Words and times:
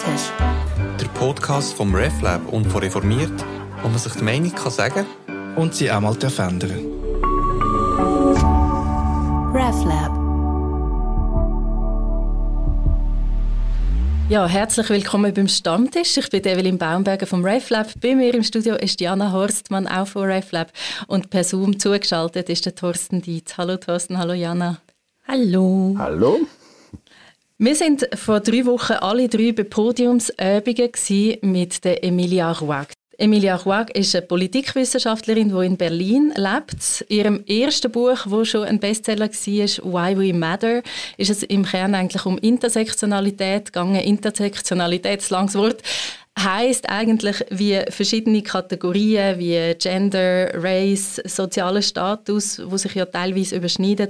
Stammtisch. 0.00 0.32
Der 0.98 1.08
Podcast 1.08 1.74
vom 1.74 1.94
RefLab 1.94 2.50
und 2.50 2.64
von 2.66 2.82
Reformiert, 2.82 3.44
wo 3.82 3.88
man 3.88 3.98
sich 3.98 4.12
die 4.14 4.24
Meinung 4.24 4.54
kann 4.54 4.70
sagen 4.70 5.06
und 5.56 5.74
sie 5.74 5.90
auch 5.90 6.00
mal 6.00 6.16
ändern 6.22 6.86
RefLab. 9.52 10.12
Ja, 14.30 14.46
herzlich 14.46 14.88
willkommen 14.88 15.34
beim 15.34 15.48
Stammtisch. 15.48 16.16
Ich 16.16 16.30
bin 16.30 16.44
Evelyn 16.44 16.78
Baumberger 16.78 17.26
vom 17.26 17.44
RefLab. 17.44 17.88
Bei 18.00 18.14
mir 18.14 18.32
im 18.32 18.42
Studio 18.42 18.76
ist 18.76 19.00
Jana 19.00 19.32
Horstmann, 19.32 19.86
auch 19.86 20.06
von 20.06 20.30
RefLab. 20.30 20.72
Und 21.08 21.28
per 21.28 21.44
Zoom 21.44 21.78
zugeschaltet 21.78 22.48
ist 22.48 22.64
der 22.64 22.74
Thorsten 22.74 23.20
Dietz. 23.20 23.58
Hallo 23.58 23.76
Thorsten, 23.76 24.16
hallo 24.16 24.32
Jana. 24.32 24.78
Hallo. 25.26 25.94
Hallo. 25.98 26.38
Wir 27.62 27.74
sind 27.74 28.08
vor 28.14 28.40
drei 28.40 28.64
Wochen 28.64 28.94
alle 28.94 29.28
drei 29.28 29.52
bei 29.52 29.64
Podiumsübungen 29.64 31.38
mit 31.42 31.84
der 31.84 32.02
Emilia 32.02 32.52
Ruag. 32.52 32.86
Emilia 33.18 33.54
Ruag 33.56 33.90
ist 33.94 34.16
eine 34.16 34.24
Politikwissenschaftlerin, 34.24 35.50
die 35.50 35.66
in 35.66 35.76
Berlin 35.76 36.32
lebt. 36.34 37.04
In 37.08 37.16
ihrem 37.18 37.44
ersten 37.44 37.92
Buch, 37.92 38.16
wo 38.24 38.46
schon 38.46 38.64
ein 38.64 38.78
Bestseller 38.80 39.28
war, 39.28 39.34
Why 39.36 40.18
We 40.18 40.32
Matter, 40.32 40.82
ist 41.18 41.28
es 41.28 41.42
im 41.42 41.66
Kern 41.66 41.94
eigentlich 41.94 42.24
um 42.24 42.38
Intersektionalität 42.38 43.66
gegangen. 43.66 44.00
Intersektionalität, 44.00 45.28
langes 45.28 45.54
Wort 45.54 45.82
heißt 46.44 46.88
eigentlich, 46.88 47.44
wie 47.50 47.80
verschiedene 47.88 48.42
Kategorien 48.42 49.38
wie 49.38 49.74
Gender, 49.78 50.50
Race, 50.54 51.20
sozialer 51.24 51.82
Status, 51.82 52.60
wo 52.64 52.76
sich 52.76 52.94
ja 52.94 53.06
teilweise 53.06 53.56
überschneiden, 53.56 54.08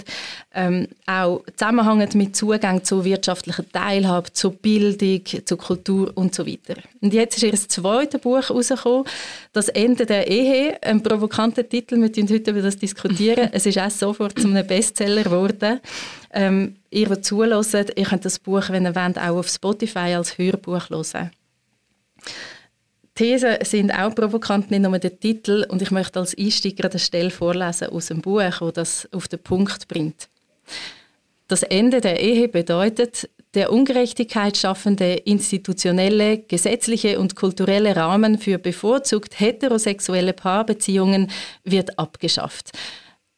ähm, 0.55 0.89
auch 1.07 1.43
zusammenhängen 1.57 2.09
mit 2.15 2.37
Zugang 2.37 2.83
zu 2.85 3.05
wirtschaftlicher 3.05 3.69
Teilhabe, 3.71 4.33
zu 4.33 4.51
Bildung, 4.51 5.23
zu 5.45 5.57
Kultur 5.57 6.13
und 6.15 6.35
so 6.35 6.47
weiter. 6.47 6.81
Und 7.01 7.15
jetzt 7.15 7.37
ist 7.37 7.43
ihr 7.43 7.69
zweites 7.69 8.21
Buch 8.21 8.49
herausgekommen, 8.49 9.05
«Das 9.53 9.69
Ende 9.69 10.07
der 10.07 10.29
Ehe», 10.29 10.79
ein 10.83 11.03
provokanter 11.03 11.69
Titel, 11.69 11.97
wir 11.97 12.15
werden 12.15 12.29
heute 12.29 12.51
über 12.51 12.63
das 12.63 12.77
diskutieren. 12.77 13.49
es 13.53 13.67
ist 13.67 13.79
auch 13.79 13.91
sofort 13.91 14.39
zu 14.39 14.49
einem 14.49 14.67
Bestseller 14.67 15.23
geworden. 15.23 15.81
Ähm, 16.33 16.77
ihr, 16.91 17.09
die 17.09 17.21
zuhört, 17.23 17.93
ihr 17.97 18.05
könnt 18.05 18.25
das 18.25 18.39
Buch, 18.39 18.69
wenn 18.69 18.87
ihr 18.87 18.95
wollt, 18.95 19.19
auch 19.19 19.39
auf 19.39 19.49
Spotify 19.49 20.15
als 20.15 20.39
Hörbuch 20.39 20.91
hören. 20.91 21.31
Thesen 23.15 23.57
sind 23.63 23.91
auch 23.91 24.15
provokant, 24.15 24.71
nicht 24.71 24.83
nur 24.83 24.99
der 24.99 25.19
Titel. 25.19 25.67
Und 25.69 25.83
ich 25.83 25.91
möchte 25.91 26.21
als 26.21 26.37
Einsteiger 26.37 26.89
eine 26.89 26.99
Stelle 26.99 27.31
vorlesen 27.31 27.89
aus 27.89 28.07
dem 28.07 28.21
Buch, 28.21 28.61
wo 28.61 28.71
das 28.71 29.09
auf 29.13 29.29
den 29.29 29.41
Punkt 29.41 29.89
bringt. 29.89 30.29
Das 31.49 31.63
Ende 31.65 32.01
der 32.01 32.21
Ehe 32.21 32.49
bedeutet, 32.49 33.29
der 33.55 33.73
Ungerechtigkeit 33.73 34.57
schaffende 34.57 35.15
institutionelle, 35.15 36.39
gesetzliche 36.39 37.19
und 37.19 37.35
kulturelle 37.35 37.97
Rahmen 37.97 38.39
für 38.39 38.59
bevorzugt 38.59 39.41
heterosexuelle 39.41 40.33
Paarbeziehungen 40.33 41.31
wird 41.65 41.99
abgeschafft. 41.99 42.71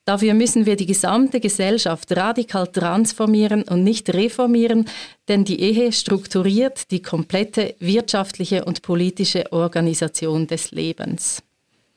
Dafür 0.05 0.34
müssen 0.34 0.67
wir 0.67 0.75
die 0.75 0.86
gesamte 0.86 1.39
Gesellschaft 1.39 2.17
radikal 2.17 2.67
transformieren 2.67 3.62
und 3.62 3.84
nicht 3.84 4.12
reformieren, 4.12 4.86
denn 5.28 5.45
die 5.45 5.61
Ehe 5.61 5.92
strukturiert 5.92 6.91
die 6.91 7.03
komplette 7.03 7.77
wirtschaftliche 7.78 8.64
und 8.64 8.83
politische 8.83 9.53
Organisation 9.53 10.48
des 10.48 10.73
Lebens. 10.73 11.41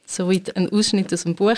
Soweit 0.05 0.55
ein 0.55 0.71
Ausschnitt 0.71 1.11
aus 1.11 1.23
dem 1.23 1.33
Buch. 1.33 1.57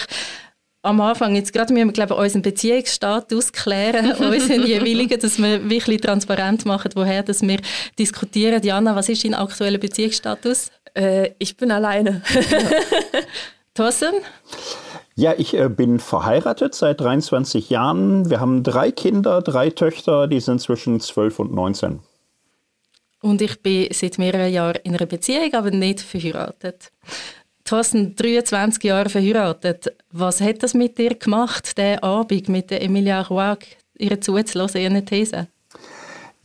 Am 0.83 1.01
Anfang, 1.01 1.35
jetzt 1.35 1.51
gerade 1.51 1.73
müssen 1.73 1.87
wir 1.87 1.93
glaube 1.93 2.13
ich, 2.13 2.19
unseren 2.19 2.43
Beziehungsstatus 2.43 3.51
klären, 3.51 4.11
unseren 4.13 4.65
jeweiligen, 4.65 5.19
dass 5.19 5.37
wir 5.37 5.69
wirklich 5.69 5.99
transparent 5.99 6.65
machen, 6.65 6.91
woher 6.95 7.23
dass 7.23 7.41
wir 7.41 7.59
diskutieren. 7.99 8.63
Jana, 8.63 8.95
was 8.95 9.09
ist 9.09 9.25
dein 9.25 9.33
aktueller 9.33 9.79
Beziehungsstatus? 9.79 10.71
Äh, 10.93 11.31
ich 11.39 11.57
bin 11.57 11.71
alleine. 11.71 12.21
Thorsten? 13.73 14.13
Ja, 15.19 15.33
ich 15.35 15.55
äh, 15.55 15.67
bin 15.67 15.99
verheiratet 15.99 16.75
seit 16.75 17.01
23 17.01 17.71
Jahren. 17.71 18.29
Wir 18.29 18.39
haben 18.39 18.61
drei 18.61 18.91
Kinder, 18.91 19.41
drei 19.41 19.71
Töchter, 19.71 20.27
die 20.27 20.39
sind 20.39 20.61
zwischen 20.61 20.99
12 20.99 21.39
und 21.39 21.55
19. 21.55 22.01
Und 23.23 23.41
ich 23.41 23.59
bin 23.63 23.87
seit 23.91 24.19
mehreren 24.19 24.53
Jahren 24.53 24.77
in 24.83 24.95
einer 24.95 25.07
Beziehung, 25.07 25.51
aber 25.55 25.71
nicht 25.71 26.01
verheiratet. 26.01 26.91
Thorsten, 27.63 28.15
23 28.15 28.83
Jahre 28.83 29.09
verheiratet. 29.09 29.91
Was 30.11 30.39
hat 30.39 30.61
das 30.61 30.75
mit 30.75 30.99
dir 30.99 31.15
gemacht, 31.15 31.79
der 31.79 32.03
Abend 32.03 32.47
mit 32.47 32.69
der 32.69 32.83
Emilia 32.83 33.21
Ruag, 33.23 33.65
ihre 33.97 34.19
zuzulassen, 34.19 34.81
ihre 34.81 35.03
These? 35.03 35.47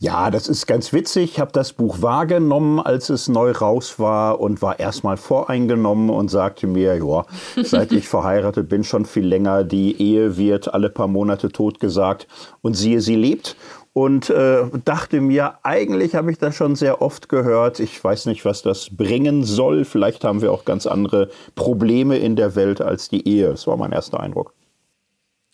Ja, 0.03 0.31
das 0.31 0.49
ist 0.49 0.67
ganz 0.67 0.91
witzig. 0.91 1.31
Ich 1.31 1.39
habe 1.39 1.53
das 1.53 1.71
Buch 1.71 2.01
wahrgenommen, 2.01 2.81
als 2.81 3.07
es 3.07 3.29
neu 3.29 3.51
raus 3.51 3.99
war 3.99 4.41
und 4.41 4.61
war 4.61 4.77
erstmal 4.77 5.15
voreingenommen 5.15 6.09
und 6.09 6.27
sagte 6.27 6.67
mir, 6.67 6.97
ja, 6.97 7.25
seit 7.63 7.93
ich 7.93 8.09
verheiratet 8.09 8.67
bin, 8.67 8.83
schon 8.83 9.05
viel 9.05 9.25
länger, 9.25 9.63
die 9.63 10.01
Ehe 10.01 10.35
wird 10.35 10.73
alle 10.73 10.89
paar 10.89 11.07
Monate 11.07 11.53
totgesagt 11.53 12.27
und 12.59 12.73
siehe, 12.73 12.99
sie 12.99 13.15
lebt. 13.15 13.55
Und 13.93 14.29
äh, 14.29 14.65
dachte 14.83 15.21
mir, 15.21 15.59
eigentlich 15.63 16.15
habe 16.15 16.31
ich 16.31 16.37
das 16.37 16.53
schon 16.53 16.75
sehr 16.75 17.01
oft 17.01 17.29
gehört. 17.29 17.79
Ich 17.79 18.03
weiß 18.03 18.25
nicht, 18.25 18.43
was 18.43 18.61
das 18.61 18.89
bringen 18.91 19.45
soll. 19.45 19.85
Vielleicht 19.85 20.25
haben 20.25 20.41
wir 20.41 20.51
auch 20.51 20.65
ganz 20.65 20.85
andere 20.85 21.29
Probleme 21.55 22.17
in 22.17 22.35
der 22.35 22.55
Welt 22.55 22.81
als 22.81 23.07
die 23.07 23.25
Ehe. 23.25 23.51
Das 23.51 23.67
war 23.67 23.77
mein 23.77 23.93
erster 23.93 24.19
Eindruck. 24.19 24.53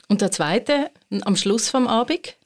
Und 0.07 0.21
der 0.21 0.31
zweite, 0.31 0.89
am 1.21 1.35
Schluss 1.35 1.69
vom 1.69 1.85
Abend? 1.85 2.38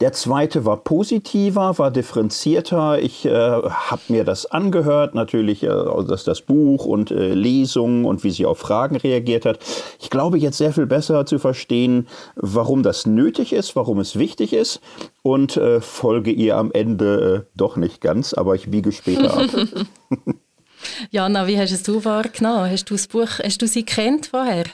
Der 0.00 0.12
zweite 0.12 0.64
war 0.64 0.78
positiver, 0.78 1.78
war 1.78 1.90
differenzierter. 1.90 2.98
Ich 3.00 3.24
äh, 3.24 3.30
habe 3.30 4.02
mir 4.08 4.24
das 4.24 4.46
angehört, 4.46 5.14
natürlich 5.14 5.62
äh, 5.62 5.68
das, 6.08 6.24
das 6.24 6.40
Buch 6.40 6.84
und 6.84 7.12
äh, 7.12 7.32
Lesungen 7.32 8.04
und 8.04 8.24
wie 8.24 8.30
sie 8.30 8.44
auf 8.44 8.58
Fragen 8.58 8.96
reagiert 8.96 9.46
hat. 9.46 9.60
Ich 10.00 10.10
glaube 10.10 10.38
jetzt 10.38 10.58
sehr 10.58 10.72
viel 10.72 10.86
besser 10.86 11.26
zu 11.26 11.38
verstehen, 11.38 12.08
warum 12.34 12.82
das 12.82 13.06
nötig 13.06 13.52
ist, 13.52 13.76
warum 13.76 14.00
es 14.00 14.18
wichtig 14.18 14.52
ist 14.52 14.80
und 15.22 15.56
äh, 15.56 15.80
folge 15.80 16.32
ihr 16.32 16.56
am 16.56 16.72
Ende 16.72 17.46
äh, 17.46 17.56
doch 17.56 17.76
nicht 17.76 18.00
ganz, 18.00 18.34
aber 18.34 18.56
ich 18.56 18.70
biege 18.70 18.90
später 18.90 19.36
ab. 19.36 19.46
Jana, 21.10 21.46
wie 21.46 21.58
hast 21.58 21.72
es 21.72 21.84
du 21.84 22.04
wahrgenommen? 22.04 22.70
Hast 22.70 22.90
du 22.90 22.94
das 22.94 23.06
Buch, 23.06 23.38
hast 23.42 23.62
du 23.62 23.68
sie 23.68 23.84
kennt 23.84 24.26
vorher? 24.26 24.64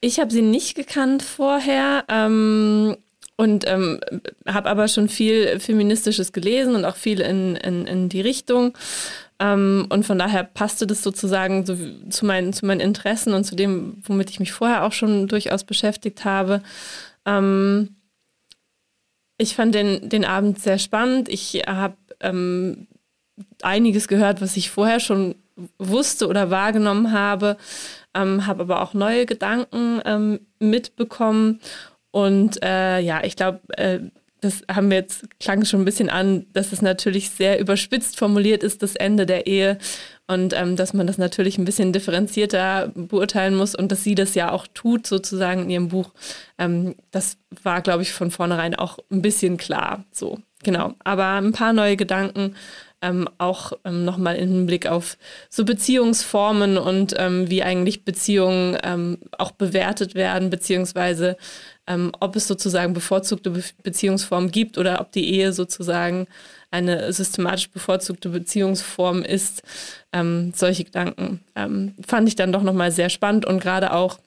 Ich 0.00 0.20
habe 0.20 0.30
sie 0.30 0.42
nicht 0.42 0.76
gekannt 0.76 1.22
vorher. 1.22 2.04
Ähm 2.08 2.96
und 3.38 3.64
ähm, 3.68 4.00
habe 4.46 4.68
aber 4.68 4.88
schon 4.88 5.08
viel 5.08 5.60
Feministisches 5.60 6.32
gelesen 6.32 6.74
und 6.74 6.84
auch 6.84 6.96
viel 6.96 7.20
in, 7.20 7.54
in, 7.54 7.86
in 7.86 8.08
die 8.08 8.20
Richtung. 8.20 8.76
Ähm, 9.38 9.86
und 9.90 10.04
von 10.04 10.18
daher 10.18 10.42
passte 10.42 10.88
das 10.88 11.04
sozusagen 11.04 11.64
so 11.64 11.76
zu, 12.10 12.26
meinen, 12.26 12.52
zu 12.52 12.66
meinen 12.66 12.80
Interessen 12.80 13.34
und 13.34 13.44
zu 13.44 13.54
dem, 13.54 14.02
womit 14.02 14.30
ich 14.30 14.40
mich 14.40 14.50
vorher 14.50 14.82
auch 14.82 14.90
schon 14.90 15.28
durchaus 15.28 15.62
beschäftigt 15.62 16.24
habe. 16.24 16.62
Ähm, 17.24 17.94
ich 19.36 19.54
fand 19.54 19.72
den, 19.72 20.08
den 20.08 20.24
Abend 20.24 20.58
sehr 20.60 20.80
spannend. 20.80 21.28
Ich 21.28 21.62
habe 21.64 21.96
ähm, 22.18 22.88
einiges 23.62 24.08
gehört, 24.08 24.40
was 24.40 24.56
ich 24.56 24.68
vorher 24.68 24.98
schon 24.98 25.36
wusste 25.78 26.26
oder 26.26 26.50
wahrgenommen 26.50 27.12
habe, 27.12 27.56
ähm, 28.14 28.48
habe 28.48 28.62
aber 28.62 28.82
auch 28.82 28.94
neue 28.94 29.26
Gedanken 29.26 30.00
ähm, 30.04 30.40
mitbekommen 30.58 31.60
und 32.18 32.60
äh, 32.64 32.98
ja, 32.98 33.22
ich 33.22 33.36
glaube, 33.36 33.60
äh, 33.76 34.00
das 34.40 34.62
haben 34.68 34.90
wir 34.90 34.98
jetzt, 34.98 35.38
klang 35.38 35.64
schon 35.64 35.82
ein 35.82 35.84
bisschen 35.84 36.10
an, 36.10 36.46
dass 36.52 36.72
es 36.72 36.82
natürlich 36.82 37.30
sehr 37.30 37.60
überspitzt 37.60 38.18
formuliert 38.18 38.64
ist, 38.64 38.82
das 38.82 38.96
Ende 38.96 39.24
der 39.24 39.46
Ehe. 39.46 39.78
Und 40.26 40.52
ähm, 40.52 40.74
dass 40.74 40.92
man 40.92 41.06
das 41.06 41.16
natürlich 41.16 41.58
ein 41.58 41.64
bisschen 41.64 41.92
differenzierter 41.92 42.92
beurteilen 42.94 43.54
muss 43.54 43.74
und 43.74 43.90
dass 43.92 44.04
sie 44.04 44.14
das 44.14 44.34
ja 44.34 44.50
auch 44.52 44.66
tut, 44.74 45.06
sozusagen 45.06 45.62
in 45.62 45.70
ihrem 45.70 45.88
Buch. 45.88 46.10
Ähm, 46.58 46.96
das 47.12 47.38
war, 47.62 47.82
glaube 47.82 48.02
ich, 48.02 48.12
von 48.12 48.30
vornherein 48.30 48.74
auch 48.74 48.98
ein 49.10 49.22
bisschen 49.22 49.56
klar. 49.56 50.04
So, 50.12 50.38
genau. 50.64 50.94
Aber 51.04 51.34
ein 51.34 51.52
paar 51.52 51.72
neue 51.72 51.96
Gedanken 51.96 52.56
ähm, 53.00 53.28
auch 53.38 53.72
ähm, 53.84 54.04
nochmal 54.04 54.36
im 54.36 54.48
Hinblick 54.48 54.86
auf 54.86 55.18
so 55.48 55.64
Beziehungsformen 55.64 56.78
und 56.78 57.14
ähm, 57.16 57.48
wie 57.48 57.62
eigentlich 57.62 58.04
Beziehungen 58.04 58.76
ähm, 58.82 59.18
auch 59.36 59.52
bewertet 59.52 60.14
werden, 60.14 60.50
beziehungsweise 60.50 61.36
ähm, 61.88 62.12
ob 62.20 62.36
es 62.36 62.46
sozusagen 62.46 62.94
bevorzugte 62.94 63.50
Be 63.50 63.64
Beziehungsformen 63.82 64.50
gibt 64.50 64.78
oder 64.78 65.00
ob 65.00 65.10
die 65.12 65.32
Ehe 65.34 65.52
sozusagen 65.52 66.26
eine 66.70 67.12
systematisch 67.12 67.70
bevorzugte 67.70 68.28
Beziehungsform 68.28 69.22
ist. 69.22 69.62
Ähm, 70.12 70.52
solche 70.54 70.84
Gedanken 70.84 71.40
fand 72.06 72.28
ich 72.28 72.36
dann 72.36 72.52
doch 72.52 72.62
nochmal 72.62 72.92
sehr 72.92 73.08
spannend 73.08 73.46
und 73.46 73.60
gerade 73.60 73.92
auch 73.92 74.18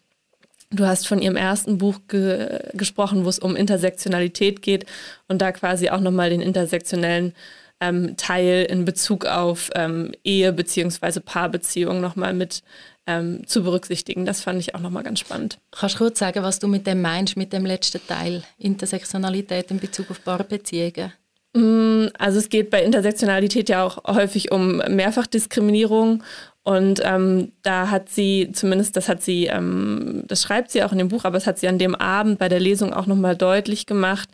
Du 0.74 0.88
hast 0.88 1.06
von 1.06 1.22
ihrem 1.22 1.36
ersten 1.36 1.78
Buch 1.78 2.00
ge 2.08 2.60
gesprochen, 2.74 3.26
wo 3.26 3.30
es 3.30 3.40
um 3.40 3.58
Intersektionalität 3.58 4.62
geht 4.62 4.86
und 5.28 5.42
da 5.42 5.52
quasi 5.52 5.90
auch 5.90 6.00
nochmal 6.00 6.30
den 6.30 6.40
intersektionellen 6.40 7.34
ähm, 7.82 8.16
Teil 8.16 8.66
in 8.70 8.86
Bezug 8.86 9.26
auf 9.26 9.70
ähm, 9.76 10.14
Ehe 10.24 10.54
bzw. 10.54 11.20
Paarbeziehungen 11.20 12.00
nochmal 12.00 12.34
mit 12.34 12.64
ähm, 13.08 13.46
zu 13.46 13.64
berücksichtigen. 13.64 14.26
Das 14.26 14.42
fand 14.42 14.60
ich 14.60 14.76
auch 14.76 14.80
nochmal 14.80 15.04
ganz 15.04 15.20
spannend. 15.20 15.60
Kannst 15.72 15.96
du 15.96 16.00
kurz 16.00 16.20
sagen, 16.20 16.44
was 16.44 16.60
du 16.60 16.68
mit 16.68 16.88
dem 16.88 17.02
meinst, 17.02 17.36
mit 17.36 17.52
dem 17.52 17.66
letzten 17.66 18.06
Teil, 18.08 18.44
Intersektionalität 18.58 19.72
in 19.72 19.80
Bezug 19.80 20.12
auf 20.12 20.24
Paarbeziehungen? 20.24 21.12
Mm, 21.54 22.08
also 22.18 22.38
es 22.38 22.50
geht 22.50 22.70
bei 22.70 22.84
Intersektionalität 22.84 23.70
ja 23.70 23.84
auch 23.84 24.04
häufig 24.06 24.52
um 24.52 24.78
Mehrfachdiskriminierung 24.78 26.24
und 26.64 27.02
ähm, 27.04 27.54
da 27.64 27.90
hat 27.90 28.10
sie, 28.10 28.52
zumindest 28.54 28.96
das 28.96 29.10
hat 29.10 29.24
sie, 29.24 29.48
ähm, 29.48 30.24
das 30.28 30.44
schreibt 30.44 30.70
sie 30.70 30.84
auch 30.84 30.92
in 30.92 31.00
dem 31.00 31.08
Buch, 31.08 31.26
aber 31.26 31.38
es 31.38 31.48
hat 31.48 31.58
sie 31.58 31.68
an 31.68 31.80
dem 31.80 31.96
Abend 31.96 32.38
bei 32.38 32.50
der 32.50 32.60
Lesung 32.60 32.94
auch 32.94 33.08
nochmal 33.08 33.36
deutlich 33.36 33.88
gemacht, 33.88 34.30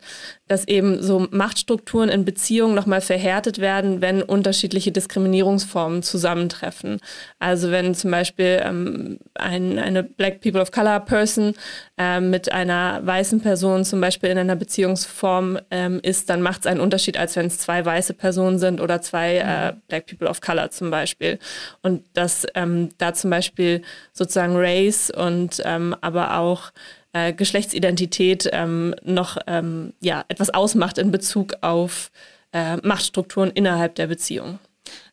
dass 0.46 0.68
eben 0.68 1.02
so 1.02 1.26
Machtstrukturen 1.30 2.10
in 2.10 2.26
Beziehungen 2.26 2.74
nochmal 2.74 3.00
verhärtet 3.00 3.60
werden, 3.60 4.02
wenn 4.02 4.22
unterschiedliche 4.22 4.92
Diskriminierungsformen 4.92 6.02
zusammentreffen. 6.02 7.00
Also 7.38 7.70
wenn 7.70 7.94
zum 7.94 8.10
Beispiel 8.10 8.60
ähm, 8.62 9.18
ein, 9.34 9.78
eine 9.78 10.02
Black 10.02 10.42
People 10.42 10.60
of 10.60 10.70
Color 10.70 11.00
Person 11.00 11.54
äh, 11.96 12.20
mit 12.20 12.52
einer 12.52 13.00
weißen 13.06 13.40
Person 13.40 13.86
zum 13.86 14.02
Beispiel 14.02 14.28
in 14.28 14.36
einer 14.36 14.56
Beziehungsform 14.56 15.60
ähm, 15.70 15.98
ist, 16.02 16.28
dann 16.28 16.42
macht 16.42 16.60
es 16.60 16.66
einen 16.66 16.80
Unterschied, 16.80 17.16
als 17.16 17.36
wenn 17.36 17.46
es 17.46 17.58
zwei 17.58 17.82
weiße 17.82 18.12
Personen 18.12 18.58
sind 18.58 18.82
oder 18.82 19.00
zwei 19.00 19.38
äh, 19.38 19.72
Black 19.88 20.06
People 20.06 20.28
of 20.28 20.42
Color 20.42 20.70
zum 20.70 20.90
Beispiel. 20.90 21.38
Und 21.80 22.04
dass 22.18 22.44
ähm, 22.56 22.88
da 22.98 23.14
zum 23.14 23.30
Beispiel 23.30 23.82
sozusagen 24.12 24.56
Race 24.56 25.08
und 25.08 25.62
ähm, 25.64 25.94
aber 26.00 26.36
auch 26.36 26.72
äh, 27.12 27.32
Geschlechtsidentität 27.32 28.48
ähm, 28.52 28.92
noch 29.04 29.38
ähm, 29.46 29.92
ja, 30.00 30.24
etwas 30.26 30.50
ausmacht 30.50 30.98
in 30.98 31.12
Bezug 31.12 31.54
auf 31.60 32.10
äh, 32.52 32.76
Machtstrukturen 32.78 33.52
innerhalb 33.52 33.94
der 33.94 34.08
Beziehung. 34.08 34.58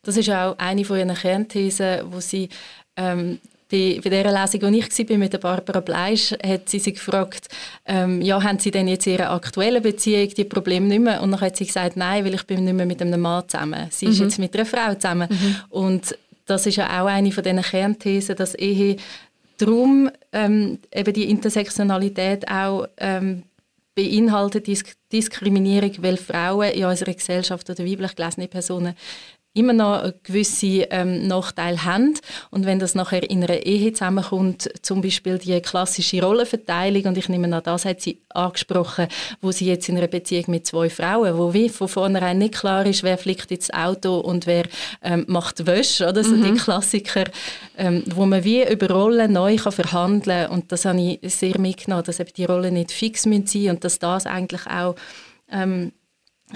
Das 0.02 0.18
ist 0.18 0.30
auch 0.31 0.57
eine 0.57 0.84
von 0.84 0.98
ihren 0.98 1.13
Kernthesen, 1.13 2.12
wo 2.12 2.19
sie 2.19 2.50
ähm, 2.98 3.40
die, 3.72 4.00
bei 4.04 4.10
dieser 4.10 4.31
Lesung, 4.31 4.72
die 4.72 4.80
ich 4.80 5.10
war 5.10 5.18
mit 5.18 5.34
der 5.34 5.40
Barbara 5.40 5.80
Bleisch, 5.80 6.31
hat 6.44 6.69
sie 6.69 6.80
sich 6.80 6.96
gefragt, 6.96 7.48
ähm, 7.86 8.22
ja, 8.22 8.42
haben 8.42 8.60
Sie 8.60 8.72
denn 8.72 8.88
jetzt 8.88 9.07
in 9.07 9.13
Ihrer 9.13 9.31
aktuellen 9.31 9.81
Beziehung 9.81 10.30
die 10.30 10.44
Probleme 10.44 10.86
nicht 10.88 11.02
mehr? 11.02 11.22
Und 11.22 11.31
dann 11.31 11.42
hat 11.42 11.57
sie 11.57 11.66
gesagt, 11.66 11.98
nein, 11.98 12.24
weil 12.24 12.36
ich 12.36 12.44
bin 12.44 12.63
nicht 12.63 12.75
mehr 12.75 12.86
mit 12.86 13.02
einem 13.02 13.19
Mann 13.19 13.48
zusammen. 13.48 13.88
Sie 13.90 14.06
ist 14.06 14.19
mhm. 14.19 14.25
jetzt 14.25 14.40
mit 14.40 14.56
einer 14.56 14.66
Frau 14.66 14.94
zusammen. 14.94 15.28
Mhm. 15.30 15.56
Und 15.69 16.18
das 16.45 16.65
ist 16.65 16.75
ja 16.75 17.01
auch 17.01 17.07
eine 17.07 17.31
von 17.31 17.44
diesen 17.44 17.62
Kernthesen, 17.62 18.36
dass 18.36 18.56
Ehe 18.56 18.97
darum 19.57 20.09
ähm, 20.31 20.80
eben 20.94 21.13
die 21.13 21.30
Intersektionalität 21.30 22.47
auch 22.50 22.88
ähm, 22.97 23.44
beinhaltet 23.95 24.68
Disk 24.68 24.95
Diskriminierung, 25.12 25.92
weil 26.00 26.18
Frauen 26.18 26.71
in 26.71 26.86
unserer 26.86 27.13
Gesellschaft 27.13 27.69
oder 27.69 27.86
weiblich 27.86 28.15
gelesene 28.15 28.47
Personen 28.50 28.95
immer 29.56 29.74
noch 29.74 30.13
gewisse 30.24 30.88
ähm, 30.92 31.28
Nachteile 31.28 31.84
haben. 31.86 32.13
Und 32.52 32.66
wenn 32.66 32.78
das 32.78 32.94
nachher 32.94 33.28
in 33.30 33.44
einer 33.44 33.66
Ehe 33.66 33.94
zusammenkommt, 33.94 34.69
zum 34.81 35.02
Beispiel 35.02 35.38
die 35.38 35.60
klassische 35.62 36.22
Rollenverteilung, 36.22 37.06
und 37.06 37.18
ich 37.18 37.30
nehme 37.30 37.54
an, 37.56 37.63
das 37.63 37.86
hat 37.86 38.02
sie 38.02 38.19
angesprochen, 38.30 39.07
wo 39.42 39.52
sie 39.52 39.66
jetzt 39.66 39.88
in 39.88 39.98
einer 39.98 40.07
Beziehung 40.07 40.46
mit 40.48 40.68
zwei 40.68 40.90
Frauen, 40.90 41.38
wo 41.38 41.54
wie 41.54 41.69
von 41.69 41.88
vornherein 41.88 42.38
nicht 42.38 42.56
klar 42.56 42.86
ist, 42.86 43.04
wer 43.04 43.18
fliegt 43.18 43.50
ins 43.50 43.72
Auto 43.72 44.19
und 44.19 44.46
wer 44.46 44.66
ähm, 45.02 45.24
macht 45.28 45.66
Wäsche, 45.66 46.10
oder 46.10 46.24
so 46.24 46.36
mhm. 46.36 46.44
die 46.44 46.54
Klassiker, 46.60 47.24
ähm, 47.78 48.04
wo 48.13 48.25
man 48.25 48.44
wie 48.44 48.69
über 48.69 48.90
Rollen 48.90 49.31
neu 49.31 49.56
kann 49.56 49.72
verhandeln 49.72 50.48
kann. 50.48 50.52
Und 50.52 50.72
das 50.74 50.84
habe 50.84 51.00
ich 51.00 51.34
sehr 51.34 51.57
mitgenommen, 51.60 52.04
dass 52.04 52.19
eben 52.19 52.31
die 52.36 52.46
Rollen 52.46 52.74
nicht 52.74 52.92
fix 52.92 53.24
sein 53.24 53.40
müssen 53.40 53.69
und 53.69 53.84
dass 53.86 54.00
das 54.00 54.25
eigentlich 54.25 54.68
auch 54.68 54.96
ähm, 55.50 55.94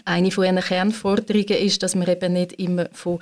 eine 0.06 0.32
von 0.32 0.46
ihren 0.46 0.60
Kernforderungen 0.60 1.58
ist, 1.66 1.84
dass 1.84 1.96
man 1.96 2.08
eben 2.08 2.34
nicht 2.34 2.54
immer 2.54 2.88
von 2.92 3.20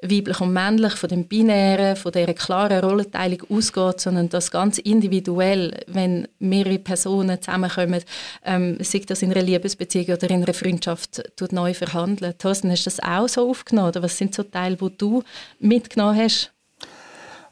weiblich 0.00 0.40
und 0.40 0.52
männlich, 0.52 0.92
von 0.92 1.08
dem 1.08 1.24
Binären, 1.24 1.96
von 1.96 2.12
dieser 2.12 2.34
klaren 2.34 2.84
Rollenteilung 2.84 3.42
ausgeht, 3.50 4.00
sondern 4.00 4.28
dass 4.28 4.50
ganz 4.50 4.78
individuell, 4.78 5.80
wenn 5.88 6.28
mehrere 6.38 6.78
Personen 6.78 7.42
zusammenkommen, 7.42 8.02
ähm, 8.44 8.78
sei 8.80 9.02
das 9.06 9.22
in 9.22 9.32
einer 9.32 9.42
Liebesbeziehung 9.42 10.16
oder 10.16 10.30
in 10.30 10.44
einer 10.44 10.54
Freundschaft, 10.54 11.22
neu 11.50 11.74
verhandeln. 11.74 12.34
Thorsten, 12.38 12.70
hast 12.70 12.86
du 12.86 12.90
das 12.90 13.00
auch 13.00 13.28
so 13.28 13.50
aufgenommen? 13.50 13.88
Oder 13.88 14.02
was 14.02 14.16
sind 14.16 14.34
so 14.34 14.44
Teile, 14.44 14.76
die 14.76 14.96
du 14.96 15.22
mitgenommen 15.58 16.18
hast? 16.18 16.52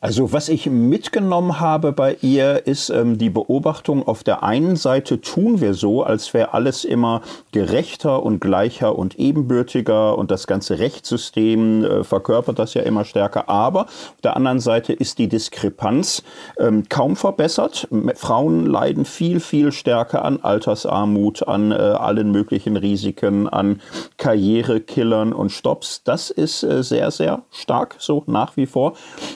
Also 0.07 0.33
was 0.33 0.49
ich 0.49 0.67
mitgenommen 0.67 1.59
habe 1.59 1.91
bei 1.91 2.17
ihr 2.23 2.65
ist 2.69 2.91
ähm, 2.91 3.19
die 3.19 3.29
Beobachtung, 3.29 4.07
auf 4.07 4.23
der 4.23 4.45
einen 4.45 4.77
Seite 4.77 5.21
tun 5.21 5.61
wir 5.61 5.75
so, 5.75 6.05
als 6.05 6.33
wäre 6.33 6.55
alles 6.55 6.85
immer 6.85 7.23
gerechter 7.51 8.23
und 8.23 8.41
gleicher 8.41 8.97
und 8.97 9.19
ebenbürtiger 9.19 10.17
und 10.17 10.31
das 10.31 10.47
ganze 10.47 10.79
Rechtssystem 10.79 11.83
äh, 11.83 12.05
verkörpert 12.05 12.61
das 12.61 12.75
ja 12.75 12.83
immer 12.83 13.05
stärker. 13.05 13.49
Aber 13.49 13.87
auf 13.87 14.21
der 14.23 14.37
anderen 14.37 14.61
Seite 14.61 14.93
ist 14.93 15.19
die 15.19 15.27
Diskrepanz 15.27 16.23
ähm, 16.61 16.85
kaum 16.89 17.17
verbessert. 17.17 17.89
Frauen 18.15 18.65
leiden 18.65 19.07
viel, 19.07 19.41
viel 19.41 19.73
stärker 19.73 20.25
an 20.25 20.39
Altersarmut, 20.41 21.49
an 21.49 21.73
äh, 21.73 21.75
allen 21.75 22.31
möglichen 22.31 22.77
Risiken, 22.77 23.49
an 23.49 23.81
Karrierekillern 24.19 25.33
und 25.33 25.51
Stops. 25.51 26.05
Das 26.05 26.31
ist 26.31 26.63
äh, 26.63 26.85
sehr, 26.85 27.11
sehr 27.11 27.43
stark 27.51 27.97
so 27.99 28.23
nach 28.29 28.57
wie 28.57 28.67
vor. 28.67 28.93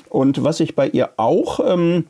Und 0.08 0.44
was 0.44 0.59
ich 0.60 0.76
bei 0.76 0.88
ihr 0.88 1.10
auch 1.16 1.60
ähm, 1.64 2.06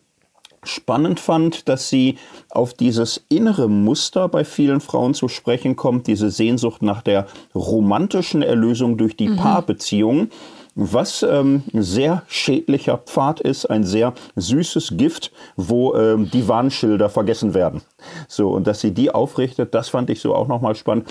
spannend 0.63 1.21
fand, 1.21 1.69
dass 1.69 1.89
sie 1.89 2.17
auf 2.51 2.75
dieses 2.75 3.25
innere 3.29 3.69
Muster 3.69 4.29
bei 4.29 4.45
vielen 4.45 4.81
Frauen 4.81 5.15
zu 5.15 5.29
sprechen 5.29 5.77
kommt, 5.77 6.07
diese 6.07 6.31
Sehnsucht 6.31 6.83
nach 6.83 7.03
der 7.03 7.27
romantischen 7.55 8.43
Erlösung 8.43 8.99
durch 8.99 9.17
die 9.17 9.29
mhm. 9.29 9.37
Paarbeziehung 9.37 10.29
was 10.75 11.23
ähm, 11.23 11.63
ein 11.75 11.83
sehr 11.83 12.23
schädlicher 12.29 12.99
Pfad 12.99 13.41
ist, 13.41 13.67
ein 13.67 13.85
sehr 13.85 14.15
süßes 14.37 14.97
Gift, 14.97 15.33
wo 15.57 15.95
ähm, 15.95 16.31
die 16.31 16.47
Warnschilder 16.49 17.11
vergessen 17.11 17.55
werden. 17.55 17.83
So, 18.29 18.51
und 18.51 18.67
dass 18.67 18.81
sie 18.81 18.93
die 18.93 19.11
aufrichtet, 19.11 19.75
das 19.75 19.89
fand 19.89 20.11
ich 20.11 20.21
so 20.21 20.35
auch 20.35 20.49
nochmal 20.49 20.75
spannend 20.75 21.09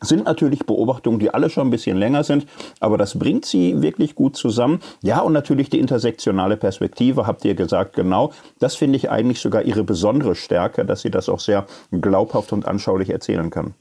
sind 0.00 0.24
natürlich 0.24 0.66
Beobachtungen, 0.66 1.18
die 1.18 1.32
alle 1.32 1.50
schon 1.50 1.68
ein 1.68 1.70
bisschen 1.70 1.96
länger 1.96 2.24
sind, 2.24 2.46
aber 2.80 2.98
das 2.98 3.18
bringt 3.18 3.44
sie 3.44 3.82
wirklich 3.82 4.14
gut 4.14 4.36
zusammen. 4.36 4.80
Ja, 5.02 5.20
und 5.20 5.32
natürlich 5.32 5.70
die 5.70 5.80
intersektionale 5.80 6.56
Perspektive, 6.56 7.26
habt 7.26 7.44
ihr 7.44 7.54
gesagt, 7.54 7.94
genau. 7.94 8.32
Das 8.58 8.76
finde 8.76 8.96
ich 8.96 9.10
eigentlich 9.10 9.40
sogar 9.40 9.62
ihre 9.62 9.84
besondere 9.84 10.34
Stärke, 10.34 10.84
dass 10.84 11.02
sie 11.02 11.10
das 11.10 11.28
auch 11.28 11.40
sehr 11.40 11.66
glaubhaft 11.90 12.52
und 12.52 12.66
anschaulich 12.66 13.10
erzählen 13.10 13.50
kann. 13.50 13.74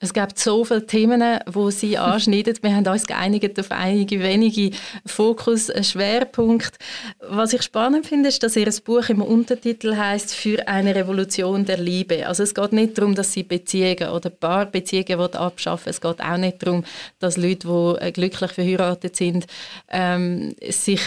Es 0.00 0.14
gibt 0.14 0.38
so 0.38 0.64
viele 0.64 0.86
Themen, 0.86 1.40
wo 1.46 1.70
sie 1.70 1.98
anschneidet. 1.98 2.62
Wir 2.62 2.74
haben 2.74 2.86
uns 2.86 3.06
geeinigt 3.06 3.58
auf 3.58 3.70
einige 3.70 4.22
wenige 4.22 4.70
Fokus-Schwerpunkte. 5.06 6.78
Was 7.20 7.52
ich 7.52 7.62
spannend 7.62 8.06
finde, 8.06 8.28
ist, 8.28 8.42
dass 8.42 8.56
ihr 8.56 8.70
Buch 8.84 9.08
im 9.08 9.22
Untertitel 9.22 9.96
heißt 9.96 10.34
«Für 10.34 10.68
eine 10.68 10.94
Revolution 10.94 11.64
der 11.64 11.78
Liebe». 11.78 12.26
Also 12.26 12.44
es 12.44 12.54
geht 12.54 12.72
nicht 12.72 12.96
darum, 12.96 13.14
dass 13.14 13.32
sie 13.32 13.42
Beziehungen 13.42 14.10
oder 14.10 14.30
Paarbeziehungen 14.30 15.34
abschaffen 15.34 15.90
Es 15.90 16.00
geht 16.00 16.20
auch 16.20 16.36
nicht 16.36 16.62
darum, 16.62 16.84
dass 17.18 17.36
Leute, 17.36 17.66
die 17.66 18.06
äh, 18.06 18.12
glücklich 18.12 18.52
verheiratet 18.52 19.16
sind, 19.16 19.46
ähm, 19.90 20.54
sich 20.68 21.00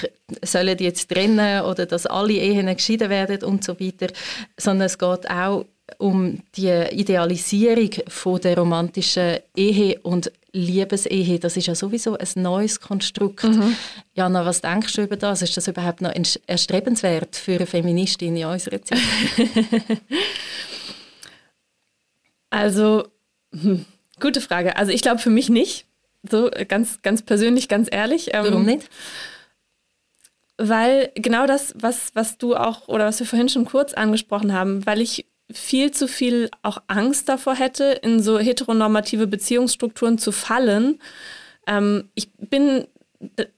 sollen 0.43 0.77
jetzt 0.79 1.09
trennen 1.09 1.63
oder 1.63 1.85
dass 1.85 2.05
alle 2.05 2.33
Ehen 2.33 2.73
geschieden 2.75 3.09
werden 3.09 3.43
und 3.43 3.63
so 3.63 3.79
weiter. 3.79 4.07
Sondern 4.57 4.87
es 4.87 4.97
geht 4.97 5.29
auch 5.29 5.65
um 5.97 6.39
die 6.55 6.69
Idealisierung 6.91 7.91
von 8.07 8.39
der 8.41 8.57
romantischen 8.57 9.39
Ehe 9.55 9.99
und 10.01 10.31
Liebesehe. 10.53 11.39
Das 11.39 11.55
ist 11.55 11.67
ja 11.67 11.75
sowieso 11.75 12.17
ein 12.17 12.27
neues 12.35 12.79
Konstrukt. 12.79 13.43
Mhm. 13.43 13.75
Jana, 14.13 14.45
was 14.45 14.61
denkst 14.61 14.93
du 14.93 15.03
über 15.03 15.15
das? 15.15 15.41
Ist 15.41 15.55
das 15.55 15.67
überhaupt 15.67 16.01
noch 16.01 16.13
erstrebenswert 16.47 17.35
für 17.35 17.55
eine 17.55 17.65
Feministin 17.65 18.35
in 18.35 18.45
unserer 18.45 18.81
Zeit? 18.81 18.99
also, 22.49 23.07
hm, 23.53 23.85
gute 24.19 24.41
Frage. 24.41 24.75
Also 24.75 24.91
ich 24.91 25.01
glaube 25.01 25.19
für 25.19 25.29
mich 25.29 25.49
nicht. 25.49 25.85
So 26.29 26.51
ganz, 26.67 27.01
ganz 27.01 27.21
persönlich, 27.21 27.67
ganz 27.67 27.87
ehrlich. 27.91 28.33
Ähm, 28.33 28.45
Warum 28.45 28.65
nicht? 28.65 28.89
Weil 30.57 31.11
genau 31.15 31.47
das, 31.47 31.73
was, 31.79 32.11
was 32.13 32.37
du 32.37 32.55
auch 32.55 32.87
oder 32.87 33.05
was 33.05 33.19
wir 33.19 33.25
vorhin 33.25 33.49
schon 33.49 33.65
kurz 33.65 33.93
angesprochen 33.93 34.53
haben, 34.53 34.85
weil 34.85 35.01
ich 35.01 35.25
viel 35.53 35.91
zu 35.91 36.07
viel 36.07 36.49
auch 36.61 36.81
Angst 36.87 37.29
davor 37.29 37.55
hätte, 37.55 37.99
in 38.01 38.21
so 38.21 38.39
heteronormative 38.39 39.27
Beziehungsstrukturen 39.27 40.17
zu 40.17 40.31
fallen. 40.31 40.99
Ähm, 41.67 42.09
ich 42.15 42.31
bin, 42.37 42.85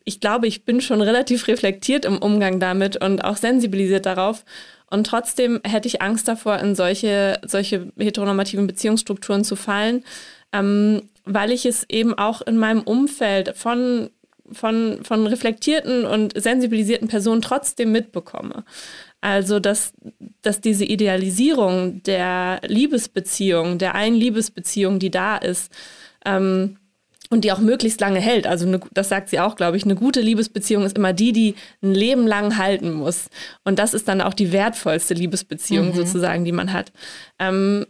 ich 0.04 0.20
glaube, 0.20 0.48
ich 0.48 0.66
bin 0.66 0.82
schon 0.82 1.02
relativ 1.02 1.48
reflektiert 1.48 2.06
im 2.06 2.18
Umgang 2.18 2.60
damit 2.60 3.04
und 3.04 3.24
auch 3.24 3.38
sensibilisiert 3.38 4.06
darauf. 4.06 4.46
Und 4.90 5.08
trotzdem 5.08 5.60
hätte 5.64 5.88
ich 5.88 6.02
Angst 6.02 6.28
davor, 6.28 6.60
in 6.60 6.76
solche, 6.76 7.40
solche 7.46 7.92
heteronormativen 7.98 8.68
Beziehungsstrukturen 8.68 9.44
zu 9.44 9.56
fallen, 9.56 10.04
ähm, 10.52 11.10
weil 11.26 11.52
ich 11.52 11.66
es 11.66 11.86
eben 11.90 12.18
auch 12.18 12.42
in 12.42 12.58
meinem 12.58 12.82
Umfeld 12.82 13.58
von 13.58 14.10
von, 14.52 15.00
von 15.04 15.28
reflektierten 15.28 16.06
und 16.06 16.40
sensibilisierten 16.40 17.08
Personen 17.08 17.42
trotzdem 17.42 17.92
mitbekomme. 17.92 18.64
Also, 19.24 19.62
dass, 19.62 19.94
dass 20.42 20.60
diese 20.60 20.84
Idealisierung 20.84 22.04
der 22.04 22.60
Liebesbeziehung, 22.68 23.78
der 23.78 23.96
einen 23.96 24.18
Liebesbeziehung, 24.18 25.00
die 25.00 25.12
da 25.12 25.38
ist, 25.38 25.72
ähm, 26.26 26.76
und 27.30 27.46
die 27.46 27.54
auch 27.54 27.60
möglichst 27.60 28.02
lange 28.02 28.20
hält. 28.20 28.46
Also 28.46 28.68
eine, 28.68 28.82
das 28.92 29.08
sagt 29.08 29.30
sie 29.30 29.40
auch, 29.40 29.56
glaube 29.56 29.78
ich, 29.78 29.86
eine 29.86 29.96
gute 29.96 30.20
Liebesbeziehung 30.20 30.84
ist 30.84 30.98
immer 30.98 31.14
die, 31.14 31.32
die 31.32 31.56
ein 31.82 31.94
Leben 31.94 32.28
lang 32.28 32.58
halten 32.58 32.92
muss. 32.92 33.30
Und 33.64 33.80
das 33.80 33.94
ist 33.94 34.10
dann 34.10 34.20
auch 34.20 34.34
die 34.34 34.52
wertvollste 34.52 35.14
Liebesbeziehung 35.14 35.88
mhm. 35.88 35.94
sozusagen, 35.94 36.44
die 36.44 36.52
man 36.52 36.74
hat. 36.74 36.92
Ähm, 37.40 37.86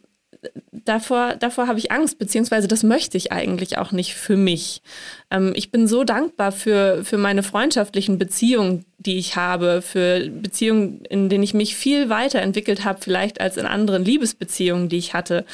davor, 0.72 1.36
davor 1.40 1.68
habe 1.68 1.80
ich 1.80 1.92
Angst, 1.92 2.20
beziehungsweise 2.20 2.68
das 2.68 2.84
möchte 2.84 3.18
ich 3.18 3.32
eigentlich 3.32 3.78
auch 3.78 3.92
nicht 3.92 4.16
für 4.16 4.38
mich. 4.38 4.82
Ähm, 5.32 5.54
ich 5.56 5.72
bin 5.72 5.88
so 5.88 6.04
dankbar 6.04 6.52
für, 6.52 7.04
für 7.04 7.18
meine 7.18 7.44
freundschaftlichen 7.44 8.18
Beziehungen, 8.18 8.86
die 8.98 9.18
ich 9.18 9.36
habe, 9.36 9.82
für 9.82 10.30
Beziehungen, 10.30 11.04
in 11.06 11.30
denen 11.30 11.44
ich 11.44 11.54
mich 11.54 11.76
viel 11.76 12.10
weiterentwickelt 12.10 12.86
habe, 12.86 13.00
vielleicht 13.02 13.42
als 13.42 13.58
in 13.58 13.66
anderen 13.66 14.06
Liebesbeziehungen, 14.06 14.90
die 14.90 14.98
ich 14.98 15.14
hatte. 15.14 15.46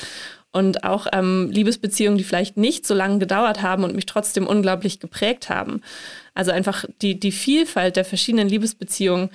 Und 0.51 0.84
auch 0.84 1.05
ähm, 1.13 1.50
Liebesbeziehungen, 1.51 2.17
die 2.17 2.24
vielleicht 2.24 2.58
nicht 2.58 2.88
so 2.88 2.96
lange 2.96 3.19
gedauert 3.19 3.62
haben 3.62 3.84
und 3.84 3.96
mich 3.96 4.08
trotzdem 4.08 4.48
unglaublich 4.48 5.00
geprägt 5.00 5.50
haben. 5.50 5.81
Also 6.34 6.51
einfach 6.51 6.86
die, 7.03 7.19
die 7.19 7.31
Vielfalt 7.31 7.98
der 7.98 8.05
verschiedenen 8.05 8.50
Liebesbeziehungen, 8.50 9.29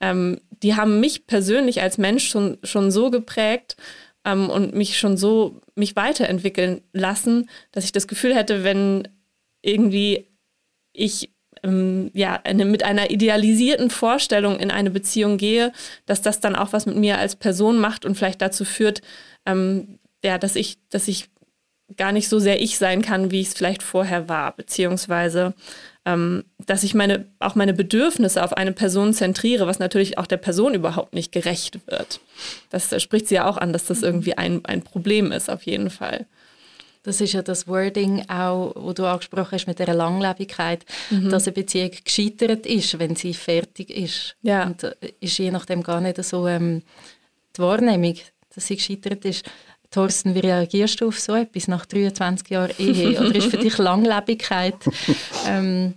ähm, 0.00 0.40
die 0.62 0.76
haben 0.76 1.00
mich 1.00 1.26
persönlich 1.26 1.82
als 1.82 1.98
Mensch 1.98 2.28
schon, 2.28 2.58
schon 2.62 2.90
so 2.90 3.10
geprägt, 3.10 3.76
ähm, 4.24 4.50
und 4.50 4.74
mich 4.74 4.98
schon 4.98 5.16
so 5.16 5.60
mich 5.74 5.96
weiterentwickeln 5.96 6.82
lassen, 6.92 7.48
dass 7.72 7.84
ich 7.84 7.92
das 7.92 8.08
Gefühl 8.08 8.34
hätte, 8.34 8.64
wenn 8.64 9.08
irgendwie 9.62 10.28
ich 10.92 11.30
ähm, 11.62 12.10
ja, 12.14 12.40
eine, 12.44 12.64
mit 12.64 12.82
einer 12.82 13.10
idealisierten 13.10 13.90
Vorstellung 13.90 14.58
in 14.58 14.70
eine 14.70 14.90
Beziehung 14.90 15.36
gehe, 15.36 15.72
dass 16.06 16.22
das 16.22 16.40
dann 16.40 16.56
auch 16.56 16.72
was 16.72 16.86
mit 16.86 16.96
mir 16.96 17.18
als 17.18 17.36
Person 17.36 17.78
macht 17.78 18.04
und 18.04 18.14
vielleicht 18.16 18.40
dazu 18.40 18.64
führt, 18.64 19.02
ähm, 19.46 19.98
ja, 20.24 20.38
dass 20.38 20.56
ich, 20.56 20.78
dass 20.88 21.08
ich 21.08 21.28
gar 21.96 22.12
nicht 22.12 22.28
so 22.28 22.38
sehr 22.38 22.60
ich 22.62 22.78
sein 22.78 23.02
kann, 23.02 23.30
wie 23.30 23.40
ich 23.40 23.48
es 23.48 23.54
vielleicht 23.54 23.82
vorher 23.82 24.28
war, 24.28 24.54
beziehungsweise 24.56 25.54
ähm, 26.06 26.44
dass 26.66 26.82
ich 26.82 26.94
meine, 26.94 27.26
auch 27.38 27.54
meine 27.54 27.74
Bedürfnisse 27.74 28.42
auf 28.42 28.54
eine 28.54 28.72
Person 28.72 29.12
zentriere, 29.12 29.66
was 29.66 29.78
natürlich 29.78 30.18
auch 30.18 30.26
der 30.26 30.38
Person 30.38 30.74
überhaupt 30.74 31.14
nicht 31.14 31.32
gerecht 31.32 31.78
wird. 31.86 32.20
Das 32.70 33.00
spricht 33.02 33.28
sie 33.28 33.36
ja 33.36 33.48
auch 33.48 33.58
an, 33.58 33.72
dass 33.72 33.84
das 33.84 34.02
irgendwie 34.02 34.36
ein, 34.36 34.64
ein 34.64 34.82
Problem 34.82 35.30
ist, 35.32 35.50
auf 35.50 35.62
jeden 35.64 35.90
Fall. 35.90 36.26
Das 37.02 37.20
ist 37.20 37.32
ja 37.32 37.40
das 37.40 37.66
Wording 37.66 38.28
auch, 38.28 38.74
wo 38.76 38.92
du 38.92 39.06
angesprochen 39.06 39.52
hast 39.52 39.66
mit 39.66 39.78
der 39.78 39.94
Langlebigkeit, 39.94 40.84
mhm. 41.08 41.30
dass 41.30 41.46
eine 41.46 41.54
Beziehung 41.54 41.92
gescheitert 42.04 42.66
ist, 42.66 42.98
wenn 42.98 43.16
sie 43.16 43.32
fertig 43.32 43.90
ist. 43.90 44.36
Ja. 44.42 44.66
Und 44.66 44.84
äh, 44.84 44.94
ist 45.20 45.38
je 45.38 45.50
nachdem 45.50 45.82
gar 45.82 46.00
nicht 46.00 46.22
so 46.22 46.46
ähm, 46.46 46.82
die 47.56 47.62
Wahrnehmung, 47.62 48.16
dass 48.54 48.66
sie 48.66 48.76
gescheitert 48.76 49.24
ist. 49.24 49.46
Thorsten, 49.90 50.34
wie 50.34 50.40
reagierst 50.40 51.00
du 51.00 51.08
auf 51.08 51.18
so 51.18 51.34
etwas 51.34 51.66
nach 51.66 51.84
23 51.84 52.48
Jahren 52.48 52.70
Ehe? 52.78 53.20
Oder 53.20 53.34
ist 53.34 53.48
für 53.48 53.56
dich 53.56 53.76
Langlebigkeit 53.78 54.76
ähm, 55.48 55.94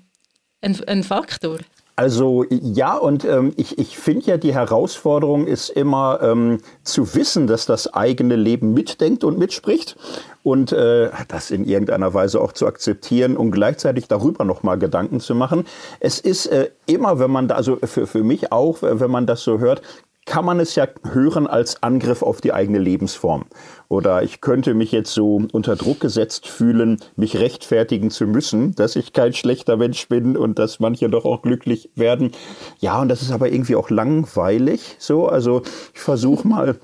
ein, 0.61 0.83
ein 0.87 1.03
Faktor? 1.03 1.59
Also 1.95 2.43
ja, 2.49 2.97
und 2.97 3.23
ähm, 3.23 3.53
ich, 3.55 3.77
ich 3.77 3.99
finde 3.99 4.25
ja, 4.25 4.37
die 4.37 4.53
Herausforderung 4.53 5.45
ist 5.45 5.69
immer 5.69 6.19
ähm, 6.23 6.57
zu 6.81 7.13
wissen, 7.13 7.45
dass 7.45 7.67
das 7.67 7.93
eigene 7.93 8.35
Leben 8.35 8.73
mitdenkt 8.73 9.23
und 9.23 9.37
mitspricht 9.37 9.95
und 10.41 10.71
äh, 10.71 11.11
das 11.27 11.51
in 11.51 11.65
irgendeiner 11.65 12.15
Weise 12.15 12.41
auch 12.41 12.53
zu 12.53 12.65
akzeptieren 12.65 13.37
und 13.37 13.51
gleichzeitig 13.51 14.07
darüber 14.07 14.43
nochmal 14.43 14.79
Gedanken 14.79 15.19
zu 15.19 15.35
machen. 15.35 15.65
Es 15.99 16.19
ist 16.19 16.47
äh, 16.47 16.71
immer, 16.87 17.19
wenn 17.19 17.29
man 17.29 17.47
da, 17.47 17.55
also 17.55 17.77
für, 17.83 18.07
für 18.07 18.23
mich 18.23 18.51
auch, 18.51 18.79
wenn 18.81 19.11
man 19.11 19.27
das 19.27 19.43
so 19.43 19.59
hört, 19.59 19.83
kann 20.25 20.45
man 20.45 20.59
es 20.59 20.75
ja 20.75 20.87
hören 21.11 21.47
als 21.47 21.83
Angriff 21.83 22.21
auf 22.21 22.41
die 22.41 22.53
eigene 22.53 22.79
Lebensform. 22.79 23.45
Oder 23.89 24.23
ich 24.23 24.41
könnte 24.41 24.73
mich 24.73 24.91
jetzt 24.91 25.13
so 25.13 25.41
unter 25.51 25.75
Druck 25.75 25.99
gesetzt 25.99 26.47
fühlen, 26.47 26.99
mich 27.15 27.37
rechtfertigen 27.37 28.09
zu 28.09 28.25
müssen, 28.25 28.73
dass 28.75 28.95
ich 28.95 29.13
kein 29.13 29.33
schlechter 29.33 29.77
Mensch 29.77 30.07
bin 30.07 30.37
und 30.37 30.59
dass 30.59 30.79
manche 30.79 31.09
doch 31.09 31.25
auch 31.25 31.41
glücklich 31.41 31.89
werden. 31.95 32.31
Ja, 32.79 33.01
und 33.01 33.09
das 33.09 33.21
ist 33.21 33.31
aber 33.31 33.51
irgendwie 33.51 33.75
auch 33.75 33.89
langweilig. 33.89 34.95
So, 34.99 35.27
also 35.27 35.61
ich 35.93 35.99
versuche 35.99 36.47
mal 36.47 36.79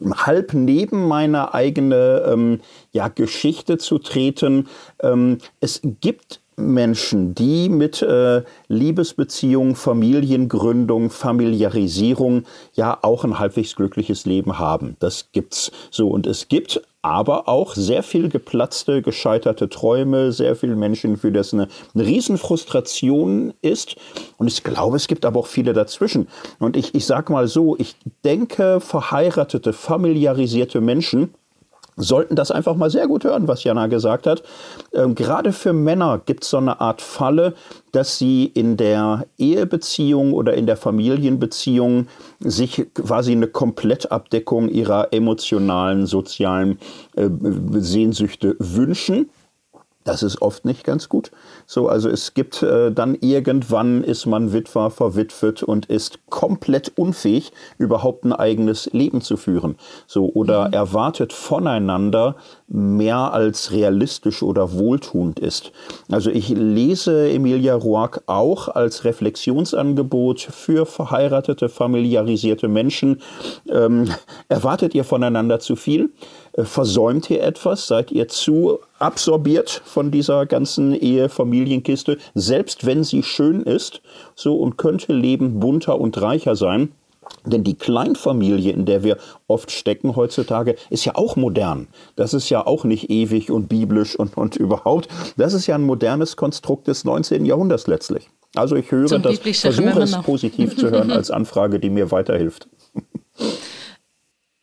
halb 0.00 0.52
neben 0.52 1.08
meine 1.08 1.54
eigene 1.54 2.24
ähm, 2.26 2.60
ja, 2.92 3.08
Geschichte 3.08 3.78
zu 3.78 3.98
treten. 3.98 4.68
Ähm, 5.00 5.38
es 5.60 5.80
gibt 5.82 6.40
Menschen, 6.56 7.34
die 7.34 7.68
mit 7.68 8.00
äh, 8.02 8.42
Liebesbeziehung, 8.68 9.76
Familiengründung, 9.76 11.10
Familiarisierung 11.10 12.44
ja 12.74 12.98
auch 13.02 13.24
ein 13.24 13.38
halbwegs 13.38 13.76
glückliches 13.76 14.24
Leben 14.24 14.58
haben. 14.58 14.96
Das 14.98 15.28
gibt's 15.32 15.70
so 15.90 16.08
und 16.08 16.26
es 16.26 16.48
gibt 16.48 16.80
aber 17.02 17.48
auch 17.48 17.76
sehr 17.76 18.02
viel 18.02 18.28
geplatzte, 18.28 19.00
gescheiterte 19.00 19.68
Träume, 19.68 20.32
sehr 20.32 20.56
viele 20.56 20.74
Menschen, 20.74 21.16
für 21.16 21.30
das 21.30 21.54
eine, 21.54 21.68
eine 21.94 22.04
Riesenfrustration 22.04 23.54
ist. 23.62 23.94
Und 24.38 24.48
ich 24.48 24.64
glaube, 24.64 24.96
es 24.96 25.06
gibt 25.06 25.24
aber 25.24 25.38
auch 25.38 25.46
viele 25.46 25.72
dazwischen. 25.72 26.26
Und 26.58 26.76
ich, 26.76 26.96
ich 26.96 27.06
sage 27.06 27.32
mal 27.32 27.46
so, 27.46 27.76
ich 27.78 27.94
denke, 28.24 28.80
verheiratete, 28.80 29.72
familiarisierte 29.72 30.80
Menschen, 30.80 31.32
sollten 31.96 32.36
das 32.36 32.50
einfach 32.50 32.76
mal 32.76 32.90
sehr 32.90 33.06
gut 33.06 33.24
hören, 33.24 33.48
was 33.48 33.64
Jana 33.64 33.86
gesagt 33.86 34.26
hat. 34.26 34.42
Ähm, 34.92 35.14
gerade 35.14 35.52
für 35.52 35.72
Männer 35.72 36.20
gibt 36.24 36.44
es 36.44 36.50
so 36.50 36.58
eine 36.58 36.80
Art 36.80 37.00
Falle, 37.00 37.54
dass 37.92 38.18
sie 38.18 38.44
in 38.44 38.76
der 38.76 39.26
Ehebeziehung 39.38 40.34
oder 40.34 40.54
in 40.54 40.66
der 40.66 40.76
Familienbeziehung 40.76 42.08
sich 42.40 42.86
quasi 42.94 43.32
eine 43.32 43.46
Komplettabdeckung 43.46 44.68
ihrer 44.68 45.12
emotionalen, 45.12 46.06
sozialen 46.06 46.78
äh, 47.16 47.28
Sehnsüchte 47.80 48.56
wünschen 48.58 49.30
das 50.06 50.22
ist 50.22 50.40
oft 50.40 50.64
nicht 50.64 50.84
ganz 50.84 51.08
gut. 51.08 51.32
So, 51.66 51.88
also 51.88 52.08
es 52.08 52.34
gibt 52.34 52.62
äh, 52.62 52.92
dann 52.92 53.16
irgendwann 53.20 54.04
ist 54.04 54.26
man 54.26 54.52
Witwer, 54.52 54.90
verwitwet 54.90 55.62
und 55.62 55.86
ist 55.86 56.20
komplett 56.30 56.92
unfähig, 56.96 57.52
überhaupt 57.78 58.24
ein 58.24 58.32
eigenes 58.32 58.88
Leben 58.92 59.20
zu 59.20 59.36
führen. 59.36 59.76
So, 60.06 60.30
oder 60.32 60.68
mhm. 60.68 60.74
erwartet 60.74 61.32
voneinander 61.32 62.36
mehr 62.68 63.32
als 63.32 63.72
realistisch 63.72 64.42
oder 64.42 64.72
wohltuend 64.72 65.40
ist. 65.40 65.72
Also 66.10 66.30
ich 66.30 66.48
lese 66.48 67.30
Emilia 67.30 67.74
Roark 67.74 68.22
auch 68.26 68.68
als 68.68 69.04
Reflexionsangebot 69.04 70.40
für 70.40 70.86
verheiratete, 70.86 71.68
familiarisierte 71.68 72.68
Menschen. 72.68 73.20
Ähm, 73.68 74.08
erwartet 74.48 74.94
ihr 74.94 75.04
voneinander 75.04 75.58
zu 75.58 75.74
viel? 75.74 76.10
Äh, 76.56 76.64
versäumt 76.64 77.30
ihr 77.30 77.42
etwas? 77.42 77.86
Seid 77.86 78.10
ihr 78.10 78.28
zu 78.28 78.80
absorbiert 78.98 79.82
von 79.84 80.10
dieser 80.10 80.46
ganzen 80.46 80.94
Ehe-Familienkiste, 80.94 82.18
selbst 82.34 82.86
wenn 82.86 83.04
sie 83.04 83.22
schön 83.22 83.62
ist, 83.62 84.00
so 84.34 84.56
und 84.56 84.76
könnte 84.76 85.12
Leben 85.12 85.60
bunter 85.60 86.00
und 86.00 86.20
reicher 86.20 86.56
sein? 86.56 86.92
Denn 87.44 87.64
die 87.64 87.74
Kleinfamilie, 87.74 88.72
in 88.72 88.86
der 88.86 89.02
wir 89.02 89.18
oft 89.48 89.72
stecken 89.72 90.14
heutzutage, 90.14 90.76
ist 90.90 91.04
ja 91.04 91.16
auch 91.16 91.34
modern. 91.34 91.88
Das 92.14 92.34
ist 92.34 92.48
ja 92.50 92.64
auch 92.64 92.84
nicht 92.84 93.10
ewig 93.10 93.50
und 93.50 93.68
biblisch 93.68 94.16
und, 94.16 94.36
und 94.36 94.56
überhaupt. 94.56 95.08
Das 95.36 95.52
ist 95.52 95.66
ja 95.66 95.74
ein 95.74 95.82
modernes 95.82 96.36
Konstrukt 96.36 96.86
des 96.86 97.04
19. 97.04 97.44
Jahrhunderts 97.44 97.88
letztlich. 97.88 98.30
Also 98.54 98.76
ich 98.76 98.90
höre 98.90 99.18
das, 99.18 99.38
versuche 99.38 100.02
es 100.02 100.16
positiv 100.22 100.76
zu 100.76 100.90
hören 100.90 101.10
als 101.10 101.30
Anfrage, 101.32 101.80
die 101.80 101.90
mir 101.90 102.10
weiterhilft. 102.10 102.68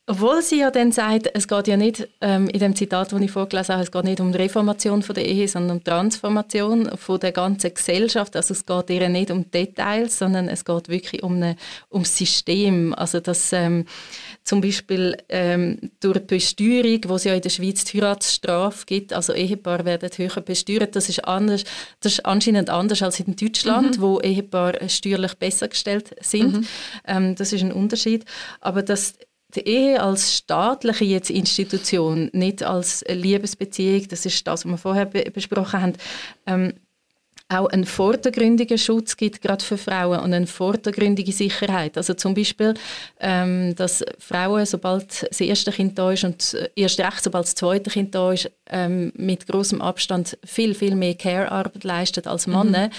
Obwohl 0.06 0.42
sie 0.42 0.58
ja 0.60 0.70
dann 0.70 0.92
sagt, 0.92 1.30
es 1.32 1.48
geht 1.48 1.66
ja 1.66 1.78
nicht, 1.78 2.06
ähm, 2.20 2.46
in 2.48 2.60
dem 2.60 2.76
Zitat, 2.76 3.10
das 3.10 3.20
ich 3.22 3.30
vorgelesen 3.30 3.72
habe, 3.74 3.84
es 3.84 3.90
geht 3.90 4.04
nicht 4.04 4.20
um 4.20 4.32
die 4.32 4.38
Reformation 4.38 5.02
von 5.02 5.14
der 5.14 5.24
Ehe, 5.24 5.48
sondern 5.48 5.78
um 5.78 5.78
die 5.78 5.84
Transformation 5.84 6.90
von 6.98 7.18
der 7.20 7.32
ganzen 7.32 7.72
Gesellschaft. 7.72 8.36
Also 8.36 8.52
es 8.52 8.66
geht 8.66 8.90
ihr 8.90 9.08
nicht 9.08 9.30
um 9.30 9.50
Details, 9.50 10.18
sondern 10.18 10.48
es 10.48 10.66
geht 10.66 10.90
wirklich 10.90 11.22
um, 11.22 11.36
eine, 11.36 11.56
um 11.88 12.02
das 12.02 12.18
System. 12.18 12.94
Also 12.94 13.20
dass 13.20 13.50
ähm, 13.54 13.86
zum 14.44 14.60
Beispiel 14.60 15.16
ähm, 15.30 15.90
durch 16.00 16.18
die 16.18 16.26
Besteuerung, 16.26 17.00
wo 17.06 17.14
es 17.14 17.24
ja 17.24 17.32
in 17.32 17.40
der 17.40 17.48
Schweiz 17.48 17.84
die 17.84 18.02
Heiratsstrafe 18.02 18.84
gibt, 18.84 19.14
also 19.14 19.32
Ehepaare 19.32 19.86
werden 19.86 20.10
höher 20.14 20.42
besteuert, 20.42 20.96
das 20.96 21.08
ist, 21.08 21.24
anders, 21.24 21.64
das 22.00 22.12
ist 22.12 22.26
anscheinend 22.26 22.68
anders 22.68 23.00
als 23.00 23.20
in 23.20 23.36
Deutschland, 23.36 23.96
mhm. 23.96 24.02
wo 24.02 24.20
Ehepaare 24.20 24.86
steuerlich 24.90 25.32
besser 25.36 25.68
gestellt 25.68 26.14
sind. 26.20 26.58
Mhm. 26.58 26.66
Ähm, 27.06 27.34
das 27.36 27.54
ist 27.54 27.62
ein 27.62 27.72
Unterschied. 27.72 28.26
Aber 28.60 28.82
das 28.82 29.14
die 29.56 29.66
Ehe 29.66 30.00
als 30.00 30.36
staatliche 30.36 31.04
jetzt 31.04 31.30
Institution, 31.30 32.30
nicht 32.32 32.62
als 32.62 33.04
Liebesbeziehung, 33.08 34.08
das 34.08 34.26
ist 34.26 34.46
das, 34.46 34.64
was 34.64 34.70
wir 34.70 34.78
vorher 34.78 35.06
be 35.06 35.24
besprochen 35.30 35.80
haben, 35.80 35.92
ähm, 36.46 36.74
auch 37.48 37.66
einen 37.66 37.84
vordergründigen 37.84 38.78
Schutz 38.78 39.16
gibt, 39.16 39.42
gerade 39.42 39.62
für 39.62 39.76
Frauen, 39.76 40.20
und 40.20 40.32
eine 40.32 40.46
vordergründige 40.46 41.32
Sicherheit. 41.32 41.96
Also 41.96 42.14
zum 42.14 42.34
Beispiel, 42.34 42.74
ähm, 43.20 43.74
dass 43.76 44.02
Frauen, 44.18 44.64
sobald 44.64 45.26
das 45.28 45.40
erste 45.40 45.70
Kind 45.70 45.98
da 45.98 46.10
ist 46.10 46.24
und 46.24 46.56
erst 46.74 47.00
recht, 47.00 47.22
sobald 47.22 47.44
das 47.44 47.54
zweite 47.54 47.90
Kind 47.90 48.14
da 48.14 48.32
ist, 48.32 48.50
ähm, 48.70 49.12
mit 49.16 49.46
großem 49.46 49.82
Abstand 49.82 50.38
viel, 50.44 50.74
viel 50.74 50.94
mehr 50.94 51.14
Care-Arbeit 51.14 51.84
leisten 51.84 52.26
als 52.26 52.46
Männer. 52.46 52.86
Mhm 52.86 52.92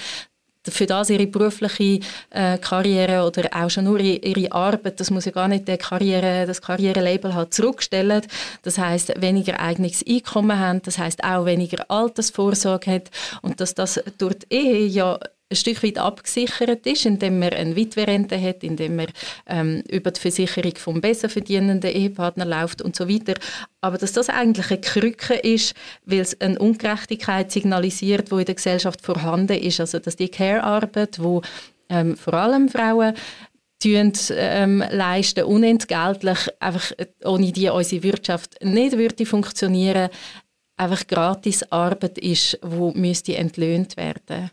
für 0.70 0.86
das 0.86 1.10
ihre 1.10 1.26
berufliche 1.26 2.00
äh, 2.30 2.58
Karriere 2.58 3.26
oder 3.26 3.48
auch 3.52 3.70
schon 3.70 3.84
nur 3.84 4.00
ihre 4.00 4.52
Arbeit, 4.52 5.00
das 5.00 5.10
muss 5.10 5.24
ja 5.24 5.32
gar 5.32 5.48
nicht 5.48 5.68
der 5.68 5.78
Karriere, 5.78 6.46
das 6.46 6.62
Karrierelabel 6.62 7.34
hat 7.34 7.54
zurückstellen. 7.54 8.22
Das 8.62 8.78
heißt 8.78 9.20
weniger 9.20 9.60
eigenes 9.60 10.04
Einkommen 10.06 10.58
haben, 10.58 10.82
das 10.82 10.98
heißt 10.98 11.24
auch 11.24 11.46
weniger 11.46 11.84
Altersvorsorge 11.88 12.90
hat 12.90 13.10
und 13.42 13.60
dass 13.60 13.74
das 13.74 14.02
durch 14.18 14.38
die 14.38 14.54
Ehe 14.54 14.86
ja 14.86 15.18
ein 15.48 15.56
Stück 15.56 15.82
weit 15.84 15.98
abgesichert 15.98 16.86
ist, 16.86 17.06
indem 17.06 17.38
man 17.38 17.50
eine 17.50 17.76
Witwerrente 17.76 18.40
hat, 18.40 18.64
indem 18.64 18.96
man 18.96 19.06
ähm, 19.46 19.82
über 19.88 20.10
die 20.10 20.20
Versicherung 20.20 20.74
vom 20.76 21.00
besser 21.00 21.28
verdienenden 21.28 21.90
Ehepartner 21.90 22.44
läuft 22.44 22.82
und 22.82 22.96
so 22.96 23.08
weiter. 23.08 23.34
Aber 23.80 23.96
dass 23.96 24.12
das 24.12 24.28
eigentlich 24.28 24.70
eine 24.70 24.80
Krücke 24.80 25.34
ist, 25.34 25.74
weil 26.04 26.20
es 26.20 26.40
eine 26.40 26.58
Ungerechtigkeit 26.58 27.52
signalisiert, 27.52 28.32
die 28.32 28.40
in 28.40 28.44
der 28.44 28.54
Gesellschaft 28.56 29.02
vorhanden 29.02 29.58
ist. 29.58 29.78
Also 29.78 30.00
dass 30.00 30.16
die 30.16 30.28
Care-Arbeit, 30.28 31.22
wo 31.22 31.42
ähm, 31.88 32.16
vor 32.16 32.34
allem 32.34 32.68
Frauen 32.68 33.14
tun, 33.80 34.12
ähm, 34.30 34.82
leisten, 34.90 35.44
unentgeltlich, 35.44 36.38
einfach 36.58 36.90
äh, 36.96 37.06
ohne 37.24 37.52
die 37.52 37.68
unsere 37.68 38.02
Wirtschaft 38.02 38.56
nicht 38.64 38.96
würde 38.96 39.24
funktionieren, 39.26 40.08
einfach 40.76 41.06
gratis 41.06 41.62
Arbeit 41.70 42.18
ist, 42.18 42.58
wo 42.62 42.90
müsste 42.92 43.36
entlöhnt 43.36 43.96
werden. 43.96 44.50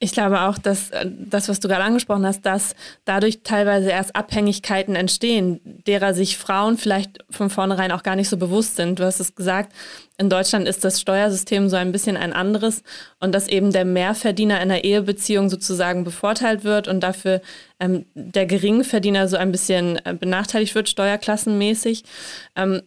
Ich 0.00 0.12
glaube 0.12 0.42
auch, 0.42 0.58
dass 0.58 0.90
äh, 0.90 1.06
das, 1.08 1.48
was 1.48 1.58
du 1.58 1.66
gerade 1.66 1.82
angesprochen 1.82 2.24
hast, 2.24 2.46
dass 2.46 2.76
dadurch 3.04 3.40
teilweise 3.42 3.90
erst 3.90 4.14
Abhängigkeiten 4.14 4.94
entstehen, 4.94 5.60
derer 5.64 6.14
sich 6.14 6.38
Frauen 6.38 6.78
vielleicht 6.78 7.24
von 7.30 7.50
vornherein 7.50 7.90
auch 7.90 8.04
gar 8.04 8.14
nicht 8.14 8.28
so 8.28 8.36
bewusst 8.36 8.76
sind. 8.76 9.00
Du 9.00 9.04
hast 9.04 9.18
es 9.18 9.34
gesagt, 9.34 9.72
in 10.16 10.30
Deutschland 10.30 10.68
ist 10.68 10.84
das 10.84 11.00
Steuersystem 11.00 11.68
so 11.68 11.74
ein 11.74 11.90
bisschen 11.90 12.16
ein 12.16 12.32
anderes 12.32 12.84
und 13.18 13.34
dass 13.34 13.48
eben 13.48 13.72
der 13.72 13.84
Mehrverdiener 13.84 14.56
in 14.56 14.70
einer 14.70 14.84
Ehebeziehung 14.84 15.50
sozusagen 15.50 16.04
bevorteilt 16.04 16.62
wird 16.62 16.86
und 16.86 17.00
dafür 17.00 17.40
ähm, 17.80 18.06
der 18.14 18.46
Geringverdiener 18.46 19.26
so 19.26 19.36
ein 19.36 19.50
bisschen 19.50 19.98
äh, 20.04 20.14
benachteiligt 20.14 20.76
wird, 20.76 20.88
steuerklassenmäßig. 20.88 22.04
Ähm, 22.54 22.82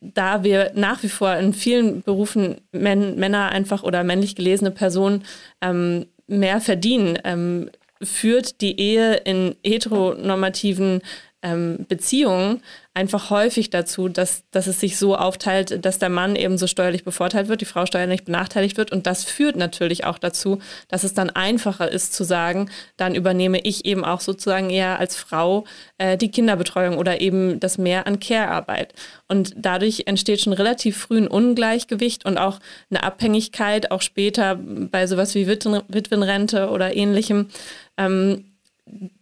da 0.00 0.44
wir 0.44 0.72
nach 0.74 1.02
wie 1.02 1.08
vor 1.08 1.34
in 1.36 1.54
vielen 1.54 2.02
Berufen 2.02 2.60
Män 2.72 3.16
Männer 3.16 3.48
einfach 3.48 3.82
oder 3.82 4.04
männlich 4.04 4.36
gelesene 4.36 4.70
Personen 4.70 5.24
ähm, 5.62 6.06
mehr 6.26 6.60
verdienen, 6.60 7.18
ähm, 7.24 7.70
führt 8.02 8.60
die 8.60 8.78
Ehe 8.78 9.14
in 9.14 9.56
heteronormativen 9.64 11.00
ähm, 11.42 11.86
Beziehungen 11.88 12.62
einfach 12.94 13.30
häufig 13.30 13.70
dazu, 13.70 14.08
dass, 14.08 14.44
dass 14.52 14.68
es 14.68 14.78
sich 14.78 14.96
so 14.96 15.16
aufteilt, 15.16 15.84
dass 15.84 15.98
der 15.98 16.08
Mann 16.08 16.36
eben 16.36 16.56
so 16.56 16.68
steuerlich 16.68 17.02
bevorteilt 17.02 17.48
wird, 17.48 17.60
die 17.60 17.64
Frau 17.66 17.86
steuerlich 17.86 18.24
benachteiligt 18.24 18.76
wird. 18.76 18.92
Und 18.92 19.08
das 19.08 19.24
führt 19.24 19.56
natürlich 19.56 20.04
auch 20.04 20.16
dazu, 20.16 20.60
dass 20.86 21.02
es 21.02 21.12
dann 21.12 21.28
einfacher 21.30 21.90
ist 21.90 22.14
zu 22.14 22.22
sagen, 22.22 22.70
dann 22.96 23.16
übernehme 23.16 23.58
ich 23.58 23.84
eben 23.84 24.04
auch 24.04 24.20
sozusagen 24.20 24.70
eher 24.70 25.00
als 25.00 25.16
Frau 25.16 25.64
äh, 25.98 26.16
die 26.16 26.30
Kinderbetreuung 26.30 26.96
oder 26.96 27.20
eben 27.20 27.58
das 27.58 27.78
Mehr 27.78 28.06
an 28.06 28.20
Care-Arbeit. 28.20 28.94
Und 29.26 29.54
dadurch 29.56 30.04
entsteht 30.06 30.42
schon 30.42 30.52
relativ 30.52 30.96
früh 30.96 31.18
ein 31.18 31.26
Ungleichgewicht 31.26 32.24
und 32.24 32.38
auch 32.38 32.60
eine 32.90 33.02
Abhängigkeit, 33.02 33.90
auch 33.90 34.02
später 34.02 34.54
bei 34.54 35.08
sowas 35.08 35.34
wie 35.34 35.48
Witwenrente 35.48 36.70
oder 36.70 36.94
ähnlichem, 36.94 37.48
ähm, 37.96 38.44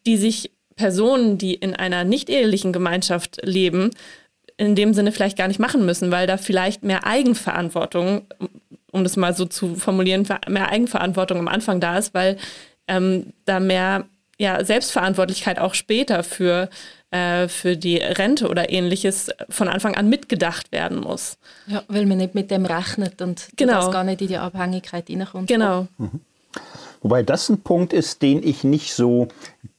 die 0.04 0.18
sich 0.18 0.50
Personen, 0.82 1.38
die 1.38 1.54
in 1.54 1.76
einer 1.76 2.02
nicht 2.02 2.28
ehelichen 2.28 2.72
Gemeinschaft 2.72 3.38
leben, 3.44 3.90
in 4.56 4.74
dem 4.74 4.94
Sinne 4.94 5.12
vielleicht 5.12 5.38
gar 5.38 5.46
nicht 5.46 5.60
machen 5.60 5.86
müssen, 5.86 6.10
weil 6.10 6.26
da 6.26 6.38
vielleicht 6.38 6.82
mehr 6.82 7.06
Eigenverantwortung, 7.06 8.22
um 8.90 9.04
das 9.04 9.16
mal 9.16 9.32
so 9.32 9.44
zu 9.44 9.76
formulieren, 9.76 10.26
mehr 10.48 10.70
Eigenverantwortung 10.70 11.38
am 11.38 11.46
Anfang 11.46 11.78
da 11.78 11.98
ist, 11.98 12.14
weil 12.14 12.36
ähm, 12.88 13.32
da 13.44 13.60
mehr 13.60 14.06
ja, 14.38 14.64
Selbstverantwortlichkeit 14.64 15.60
auch 15.60 15.74
später 15.74 16.24
für, 16.24 16.68
äh, 17.12 17.46
für 17.46 17.76
die 17.76 17.98
Rente 17.98 18.48
oder 18.48 18.70
ähnliches 18.70 19.30
von 19.50 19.68
Anfang 19.68 19.94
an 19.94 20.08
mitgedacht 20.08 20.72
werden 20.72 20.98
muss. 20.98 21.38
Ja, 21.68 21.84
weil 21.86 22.06
man 22.06 22.18
nicht 22.18 22.34
mit 22.34 22.50
dem 22.50 22.66
rechnet 22.66 23.22
und 23.22 23.50
genau. 23.54 23.74
das 23.74 23.92
gar 23.92 24.02
nicht 24.02 24.20
in 24.20 24.26
die 24.26 24.36
Abhängigkeit 24.36 25.06
hineinkommt. 25.06 25.46
Genau. 25.46 25.86
Mhm. 25.98 26.20
Wobei 27.02 27.22
das 27.22 27.48
ein 27.48 27.60
Punkt 27.60 27.92
ist, 27.92 28.22
den 28.22 28.42
ich 28.42 28.62
nicht 28.62 28.94
so 28.94 29.28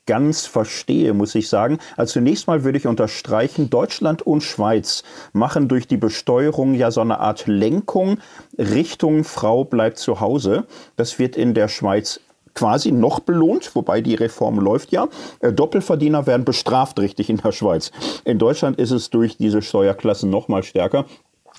ganz 0.06 0.46
verstehe, 0.46 1.14
muss 1.14 1.36
ich 1.36 1.50
sagen. 1.50 1.80
Also 1.96 2.14
zunächst 2.14 2.48
mal 2.48 2.64
würde 2.64 2.78
ich 2.78 2.88
unterstreichen, 2.88 3.70
Deutschland 3.70 4.22
und 4.22 4.42
Schweiz 4.42 5.04
machen 5.32 5.68
durch 5.68 5.88
die 5.88 5.98
Besteuerung 5.98 6.74
ja 6.74 6.92
so 6.92 7.02
eine 7.02 7.20
Art 7.20 7.48
Lenkung 7.48 8.18
Richtung 8.58 9.24
Frau 9.24 9.64
bleibt 9.64 9.98
zu 9.98 10.20
Hause. 10.20 10.66
Das 10.96 11.20
wird 11.20 11.36
in 11.36 11.54
der 11.54 11.68
Schweiz 11.68 12.20
quasi 12.54 12.92
noch 12.92 13.20
belohnt, 13.20 13.76
wobei 13.76 14.02
die 14.02 14.16
Reform 14.16 14.60
läuft 14.60 14.92
ja. 14.92 15.08
Äh, 15.40 15.54
Doppelverdiener 15.54 16.28
werden 16.28 16.46
bestraft 16.46 17.00
richtig 17.00 17.30
in 17.30 17.38
der 17.38 17.52
Schweiz. 17.52 17.92
In 18.26 18.38
Deutschland 18.38 18.80
ist 18.80 18.92
es 18.92 19.10
durch 19.10 19.38
diese 19.38 19.62
Steuerklassen 19.62 20.30
noch 20.30 20.48
mal 20.48 20.64
stärker. 20.64 21.06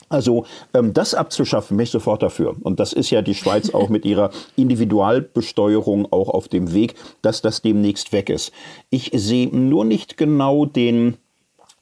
Also 0.09 0.47
ähm, 0.75 0.93
das 0.93 1.14
abzuschaffen, 1.14 1.77
bin 1.77 1.85
ich 1.85 1.90
sofort 1.90 2.23
dafür. 2.23 2.55
Und 2.62 2.81
das 2.81 2.93
ist 2.93 3.11
ja 3.11 3.23
die 3.23 3.35
Schweiz 3.35 3.71
auch 3.71 3.88
mit 3.88 4.05
ihrer 4.05 4.31
Individualbesteuerung 4.57 6.12
auch 6.12 6.29
auf 6.29 6.49
dem 6.49 6.73
Weg, 6.73 6.95
dass 7.23 7.43
das 7.43 7.62
demnächst 7.62 8.12
weg 8.12 8.31
ist. 8.31 8.53
Ich 8.90 9.11
sehe 9.14 9.49
nur 9.49 9.85
nicht 9.85 10.17
genau 10.17 10.67
den 10.67 11.17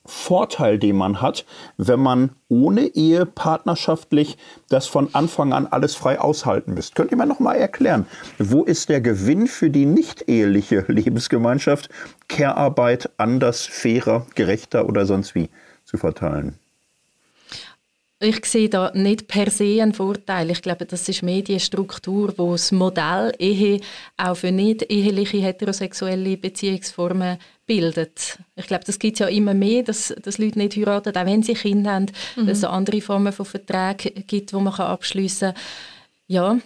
Vorteil, 0.04 0.80
den 0.80 0.96
man 0.96 1.20
hat, 1.22 1.44
wenn 1.76 2.00
man 2.00 2.30
ohne 2.48 2.86
Ehe 2.86 3.24
partnerschaftlich 3.24 4.36
das 4.68 4.88
von 4.88 5.14
Anfang 5.14 5.52
an 5.52 5.68
alles 5.68 5.94
frei 5.94 6.18
aushalten 6.18 6.74
müsst. 6.74 6.96
Könnt 6.96 7.12
ihr 7.12 7.16
mir 7.16 7.26
noch 7.26 7.38
mal 7.38 7.54
erklären, 7.54 8.06
wo 8.38 8.64
ist 8.64 8.88
der 8.88 9.00
Gewinn 9.00 9.46
für 9.46 9.70
die 9.70 9.86
nicht 9.86 10.28
eheliche 10.28 10.84
Lebensgemeinschaft, 10.88 11.88
Care-Arbeit 12.26 13.10
anders, 13.16 13.64
fairer, 13.64 14.26
gerechter 14.34 14.88
oder 14.88 15.06
sonst 15.06 15.36
wie 15.36 15.50
zu 15.84 15.98
verteilen? 15.98 16.58
Ich 18.24 18.46
sehe 18.46 18.68
da 18.68 18.92
nicht 18.94 19.26
per 19.26 19.50
se 19.50 19.82
einen 19.82 19.94
Vorteil. 19.94 20.50
Ich 20.50 20.62
glaube, 20.62 20.86
das 20.86 21.08
ist 21.08 21.24
Medienstruktur, 21.24 22.32
wo 22.36 22.52
das 22.52 22.70
Modell 22.70 23.34
Ehe 23.36 23.80
auch 24.16 24.36
für 24.36 24.52
nicht 24.52 24.88
eheliche 24.92 25.38
heterosexuelle 25.38 26.36
Beziehungsformen 26.36 27.38
bildet. 27.66 28.38
Ich 28.54 28.68
glaube, 28.68 28.84
das 28.84 29.00
gibt 29.00 29.14
es 29.14 29.18
ja 29.18 29.26
immer 29.26 29.54
mehr, 29.54 29.82
dass, 29.82 30.14
dass 30.22 30.38
Leute 30.38 30.60
nicht 30.60 30.76
heiraten, 30.76 31.16
auch 31.16 31.26
wenn 31.26 31.42
sie 31.42 31.54
Kinder 31.54 31.94
haben, 31.94 32.06
mhm. 32.36 32.46
dass 32.46 32.58
es 32.58 32.64
andere 32.64 33.00
Formen 33.00 33.32
von 33.32 33.44
Verträgen 33.44 34.24
gibt, 34.28 34.52
die 34.52 34.56
man 34.56 34.72
abschliessen 34.72 35.52
kann. 35.52 35.62
Ja, 36.28 36.58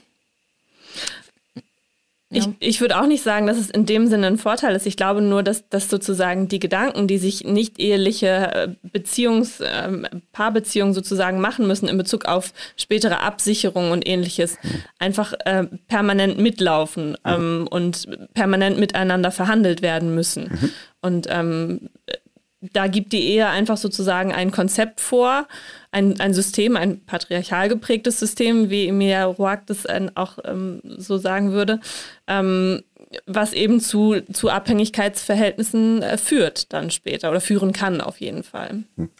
ich, 2.28 2.48
ich 2.58 2.80
würde 2.80 2.98
auch 2.98 3.06
nicht 3.06 3.22
sagen, 3.22 3.46
dass 3.46 3.56
es 3.56 3.70
in 3.70 3.86
dem 3.86 4.08
Sinne 4.08 4.26
ein 4.26 4.38
Vorteil 4.38 4.74
ist. 4.74 4.84
Ich 4.86 4.96
glaube 4.96 5.22
nur, 5.22 5.44
dass, 5.44 5.68
dass 5.68 5.88
sozusagen 5.88 6.48
die 6.48 6.58
Gedanken, 6.58 7.06
die 7.06 7.18
sich 7.18 7.44
nicht 7.44 7.78
eheliche 7.78 8.26
äh, 8.26 8.68
Beziehungs-, 8.82 9.62
äh, 9.62 10.08
Paarbeziehungen 10.32 10.92
sozusagen 10.92 11.40
machen 11.40 11.68
müssen 11.68 11.88
in 11.88 11.96
Bezug 11.96 12.24
auf 12.24 12.52
spätere 12.76 13.20
Absicherung 13.20 13.92
und 13.92 14.08
ähnliches, 14.08 14.58
einfach 14.98 15.34
äh, 15.44 15.64
permanent 15.86 16.38
mitlaufen 16.38 17.16
ähm, 17.24 17.68
und 17.70 18.08
permanent 18.34 18.78
miteinander 18.78 19.30
verhandelt 19.30 19.80
werden 19.80 20.12
müssen. 20.12 20.50
Mhm. 20.50 20.70
Und 21.02 21.26
ähm, 21.30 21.90
da 22.60 22.86
gibt 22.86 23.12
die 23.12 23.22
Ehe 23.22 23.48
einfach 23.48 23.76
sozusagen 23.76 24.32
ein 24.32 24.50
Konzept 24.50 25.00
vor, 25.00 25.46
ein, 25.90 26.20
ein 26.20 26.34
System, 26.34 26.76
ein 26.76 27.04
patriarchal 27.04 27.68
geprägtes 27.68 28.18
System, 28.18 28.70
wie 28.70 28.88
Emilia 28.88 29.24
Roark 29.24 29.66
das 29.66 29.86
auch 30.14 30.38
ähm, 30.44 30.80
so 30.84 31.18
sagen 31.18 31.52
würde, 31.52 31.80
ähm, 32.26 32.82
was 33.26 33.52
eben 33.52 33.80
zu, 33.80 34.20
zu 34.32 34.50
Abhängigkeitsverhältnissen 34.50 36.02
äh, 36.02 36.18
führt 36.18 36.72
dann 36.72 36.90
später 36.90 37.30
oder 37.30 37.40
führen 37.40 37.72
kann 37.72 38.00
auf 38.00 38.20
jeden 38.20 38.42
Fall. 38.42 38.84
Hm. 38.96 39.10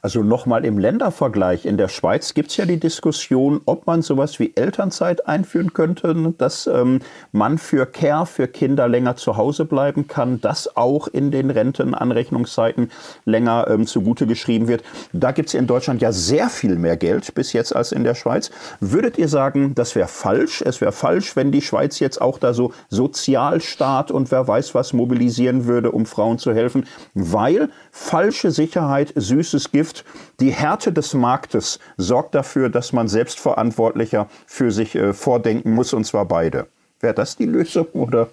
Also 0.00 0.22
nochmal 0.22 0.64
im 0.64 0.78
Ländervergleich. 0.78 1.66
In 1.66 1.76
der 1.76 1.88
Schweiz 1.88 2.34
gibt 2.34 2.50
es 2.50 2.56
ja 2.56 2.66
die 2.66 2.78
Diskussion, 2.78 3.60
ob 3.64 3.86
man 3.86 4.02
sowas 4.02 4.38
wie 4.38 4.52
Elternzeit 4.54 5.26
einführen 5.26 5.72
könnte, 5.72 6.34
dass 6.38 6.66
ähm, 6.68 7.00
man 7.32 7.58
für 7.58 7.84
Care, 7.86 8.26
für 8.26 8.46
Kinder 8.46 8.86
länger 8.86 9.16
zu 9.16 9.36
Hause 9.36 9.64
bleiben 9.64 10.06
kann, 10.06 10.40
das 10.40 10.76
auch 10.76 11.08
in 11.08 11.30
den 11.30 11.50
Rentenanrechnungszeiten 11.50 12.90
länger 13.24 13.66
ähm, 13.68 13.86
zugute 13.86 14.26
geschrieben 14.26 14.68
wird. 14.68 14.84
Da 15.12 15.32
gibt 15.32 15.48
es 15.48 15.54
in 15.54 15.66
Deutschland 15.66 16.00
ja 16.00 16.12
sehr 16.12 16.48
viel 16.48 16.76
mehr 16.76 16.96
Geld 16.96 17.34
bis 17.34 17.52
jetzt 17.52 17.74
als 17.74 17.90
in 17.90 18.04
der 18.04 18.14
Schweiz. 18.14 18.50
Würdet 18.80 19.18
ihr 19.18 19.28
sagen, 19.28 19.74
das 19.74 19.96
wäre 19.96 20.08
falsch? 20.08 20.62
Es 20.62 20.80
wäre 20.80 20.92
falsch, 20.92 21.34
wenn 21.34 21.50
die 21.50 21.62
Schweiz 21.62 21.98
jetzt 21.98 22.20
auch 22.20 22.38
da 22.38 22.54
so 22.54 22.72
Sozialstaat 22.88 24.10
und 24.12 24.30
wer 24.30 24.46
weiß 24.46 24.74
was 24.74 24.92
mobilisieren 24.92 25.66
würde, 25.66 25.90
um 25.90 26.06
Frauen 26.06 26.38
zu 26.38 26.54
helfen, 26.54 26.86
weil 27.14 27.70
falsche 27.98 28.50
Sicherheit, 28.50 29.12
süßes 29.14 29.70
Gift. 29.72 30.04
Die 30.40 30.50
Härte 30.50 30.92
des 30.92 31.14
Marktes 31.14 31.78
sorgt 31.96 32.34
dafür, 32.34 32.70
dass 32.70 32.92
man 32.92 33.08
selbstverantwortlicher 33.08 34.28
für 34.46 34.70
sich 34.70 34.94
äh, 34.94 35.12
vordenken 35.12 35.72
muss, 35.72 35.92
und 35.92 36.04
zwar 36.04 36.24
beide. 36.24 36.68
Wäre 37.00 37.14
das 37.14 37.36
die 37.36 37.46
Lösung 37.46 37.86
oder? 37.92 38.28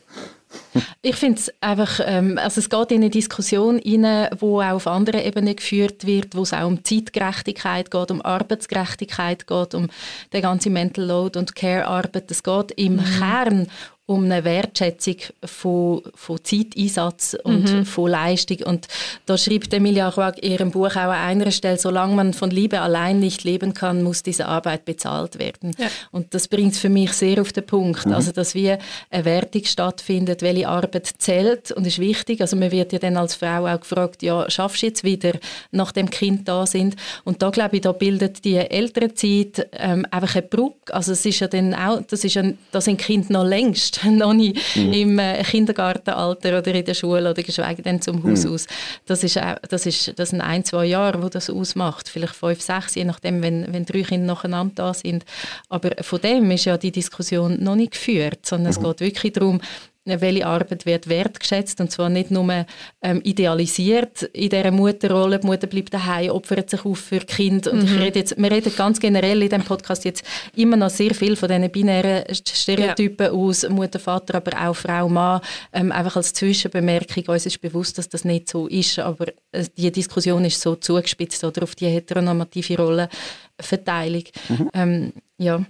Ich 1.01 1.15
finde 1.15 1.39
es 1.39 1.53
einfach, 1.61 1.99
ähm, 2.05 2.37
also 2.37 2.59
es 2.59 2.69
geht 2.69 2.91
in 2.91 3.01
eine 3.01 3.09
Diskussion 3.09 3.79
rein, 3.79 4.29
wo 4.39 4.61
auch 4.61 4.73
auf 4.73 4.87
anderen 4.87 5.21
Ebenen 5.21 5.55
geführt 5.55 6.05
wird, 6.05 6.35
wo 6.35 6.43
es 6.43 6.53
auch 6.53 6.67
um 6.67 6.83
Zeitgerechtigkeit 6.83 7.91
geht, 7.91 8.11
um 8.11 8.21
Arbeitsgerechtigkeit 8.21 9.47
geht, 9.47 9.75
um 9.75 9.89
den 10.31 10.41
ganzen 10.41 10.73
Mental 10.73 11.05
Load 11.05 11.37
und 11.37 11.55
Care-Arbeit. 11.55 12.31
Es 12.31 12.43
geht 12.43 12.71
im 12.77 12.95
mhm. 12.95 13.05
Kern 13.19 13.67
um 14.07 14.25
eine 14.25 14.43
Wertschätzung 14.43 15.15
von, 15.43 16.03
von 16.13 16.43
Zeiteinsatz 16.43 17.35
und 17.43 17.73
mhm. 17.73 17.85
von 17.85 18.11
Leistung. 18.11 18.57
Und 18.63 18.87
da 19.25 19.35
schreibt 19.35 19.73
Emilia 19.73 20.09
Roig 20.09 20.37
in 20.43 20.51
ihrem 20.51 20.71
Buch 20.71 20.91
auch 20.91 20.97
an 20.97 21.11
einer 21.11 21.49
Stelle, 21.49 21.79
solange 21.79 22.13
man 22.13 22.33
von 22.33 22.51
Liebe 22.51 22.81
allein 22.81 23.19
nicht 23.19 23.43
leben 23.43 23.73
kann, 23.73 24.03
muss 24.03 24.21
diese 24.21 24.45
Arbeit 24.45 24.85
bezahlt 24.85 25.39
werden. 25.39 25.71
Ja. 25.79 25.87
Und 26.11 26.35
das 26.35 26.47
bringt 26.47 26.73
es 26.73 26.79
für 26.79 26.89
mich 26.89 27.13
sehr 27.13 27.41
auf 27.41 27.51
den 27.51 27.65
Punkt. 27.65 28.05
Mhm. 28.05 28.13
Also, 28.13 28.31
dass 28.31 28.53
wie 28.53 28.75
eine 29.09 29.25
Wertung 29.25 29.65
stattfindet, 29.65 30.43
welche 30.43 30.67
Arbeit 30.67 31.11
zählt 31.17 31.71
und 31.71 31.87
ist 31.87 31.97
wichtig. 31.97 32.41
Also, 32.41 32.55
man 32.57 32.69
wird 32.69 32.93
ja 32.93 32.99
dann 32.99 33.17
als 33.17 33.33
Frau 33.33 33.65
auch 33.65 33.79
gefragt, 33.79 34.21
ja, 34.21 34.47
schaffst 34.51 34.83
du 34.83 34.87
jetzt 34.87 35.03
wieder, 35.03 35.31
nachdem 35.71 36.11
Kind 36.11 36.47
da 36.47 36.67
sind? 36.67 36.95
Und 37.23 37.41
da, 37.41 37.49
glaube 37.49 37.77
ich, 37.77 37.81
da 37.81 37.91
bildet 37.91 38.45
die 38.45 38.57
Elternzeit 38.57 39.67
ähm, 39.71 40.05
einfach 40.11 40.35
eine 40.35 40.43
Brücke. 40.43 40.93
Also, 40.93 41.13
es 41.13 41.25
ist 41.25 41.39
ja 41.39 41.47
dann 41.47 41.73
auch, 41.73 42.01
das 42.07 42.23
ist 42.23 42.35
ja, 42.35 42.43
da 42.71 42.79
sind 42.81 42.97
Kinder 42.97 43.33
noch 43.33 43.45
längst 43.45 43.94
noch 44.03 44.33
nicht 44.33 44.75
mhm. 44.75 44.93
im 44.93 45.19
äh, 45.19 45.43
Kindergartenalter 45.43 46.57
oder 46.57 46.73
in 46.73 46.85
der 46.85 46.93
Schule 46.93 47.29
oder 47.29 47.43
geschweige 47.43 47.81
denn 47.81 48.01
zum 48.01 48.23
Haus 48.23 48.45
mhm. 48.45 48.53
aus. 48.53 48.67
Das, 49.05 49.23
ist, 49.23 49.39
das, 49.69 49.85
ist, 49.85 50.17
das 50.17 50.29
sind 50.29 50.41
ein, 50.41 50.63
zwei 50.63 50.85
Jahre, 50.85 51.21
wo 51.21 51.29
das 51.29 51.49
ausmacht. 51.49 52.09
Vielleicht 52.09 52.35
fünf, 52.35 52.61
sechs, 52.61 52.95
je 52.95 53.05
nachdem, 53.05 53.41
wenn, 53.41 53.71
wenn 53.71 53.85
drei 53.85 54.03
Kinder 54.03 54.27
nacheinander 54.27 54.73
da 54.75 54.93
sind. 54.93 55.25
Aber 55.69 55.91
von 56.01 56.21
dem 56.21 56.49
ist 56.51 56.65
ja 56.65 56.77
die 56.77 56.91
Diskussion 56.91 57.63
noch 57.63 57.75
nicht 57.75 57.91
geführt, 57.91 58.45
sondern 58.45 58.73
mhm. 58.73 58.77
es 58.77 58.83
geht 58.83 58.99
wirklich 58.99 59.33
darum, 59.33 59.61
welche 60.05 60.45
Arbeit 60.45 60.85
wird 60.85 61.09
wertgeschätzt 61.09 61.81
und 61.81 61.91
zwar 61.91 62.09
nicht 62.09 62.31
nur 62.31 62.65
ähm, 63.01 63.21
idealisiert 63.23 64.23
in 64.33 64.49
dieser 64.49 64.71
Mutterrolle, 64.71 65.39
die 65.39 65.47
Mutter 65.47 65.67
bleibt 65.67 65.93
daheim, 65.93 66.29
opfert 66.29 66.69
sich 66.69 66.85
auf 66.85 66.99
für 66.99 67.19
Kind 67.19 67.67
und 67.67 67.79
mhm. 67.79 67.85
ich 67.85 67.99
rede 67.99 68.19
jetzt, 68.19 68.37
wir 68.37 68.51
reden 68.51 68.71
ganz 68.75 68.99
generell 68.99 69.41
in 69.41 69.49
diesem 69.49 69.63
Podcast 69.63 70.05
jetzt 70.05 70.23
immer 70.55 70.77
noch 70.77 70.89
sehr 70.91 71.13
viel 71.15 71.35
von 71.35 71.49
diesen 71.49 71.71
binären 71.71 72.23
Stereotypen 72.33 73.27
ja. 73.27 73.31
aus, 73.31 73.67
Mutter, 73.67 73.99
Vater, 73.99 74.35
aber 74.35 74.69
auch 74.69 74.75
Frau, 74.75 75.09
Mann, 75.09 75.41
ähm, 75.73 75.91
einfach 75.91 76.17
als 76.17 76.33
Zwischenbemerkung, 76.33 77.23
uns 77.27 77.45
ist 77.45 77.61
bewusst, 77.61 77.97
dass 77.97 78.07
das 78.07 78.25
nicht 78.25 78.49
so 78.49 78.67
ist, 78.67 78.99
aber 78.99 79.27
äh, 79.51 79.65
die 79.75 79.91
Diskussion 79.91 80.45
ist 80.45 80.61
so 80.61 80.75
zugespitzt 80.75 81.43
oder 81.43 81.63
auf 81.63 81.75
die 81.75 81.87
heteronormative 81.87 82.77
Rollenverteilung. 82.77 84.23
Mhm. 84.49 84.69
Ähm, 84.73 85.13
ja. 85.37 85.65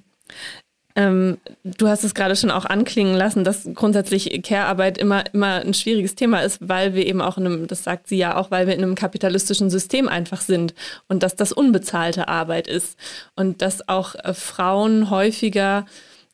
Ähm, 0.97 1.37
du 1.63 1.89
hast 1.89 2.05
es 2.05 2.13
gerade 2.13 2.37
schon 2.37 2.51
auch 2.51 2.65
anklingen 2.65 3.15
lassen, 3.15 3.43
dass 3.43 3.67
grundsätzlich 3.73 4.41
Care-Arbeit 4.43 4.97
immer, 4.97 5.23
immer 5.33 5.55
ein 5.55 5.73
schwieriges 5.73 6.15
Thema 6.15 6.39
ist, 6.39 6.59
weil 6.61 6.93
wir 6.93 7.05
eben 7.05 7.21
auch 7.21 7.37
in 7.37 7.45
einem, 7.45 7.67
das 7.67 7.83
sagt 7.83 8.07
sie 8.07 8.17
ja 8.17 8.37
auch, 8.37 8.49
weil 8.49 8.65
wir 8.65 8.75
in 8.75 8.83
einem 8.83 8.95
kapitalistischen 8.95 9.69
System 9.69 10.07
einfach 10.07 10.39
sind 10.39 10.73
und 11.09 11.21
dass 11.21 11.35
das 11.35 11.51
unbezahlte 11.51 12.29
Arbeit 12.29 12.67
ist 12.69 12.97
und 13.35 13.61
dass 13.61 13.89
auch 13.89 14.15
äh, 14.15 14.33
Frauen 14.33 15.09
häufiger 15.09 15.85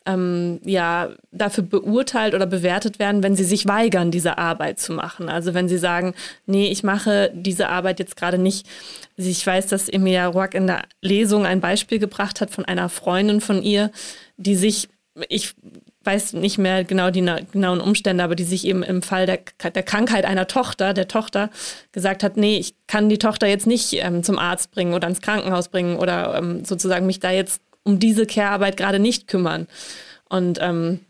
ähm, 0.05 0.59
ja, 0.63 1.09
dafür 1.31 1.63
beurteilt 1.63 2.33
oder 2.33 2.45
bewertet 2.45 2.99
werden, 2.99 3.23
wenn 3.23 3.35
sie 3.35 3.43
sich 3.43 3.67
weigern, 3.67 4.11
diese 4.11 4.37
Arbeit 4.37 4.79
zu 4.79 4.93
machen. 4.93 5.29
Also 5.29 5.53
wenn 5.53 5.69
sie 5.69 5.77
sagen, 5.77 6.13
nee, 6.45 6.67
ich 6.71 6.83
mache 6.83 7.31
diese 7.33 7.69
Arbeit 7.69 7.99
jetzt 7.99 8.15
gerade 8.15 8.37
nicht. 8.37 8.67
Also 9.17 9.29
ich 9.29 9.45
weiß, 9.45 9.67
dass 9.67 9.89
Emilia 9.89 10.27
Rock 10.27 10.55
in 10.55 10.67
der 10.67 10.83
Lesung 11.01 11.45
ein 11.45 11.61
Beispiel 11.61 11.99
gebracht 11.99 12.41
hat 12.41 12.51
von 12.51 12.65
einer 12.65 12.89
Freundin 12.89 13.41
von 13.41 13.61
ihr, 13.61 13.91
die 14.37 14.55
sich, 14.55 14.89
ich 15.29 15.53
weiß 16.03 16.33
nicht 16.33 16.57
mehr 16.57 16.83
genau 16.83 17.11
die 17.11 17.23
genauen 17.51 17.79
Umstände, 17.79 18.23
aber 18.23 18.35
die 18.35 18.43
sich 18.43 18.65
eben 18.65 18.81
im 18.81 19.03
Fall 19.03 19.27
der, 19.27 19.39
der 19.69 19.83
Krankheit 19.83 20.25
einer 20.25 20.47
Tochter, 20.47 20.95
der 20.95 21.07
Tochter, 21.07 21.51
gesagt 21.91 22.23
hat, 22.23 22.37
nee, 22.37 22.57
ich 22.57 22.73
kann 22.87 23.07
die 23.07 23.19
Tochter 23.19 23.45
jetzt 23.45 23.67
nicht 23.67 23.93
ähm, 23.93 24.23
zum 24.23 24.39
Arzt 24.39 24.71
bringen 24.71 24.95
oder 24.95 25.07
ins 25.07 25.21
Krankenhaus 25.21 25.69
bringen 25.69 25.97
oder 25.97 26.35
ähm, 26.37 26.65
sozusagen 26.65 27.05
mich 27.05 27.19
da 27.19 27.29
jetzt 27.29 27.61
um 27.83 27.99
diese 27.99 28.25
Care-Arbeit 28.25 28.77
gerade 28.77 28.99
nicht 28.99 29.27
kümmern. 29.27 29.67
Und 30.29 30.59
ähm, 30.61 31.01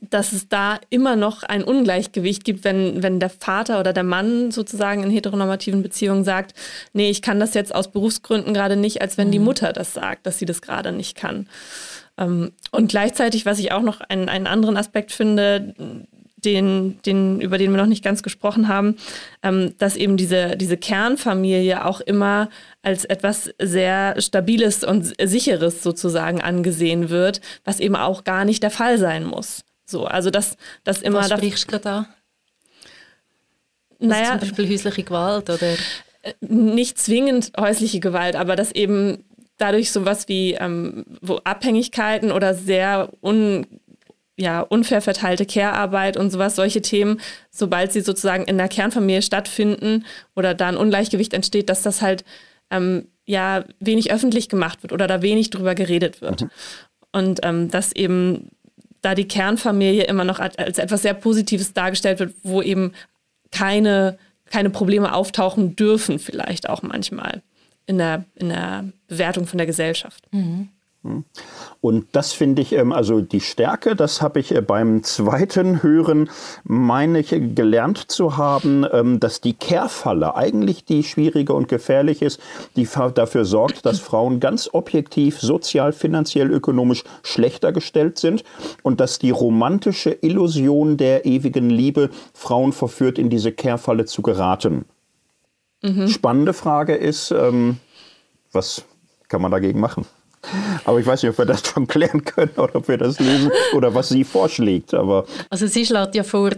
dass 0.00 0.32
es 0.32 0.48
da 0.48 0.80
immer 0.90 1.14
noch 1.14 1.42
ein 1.42 1.62
Ungleichgewicht 1.62 2.44
gibt, 2.44 2.64
wenn, 2.64 3.02
wenn 3.02 3.20
der 3.20 3.30
Vater 3.30 3.78
oder 3.78 3.92
der 3.92 4.02
Mann 4.02 4.50
sozusagen 4.50 5.02
in 5.04 5.10
heteronormativen 5.10 5.82
Beziehungen 5.82 6.24
sagt, 6.24 6.54
nee, 6.92 7.08
ich 7.08 7.22
kann 7.22 7.38
das 7.38 7.54
jetzt 7.54 7.74
aus 7.74 7.90
Berufsgründen 7.90 8.52
gerade 8.52 8.76
nicht, 8.76 9.00
als 9.00 9.16
wenn 9.16 9.30
die 9.30 9.38
mhm. 9.38 9.44
Mutter 9.44 9.72
das 9.72 9.94
sagt, 9.94 10.26
dass 10.26 10.38
sie 10.38 10.44
das 10.44 10.60
gerade 10.60 10.90
nicht 10.92 11.16
kann. 11.16 11.48
Ähm, 12.18 12.52
und 12.72 12.88
gleichzeitig, 12.88 13.46
was 13.46 13.58
ich 13.58 13.72
auch 13.72 13.82
noch 13.82 14.00
einen, 14.00 14.28
einen 14.28 14.46
anderen 14.46 14.76
Aspekt 14.76 15.12
finde, 15.12 15.74
den, 16.36 17.00
den, 17.04 17.40
über 17.40 17.58
den 17.58 17.70
wir 17.72 17.78
noch 17.78 17.86
nicht 17.86 18.04
ganz 18.04 18.22
gesprochen 18.22 18.68
haben, 18.68 18.96
ähm, 19.42 19.74
dass 19.78 19.96
eben 19.96 20.16
diese, 20.16 20.56
diese 20.56 20.76
Kernfamilie 20.76 21.84
auch 21.84 22.00
immer 22.00 22.50
als 22.82 23.04
etwas 23.04 23.50
sehr 23.60 24.20
Stabiles 24.20 24.84
und 24.84 25.14
Sicheres 25.22 25.82
sozusagen 25.82 26.40
angesehen 26.40 27.08
wird, 27.08 27.40
was 27.64 27.80
eben 27.80 27.96
auch 27.96 28.24
gar 28.24 28.44
nicht 28.44 28.62
der 28.62 28.70
Fall 28.70 28.98
sein 28.98 29.24
muss. 29.24 29.64
So, 29.86 30.04
also 30.04 30.30
dass 30.30 30.56
das 30.84 31.00
immer. 31.02 31.20
Was 31.20 31.30
sprichst 31.30 31.64
du 31.64 31.68
gerade 31.68 31.84
da? 31.84 32.06
Naja, 33.98 34.38
zum 34.38 34.40
Beispiel 34.40 34.68
häusliche 34.68 35.04
Gewalt 35.04 35.48
oder? 35.48 35.72
Äh, 36.22 36.34
nicht 36.40 36.98
zwingend 36.98 37.52
häusliche 37.58 38.00
Gewalt, 38.00 38.36
aber 38.36 38.56
dass 38.56 38.72
eben 38.72 39.24
dadurch 39.56 39.90
sowas 39.90 40.28
wie 40.28 40.52
ähm, 40.54 41.04
wo 41.22 41.36
Abhängigkeiten 41.44 42.30
oder 42.30 42.54
sehr 42.54 43.10
un, 43.22 43.66
ja, 44.36 44.60
unfair 44.60 45.00
verteilte 45.00 45.46
Care-Arbeit 45.46 46.16
und 46.16 46.30
sowas, 46.30 46.56
solche 46.56 46.82
Themen, 46.82 47.20
sobald 47.50 47.92
sie 47.92 48.02
sozusagen 48.02 48.44
in 48.44 48.58
der 48.58 48.68
Kernfamilie 48.68 49.22
stattfinden 49.22 50.04
oder 50.34 50.54
da 50.54 50.68
ein 50.68 50.76
Ungleichgewicht 50.76 51.32
entsteht, 51.32 51.70
dass 51.70 51.82
das 51.82 52.02
halt 52.02 52.24
ähm, 52.70 53.06
ja 53.24 53.64
wenig 53.80 54.12
öffentlich 54.12 54.48
gemacht 54.48 54.82
wird 54.82 54.92
oder 54.92 55.06
da 55.06 55.22
wenig 55.22 55.50
drüber 55.50 55.74
geredet 55.74 56.20
wird. 56.20 56.42
Mhm. 56.42 56.50
Und 57.12 57.40
ähm, 57.44 57.70
dass 57.70 57.92
eben 57.92 58.50
da 59.00 59.14
die 59.14 59.28
Kernfamilie 59.28 60.04
immer 60.04 60.24
noch 60.24 60.38
als, 60.38 60.78
etwas 60.78 61.02
sehr 61.02 61.14
Positives 61.14 61.72
dargestellt 61.72 62.18
wird, 62.18 62.34
wo 62.42 62.60
eben 62.60 62.92
keine, 63.52 64.18
keine 64.50 64.68
Probleme 64.68 65.14
auftauchen 65.14 65.76
dürfen, 65.76 66.18
vielleicht 66.18 66.68
auch 66.68 66.82
manchmal 66.82 67.42
in 67.86 67.98
der, 67.98 68.24
in 68.34 68.48
der 68.50 68.84
Bewertung 69.06 69.46
von 69.46 69.58
der 69.58 69.66
Gesellschaft. 69.66 70.24
Mhm. 70.32 70.68
Und 71.80 72.06
das 72.12 72.32
finde 72.32 72.62
ich, 72.62 72.72
ähm, 72.72 72.92
also 72.92 73.20
die 73.20 73.40
Stärke, 73.40 73.94
das 73.94 74.22
habe 74.22 74.40
ich 74.40 74.54
äh, 74.54 74.60
beim 74.60 75.02
zweiten 75.02 75.82
Hören, 75.82 76.30
meine 76.64 77.20
ich, 77.20 77.30
gelernt 77.30 78.10
zu 78.10 78.36
haben, 78.36 78.84
ähm, 78.92 79.20
dass 79.20 79.40
die 79.40 79.52
Kehrfalle 79.52 80.34
eigentlich 80.34 80.84
die 80.84 81.04
schwierige 81.04 81.52
und 81.52 81.68
gefährlich 81.68 82.22
ist, 82.22 82.40
die 82.76 82.88
dafür 83.14 83.44
sorgt, 83.44 83.86
dass 83.86 84.00
Frauen 84.00 84.40
ganz 84.40 84.70
objektiv, 84.72 85.40
sozial, 85.40 85.92
finanziell, 85.92 86.50
ökonomisch 86.50 87.04
schlechter 87.22 87.72
gestellt 87.72 88.18
sind 88.18 88.44
und 88.82 89.00
dass 89.00 89.18
die 89.18 89.30
romantische 89.30 90.10
Illusion 90.10 90.96
der 90.96 91.26
ewigen 91.26 91.70
Liebe 91.70 92.10
Frauen 92.32 92.72
verführt, 92.72 93.18
in 93.18 93.30
diese 93.30 93.52
Kehrfalle 93.52 94.06
zu 94.06 94.22
geraten. 94.22 94.86
Mhm. 95.82 96.08
Spannende 96.08 96.52
Frage 96.52 96.94
ist, 96.94 97.30
ähm, 97.30 97.78
was 98.52 98.84
kann 99.28 99.42
man 99.42 99.50
dagegen 99.50 99.80
machen? 99.80 100.06
Aber 100.84 101.00
ich 101.00 101.06
weiß 101.06 101.22
nicht, 101.22 101.30
ob 101.30 101.38
wir 101.38 101.44
das 101.44 101.66
schon 101.66 101.86
klären 101.86 102.24
können 102.24 102.52
oder 102.56 102.76
ob 102.76 102.88
wir 102.88 102.98
das 102.98 103.18
lesen 103.18 103.50
oder 103.74 103.94
was 103.94 104.08
sie 104.08 104.24
vorschlägt. 104.24 104.94
Aber 104.94 105.26
also 105.50 105.66
sie 105.66 105.84
schlägt 105.84 106.14
ja 106.14 106.22
vor, 106.22 106.50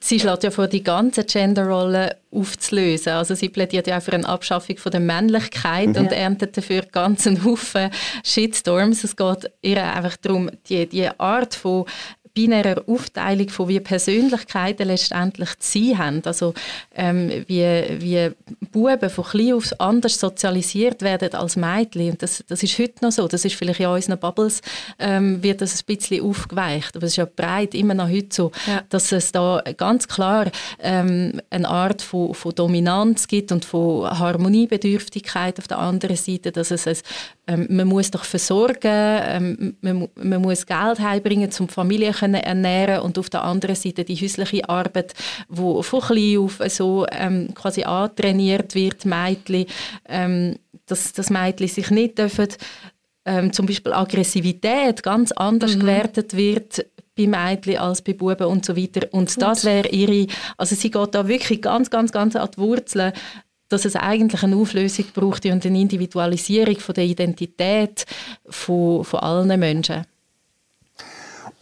sie 0.00 0.20
schlägt 0.20 0.44
ja 0.44 0.50
vor, 0.50 0.66
die 0.66 0.82
ganze 0.82 1.24
Genderrolle 1.24 2.16
aufzulösen. 2.30 3.12
Also 3.12 3.34
sie 3.34 3.48
plädiert 3.48 3.86
ja 3.86 3.98
auch 3.98 4.02
für 4.02 4.12
eine 4.12 4.28
Abschaffung 4.28 4.76
von 4.76 4.92
der 4.92 5.00
Männlichkeit 5.00 5.88
mhm. 5.88 5.96
und 5.96 6.12
erntet 6.12 6.56
dafür 6.56 6.82
ganz 6.82 7.26
einen 7.26 7.44
Haufen 7.44 7.90
Shitstorms. 8.24 9.04
Es 9.04 9.16
geht 9.16 9.50
ihr 9.62 9.82
einfach 9.82 10.16
darum, 10.16 10.50
die, 10.68 10.86
die 10.86 11.08
Art 11.18 11.54
von 11.54 11.86
binärer 12.34 12.82
Aufteilung 12.86 13.48
von 13.50 13.68
wie 13.68 13.80
Persönlichkeiten 13.80 14.88
letztendlich 14.88 15.58
zu 15.58 15.78
sein 15.78 15.98
haben. 15.98 16.22
Also 16.24 16.54
ähm, 16.94 17.44
wie, 17.46 17.84
wie 18.00 18.30
Buben 18.70 19.10
von 19.10 19.24
klein 19.24 19.54
auf 19.54 19.72
anders 19.78 20.18
sozialisiert 20.18 21.02
werden 21.02 21.34
als 21.34 21.56
Mädchen. 21.56 22.12
Und 22.12 22.22
das, 22.22 22.42
das 22.48 22.62
ist 22.62 22.78
heute 22.78 23.04
noch 23.04 23.12
so. 23.12 23.28
Das 23.28 23.44
ist 23.44 23.54
vielleicht 23.56 23.80
in 23.80 23.86
unseren 23.86 24.18
Bubbles 24.18 24.62
ähm, 24.98 25.42
wird 25.42 25.60
das 25.60 25.82
ein 25.82 25.86
bisschen 25.86 26.24
aufgeweicht. 26.24 26.96
Aber 26.96 27.04
es 27.04 27.12
ist 27.12 27.16
ja 27.16 27.26
breit 27.26 27.74
immer 27.74 27.94
noch 27.94 28.08
heute 28.08 28.28
so, 28.30 28.52
ja. 28.66 28.82
dass 28.88 29.12
es 29.12 29.32
da 29.32 29.62
ganz 29.76 30.08
klar 30.08 30.50
ähm, 30.80 31.40
eine 31.50 31.68
Art 31.68 32.00
von, 32.00 32.34
von 32.34 32.54
Dominanz 32.54 33.28
gibt 33.28 33.52
und 33.52 33.64
von 33.64 34.08
Harmoniebedürftigkeit 34.18 35.58
auf 35.58 35.68
der 35.68 35.78
anderen 35.78 36.16
Seite, 36.16 36.50
dass 36.50 36.70
es 36.70 36.86
ein, 36.86 36.96
ähm, 37.46 37.66
man 37.70 37.88
muss 37.88 38.10
doch 38.10 38.24
versorgen, 38.24 38.78
ähm, 38.84 39.76
man, 39.80 40.08
man 40.14 40.40
muss 40.40 40.66
Geld 40.66 41.00
heimbringen, 41.00 41.50
zum 41.50 41.68
Familie 41.68 42.12
können 42.22 42.42
ernähren 42.42 43.02
und 43.02 43.18
auf 43.18 43.30
der 43.30 43.42
anderen 43.42 43.74
Seite 43.76 44.04
die 44.04 44.16
häusliche 44.16 44.68
Arbeit, 44.68 45.14
wo 45.48 45.82
von 45.82 46.00
klein 46.00 46.38
auf 46.38 46.60
so 46.68 47.06
ähm, 47.10 47.52
quasi 47.54 47.82
antrainiert 47.82 48.74
wird, 48.74 49.04
Mädchen, 49.04 49.66
ähm, 50.08 50.56
dass 50.86 51.12
das 51.12 51.30
Mädchen 51.30 51.68
sich 51.68 51.90
nicht 51.90 52.18
dürfen, 52.18 52.48
ähm, 53.24 53.52
zum 53.52 53.66
Beispiel 53.66 53.92
Aggressivität 53.92 55.02
ganz 55.02 55.32
anders 55.32 55.74
mhm. 55.74 55.80
gewertet 55.80 56.36
wird 56.36 56.86
bei 57.16 57.26
Mädchen 57.26 57.78
als 57.78 58.02
bei 58.02 58.14
Buben 58.14 58.46
und 58.46 58.64
so 58.64 58.76
weiter. 58.76 59.08
Und 59.12 59.28
Gut. 59.34 59.42
das 59.42 59.64
wäre 59.64 59.88
ihre, 59.88 60.26
also 60.56 60.74
sie 60.74 60.90
geht 60.90 61.14
da 61.14 61.28
wirklich 61.28 61.60
ganz, 61.60 61.90
ganz, 61.90 62.12
ganz 62.12 62.36
an 62.36 62.48
die 62.54 62.58
Wurzeln 62.58 63.12
dass 63.68 63.86
es 63.86 63.96
eigentlich 63.96 64.42
eine 64.42 64.56
Auflösung 64.56 65.06
braucht 65.14 65.46
und 65.46 65.64
eine 65.64 65.80
Individualisierung 65.80 66.78
von 66.78 66.94
der 66.94 67.04
Identität 67.04 68.04
von, 68.46 69.02
von 69.02 69.20
allen 69.20 69.58
Menschen. 69.58 70.04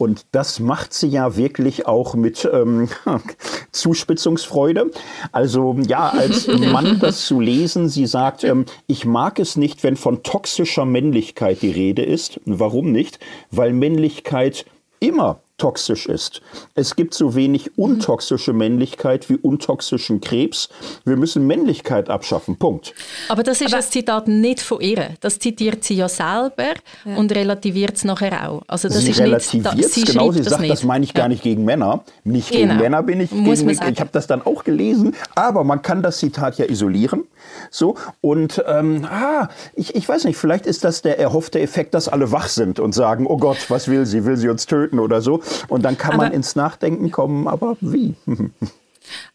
Und 0.01 0.25
das 0.31 0.59
macht 0.59 0.93
sie 0.93 1.09
ja 1.09 1.37
wirklich 1.37 1.85
auch 1.85 2.15
mit 2.15 2.49
ähm, 2.51 2.89
Zuspitzungsfreude. 3.71 4.89
Also 5.31 5.77
ja, 5.87 6.09
als 6.09 6.47
Mann 6.71 6.97
das 6.99 7.27
zu 7.27 7.39
lesen, 7.39 7.87
sie 7.87 8.07
sagt, 8.07 8.43
ähm, 8.43 8.65
ich 8.87 9.05
mag 9.05 9.37
es 9.37 9.57
nicht, 9.57 9.83
wenn 9.83 9.95
von 9.95 10.23
toxischer 10.23 10.85
Männlichkeit 10.85 11.61
die 11.61 11.69
Rede 11.69 12.01
ist. 12.01 12.41
Warum 12.45 12.91
nicht? 12.91 13.19
Weil 13.51 13.73
Männlichkeit 13.73 14.65
immer 14.99 15.41
toxisch 15.61 16.07
ist. 16.07 16.41
Es 16.73 16.95
gibt 16.95 17.13
so 17.13 17.35
wenig 17.35 17.77
untoxische 17.77 18.51
Männlichkeit 18.51 19.29
wie 19.29 19.35
untoxischen 19.35 20.19
Krebs. 20.19 20.69
Wir 21.05 21.17
müssen 21.17 21.45
Männlichkeit 21.45 22.09
abschaffen. 22.09 22.57
Punkt. 22.57 22.95
Aber 23.29 23.43
das 23.43 23.61
ist 23.61 23.67
Aber 23.67 23.77
das 23.77 23.91
Zitat 23.91 24.27
nicht 24.27 24.59
von 24.59 24.81
ihr. 24.81 25.09
Das 25.19 25.37
zitiert 25.37 25.83
sie 25.83 25.93
ja 25.93 26.09
selber 26.09 26.73
ja. 27.05 27.15
und 27.15 27.31
relativiert 27.31 27.95
es 27.95 28.03
nachher 28.05 28.49
auch. 28.49 28.63
Also 28.65 28.87
das 28.87 29.01
sie 29.01 29.11
relativiert 29.11 29.75
es, 29.77 29.93
genau. 29.93 30.31
Sie 30.31 30.41
sagt, 30.41 30.63
das, 30.63 30.67
das 30.67 30.83
meine 30.83 31.05
ich 31.05 31.13
gar 31.13 31.27
nicht 31.27 31.43
gegen 31.43 31.63
Männer. 31.63 32.03
Nicht 32.23 32.49
genau. 32.49 32.69
gegen 32.69 32.81
Männer 32.81 33.03
bin 33.03 33.21
ich. 33.21 33.31
Muss 33.31 33.59
gegen, 33.59 33.69
ich 33.69 33.99
habe 33.99 34.09
das 34.11 34.25
dann 34.25 34.41
auch 34.41 34.63
gelesen. 34.63 35.15
Aber 35.35 35.63
man 35.63 35.83
kann 35.83 36.01
das 36.01 36.17
Zitat 36.17 36.57
ja 36.57 36.65
isolieren. 36.65 37.25
So 37.69 37.97
und 38.21 38.63
ähm, 38.67 39.05
ah, 39.05 39.49
ich, 39.75 39.93
ich 39.95 40.09
weiß 40.09 40.23
nicht. 40.23 40.37
Vielleicht 40.37 40.65
ist 40.65 40.83
das 40.83 41.03
der 41.03 41.19
erhoffte 41.19 41.59
Effekt, 41.59 41.93
dass 41.93 42.07
alle 42.07 42.31
wach 42.31 42.47
sind 42.47 42.79
und 42.79 42.93
sagen: 42.93 43.27
Oh 43.27 43.37
Gott, 43.37 43.69
was 43.69 43.87
will 43.87 44.07
sie? 44.07 44.25
Will 44.25 44.37
sie 44.37 44.49
uns 44.49 44.65
töten 44.65 44.97
oder 44.97 45.21
so? 45.21 45.41
Und 45.67 45.83
dann 45.83 45.97
kann 45.97 46.13
aber, 46.13 46.23
man 46.23 46.33
ins 46.33 46.55
Nachdenken 46.55 47.11
kommen, 47.11 47.47
aber 47.47 47.77
wie? 47.81 48.15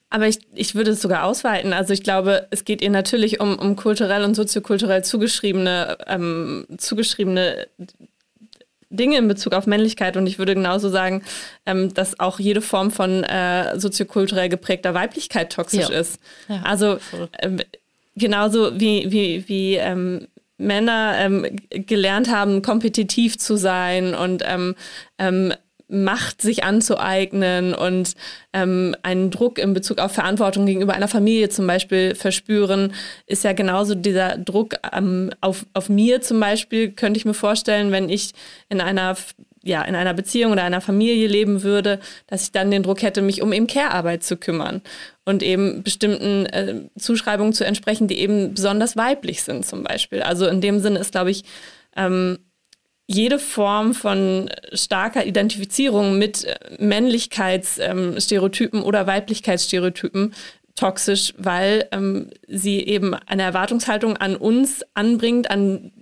Aber 0.08 0.28
ich, 0.28 0.38
ich 0.54 0.76
würde 0.76 0.92
es 0.92 1.02
sogar 1.02 1.24
ausweiten. 1.24 1.72
Also 1.72 1.92
ich 1.92 2.04
glaube, 2.04 2.46
es 2.50 2.64
geht 2.64 2.80
ihr 2.80 2.90
natürlich 2.90 3.40
um, 3.40 3.58
um 3.58 3.74
kulturell 3.74 4.22
und 4.22 4.36
soziokulturell 4.36 5.02
zugeschriebene, 5.02 5.98
ähm, 6.06 6.64
zugeschriebene 6.78 7.66
Dinge 8.88 9.18
in 9.18 9.28
Bezug 9.28 9.52
auf 9.52 9.66
Männlichkeit. 9.66 10.16
Und 10.16 10.26
ich 10.26 10.38
würde 10.38 10.54
genauso 10.54 10.88
sagen, 10.88 11.22
ähm, 11.66 11.92
dass 11.92 12.20
auch 12.20 12.38
jede 12.38 12.62
Form 12.62 12.90
von 12.90 13.24
äh, 13.24 13.78
soziokulturell 13.78 14.48
geprägter 14.48 14.94
Weiblichkeit 14.94 15.52
toxisch 15.52 15.90
ja. 15.90 15.98
ist. 15.98 16.20
Ja, 16.48 16.62
also 16.62 16.98
ähm, 17.40 17.60
genauso 18.14 18.78
wie, 18.78 19.10
wie, 19.10 19.48
wie 19.48 19.74
ähm, 19.74 20.28
Männer 20.58 21.14
ähm, 21.18 21.46
gelernt 21.70 22.30
haben, 22.30 22.62
kompetitiv 22.62 23.38
zu 23.38 23.56
sein 23.56 24.14
und 24.14 24.42
ähm, 24.46 24.74
ähm, 25.18 25.52
Macht 25.88 26.42
sich 26.42 26.64
anzueignen 26.64 27.74
und 27.74 28.14
ähm, 28.52 28.96
einen 29.02 29.30
Druck 29.30 29.58
in 29.58 29.72
Bezug 29.72 29.98
auf 29.98 30.12
Verantwortung 30.12 30.66
gegenüber 30.66 30.94
einer 30.94 31.08
Familie 31.08 31.48
zum 31.48 31.66
Beispiel 31.66 32.14
verspüren, 32.14 32.92
ist 33.26 33.44
ja 33.44 33.52
genauso 33.52 33.94
dieser 33.94 34.36
Druck 34.36 34.74
ähm, 34.92 35.30
auf, 35.40 35.64
auf 35.74 35.88
mir 35.88 36.20
zum 36.22 36.40
Beispiel, 36.40 36.90
könnte 36.90 37.18
ich 37.18 37.24
mir 37.24 37.34
vorstellen, 37.34 37.92
wenn 37.92 38.08
ich 38.08 38.32
in 38.68 38.80
einer 38.80 39.16
ja, 39.66 39.82
in 39.82 39.96
einer 39.96 40.14
Beziehung 40.14 40.52
oder 40.52 40.62
einer 40.62 40.80
Familie 40.80 41.26
leben 41.26 41.64
würde, 41.64 41.98
dass 42.28 42.44
ich 42.44 42.52
dann 42.52 42.70
den 42.70 42.84
Druck 42.84 43.02
hätte, 43.02 43.20
mich 43.20 43.42
um 43.42 43.52
eben 43.52 43.66
Care-Arbeit 43.66 44.22
zu 44.22 44.36
kümmern 44.36 44.80
und 45.24 45.42
eben 45.42 45.82
bestimmten 45.82 46.46
äh, 46.46 46.82
Zuschreibungen 46.96 47.52
zu 47.52 47.66
entsprechen, 47.66 48.06
die 48.06 48.18
eben 48.18 48.54
besonders 48.54 48.96
weiblich 48.96 49.42
sind 49.42 49.66
zum 49.66 49.82
Beispiel. 49.82 50.22
Also 50.22 50.46
in 50.46 50.60
dem 50.60 50.78
Sinne 50.78 51.00
ist, 51.00 51.10
glaube 51.10 51.32
ich, 51.32 51.42
ähm, 51.96 52.38
jede 53.06 53.38
Form 53.38 53.94
von 53.94 54.50
starker 54.72 55.26
Identifizierung 55.26 56.18
mit 56.18 56.44
äh, 56.44 56.56
Männlichkeitsstereotypen 56.78 58.82
oder 58.82 59.06
Weiblichkeitsstereotypen 59.06 60.34
toxisch, 60.74 61.34
weil 61.38 61.86
ähm, 61.92 62.30
sie 62.48 62.80
eben 62.80 63.14
eine 63.14 63.42
Erwartungshaltung 63.42 64.16
an 64.16 64.34
uns 64.36 64.82
anbringt, 64.94 65.50
an 65.50 65.92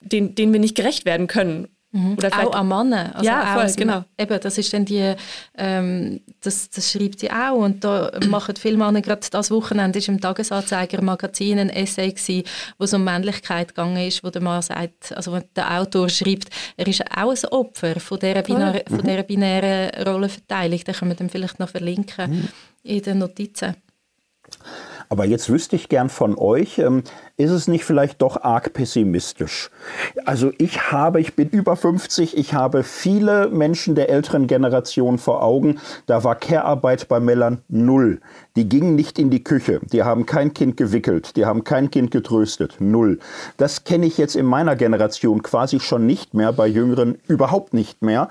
den, 0.00 0.34
denen 0.34 0.52
wir 0.52 0.60
nicht 0.60 0.76
gerecht 0.76 1.04
werden 1.04 1.26
können 1.26 1.68
Mhm. 1.96 2.14
Oder 2.18 2.30
auch 2.38 2.52
an 2.52 2.68
Männer. 2.68 3.10
Also 3.14 3.26
ja, 3.26 3.54
voll, 3.54 3.72
genau. 3.74 4.04
Eben, 4.18 4.38
das 4.40 4.58
ist 4.58 4.72
dann 4.72 4.84
die, 4.84 5.14
ähm, 5.56 6.20
das, 6.42 6.68
das 6.68 6.92
schreibt 6.92 7.20
sie 7.20 7.30
auch 7.30 7.56
und 7.56 7.82
da 7.82 8.10
machen 8.28 8.54
viele 8.56 8.76
Männer, 8.76 9.00
gerade 9.00 9.26
das 9.30 9.50
Wochenende 9.50 9.98
ist 9.98 10.08
im 10.08 10.20
Tagesanzeiger 10.20 11.00
Magazin 11.02 11.58
ein 11.58 11.70
Essay 11.70 12.10
gewesen, 12.10 12.42
wo 12.78 12.84
es 12.84 12.92
um 12.92 13.02
Männlichkeit 13.02 13.68
gegangen 13.68 14.06
ist, 14.06 14.22
wo 14.22 14.28
der 14.28 14.42
Mann 14.42 14.60
sagt, 14.60 15.16
also 15.16 15.32
wo 15.32 15.40
der 15.56 15.80
Autor 15.80 16.10
schreibt, 16.10 16.50
er 16.76 16.86
ist 16.86 17.02
auch 17.16 17.30
ein 17.30 17.50
Opfer 17.50 17.98
von 17.98 18.18
dieser, 18.18 18.42
binär, 18.42 18.82
von 18.86 19.02
dieser 19.02 19.22
binären 19.22 20.06
Rollenverteilung. 20.06 20.80
Da 20.84 20.92
können 20.92 21.10
wir 21.12 21.16
dann 21.16 21.30
vielleicht 21.30 21.58
noch 21.58 21.70
verlinken 21.70 22.30
mhm. 22.30 22.48
in 22.82 23.02
den 23.02 23.18
Notizen. 23.18 23.74
Aber 25.08 25.24
jetzt 25.24 25.48
wüsste 25.48 25.76
ich 25.76 25.88
gern 25.88 26.08
von 26.08 26.36
euch, 26.36 26.78
ähm, 26.78 27.04
ist 27.38 27.50
es 27.50 27.68
nicht 27.68 27.84
vielleicht 27.84 28.22
doch 28.22 28.42
arg 28.42 28.72
pessimistisch? 28.72 29.70
Also 30.24 30.52
ich 30.58 30.90
habe, 30.90 31.20
ich 31.20 31.34
bin 31.34 31.50
über 31.50 31.76
50, 31.76 32.36
ich 32.36 32.54
habe 32.54 32.82
viele 32.82 33.48
Menschen 33.48 33.94
der 33.94 34.08
älteren 34.08 34.46
Generation 34.46 35.18
vor 35.18 35.42
Augen. 35.42 35.78
Da 36.06 36.24
war 36.24 36.34
Care-Arbeit 36.34 37.08
bei 37.08 37.20
Männern 37.20 37.58
null. 37.68 38.20
Die 38.56 38.68
gingen 38.68 38.94
nicht 38.94 39.18
in 39.18 39.28
die 39.28 39.44
Küche, 39.44 39.80
die 39.92 40.02
haben 40.02 40.24
kein 40.24 40.54
Kind 40.54 40.78
gewickelt, 40.78 41.36
die 41.36 41.44
haben 41.44 41.62
kein 41.62 41.90
Kind 41.90 42.10
getröstet, 42.10 42.76
null. 42.78 43.18
Das 43.58 43.84
kenne 43.84 44.06
ich 44.06 44.16
jetzt 44.16 44.34
in 44.34 44.46
meiner 44.46 44.76
Generation 44.76 45.42
quasi 45.42 45.78
schon 45.78 46.06
nicht 46.06 46.32
mehr, 46.32 46.54
bei 46.54 46.66
Jüngeren 46.66 47.18
überhaupt 47.28 47.74
nicht 47.74 48.00
mehr. 48.00 48.30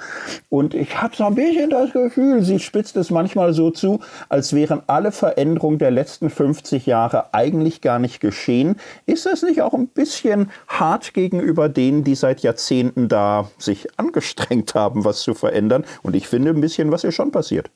Und 0.49 0.73
ich 0.73 0.99
habe 0.99 1.15
so 1.15 1.25
ein 1.25 1.35
bisschen 1.35 1.69
das 1.69 1.91
Gefühl, 1.93 2.41
sie 2.41 2.57
spitzt 2.57 2.97
es 2.97 3.11
manchmal 3.11 3.53
so 3.53 3.69
zu, 3.69 3.99
als 4.27 4.53
wären 4.53 4.81
alle 4.87 5.11
Veränderungen 5.11 5.77
der 5.77 5.91
letzten 5.91 6.31
50 6.31 6.87
Jahre 6.87 7.33
eigentlich 7.33 7.81
gar 7.81 7.99
nicht 7.99 8.19
geschehen. 8.19 8.77
Ist 9.05 9.25
das 9.25 9.43
nicht 9.43 9.61
auch 9.61 9.73
ein 9.73 9.87
bisschen 9.87 10.51
hart 10.67 11.13
gegenüber 11.13 11.69
denen, 11.69 12.03
die 12.03 12.15
seit 12.15 12.41
Jahrzehnten 12.41 13.07
da 13.07 13.49
sich 13.57 13.87
angestrengt 13.97 14.75
haben, 14.75 15.05
was 15.05 15.21
zu 15.21 15.33
verändern? 15.33 15.85
Und 16.03 16.15
ich 16.15 16.27
finde 16.27 16.51
ein 16.51 16.61
bisschen, 16.61 16.91
was 16.91 17.03
ist 17.03 17.15
schon 17.15 17.31
passiert. 17.31 17.69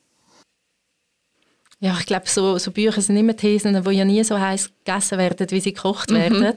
Ja, 1.82 1.96
ich 1.98 2.04
glaube, 2.04 2.24
so, 2.26 2.58
so 2.58 2.72
Bücher 2.72 3.00
sind 3.00 3.16
immer 3.16 3.34
Thesen, 3.34 3.82
die 3.82 3.90
ja 3.92 4.04
nie 4.04 4.22
so 4.22 4.38
heiß 4.38 4.70
gegessen 4.84 5.16
werden, 5.16 5.46
wie 5.50 5.60
sie 5.60 5.72
gekocht 5.72 6.10
mhm. 6.10 6.16
werden. 6.16 6.56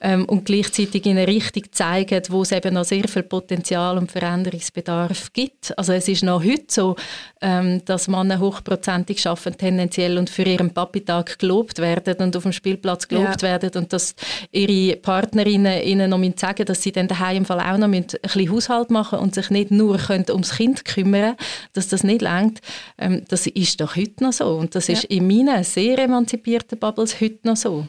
ähm, 0.00 0.24
und 0.26 0.44
gleichzeitig 0.44 1.04
in 1.04 1.18
eine 1.18 1.26
Richtung 1.26 1.64
zeigen, 1.72 2.22
wo 2.28 2.42
es 2.42 2.52
eben 2.52 2.74
noch 2.74 2.84
sehr 2.84 3.08
viel 3.08 3.24
Potenzial 3.24 3.98
und 3.98 4.12
Veränderungsbedarf 4.12 5.32
gibt. 5.32 5.76
Also 5.76 5.94
es 5.94 6.06
ist 6.06 6.22
noch 6.22 6.44
heute 6.44 6.66
so, 6.68 6.94
ähm, 7.40 7.84
dass 7.86 8.06
Männer 8.06 8.38
hochprozentig 8.38 9.26
arbeiten 9.26 9.58
tendenziell 9.58 10.16
und 10.16 10.30
für 10.30 10.42
ihren 10.42 10.72
Papitag 10.72 11.40
gelobt 11.40 11.78
werden 11.78 12.16
und 12.18 12.36
auf 12.36 12.44
dem 12.44 12.52
Spielplatz 12.52 13.08
gelobt 13.08 13.42
ja. 13.42 13.48
werden 13.48 13.70
und 13.74 13.92
dass 13.92 14.14
ihre 14.52 14.96
Partnerinnen 14.96 15.82
ihnen 15.82 16.10
noch 16.10 16.20
sagen 16.36 16.64
dass 16.64 16.82
sie 16.82 16.92
dann 16.92 17.08
daheim 17.08 17.38
im 17.38 17.44
Fall 17.44 17.60
auch 17.60 17.78
noch 17.78 17.88
ein 17.88 18.06
bisschen 18.06 18.50
Haushalt 18.50 18.90
machen 18.90 19.18
und 19.18 19.34
sich 19.34 19.50
nicht 19.50 19.70
nur 19.70 19.98
können 19.98 20.24
ums 20.30 20.56
Kind 20.56 20.84
kümmern 20.84 21.36
dass 21.72 21.88
das 21.88 22.04
nicht 22.04 22.22
langt. 22.22 22.60
Ähm, 22.98 23.24
das 23.28 23.46
ist 23.46 23.80
doch 23.80 23.96
heute 23.96 24.24
noch 24.24 24.32
so. 24.36 24.56
Und 24.56 24.74
das 24.74 24.88
ist 24.88 25.04
in 25.04 25.26
meinen 25.26 25.64
sehr 25.64 25.98
emanzipierten 25.98 26.78
Bubbles 26.78 27.20
heute 27.20 27.38
noch 27.44 27.56
so. 27.56 27.86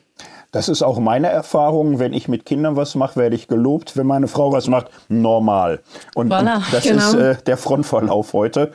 Das 0.51 0.69
ist 0.69 0.81
auch 0.81 0.99
meine 0.99 1.27
Erfahrung. 1.27 1.99
Wenn 1.99 2.13
ich 2.13 2.27
mit 2.27 2.45
Kindern 2.45 2.75
was 2.75 2.95
mache, 2.95 3.19
werde 3.19 3.36
ich 3.36 3.47
gelobt. 3.47 3.97
Wenn 3.97 4.07
meine 4.07 4.27
Frau 4.27 4.51
was 4.51 4.67
macht, 4.67 4.88
normal. 5.10 5.81
Und, 6.15 6.31
voilà, 6.31 6.55
und 6.57 6.63
das 6.73 6.83
genau. 6.83 7.10
ist 7.10 7.13
äh, 7.13 7.36
der 7.45 7.57
Frontverlauf 7.57 8.33
heute. 8.33 8.71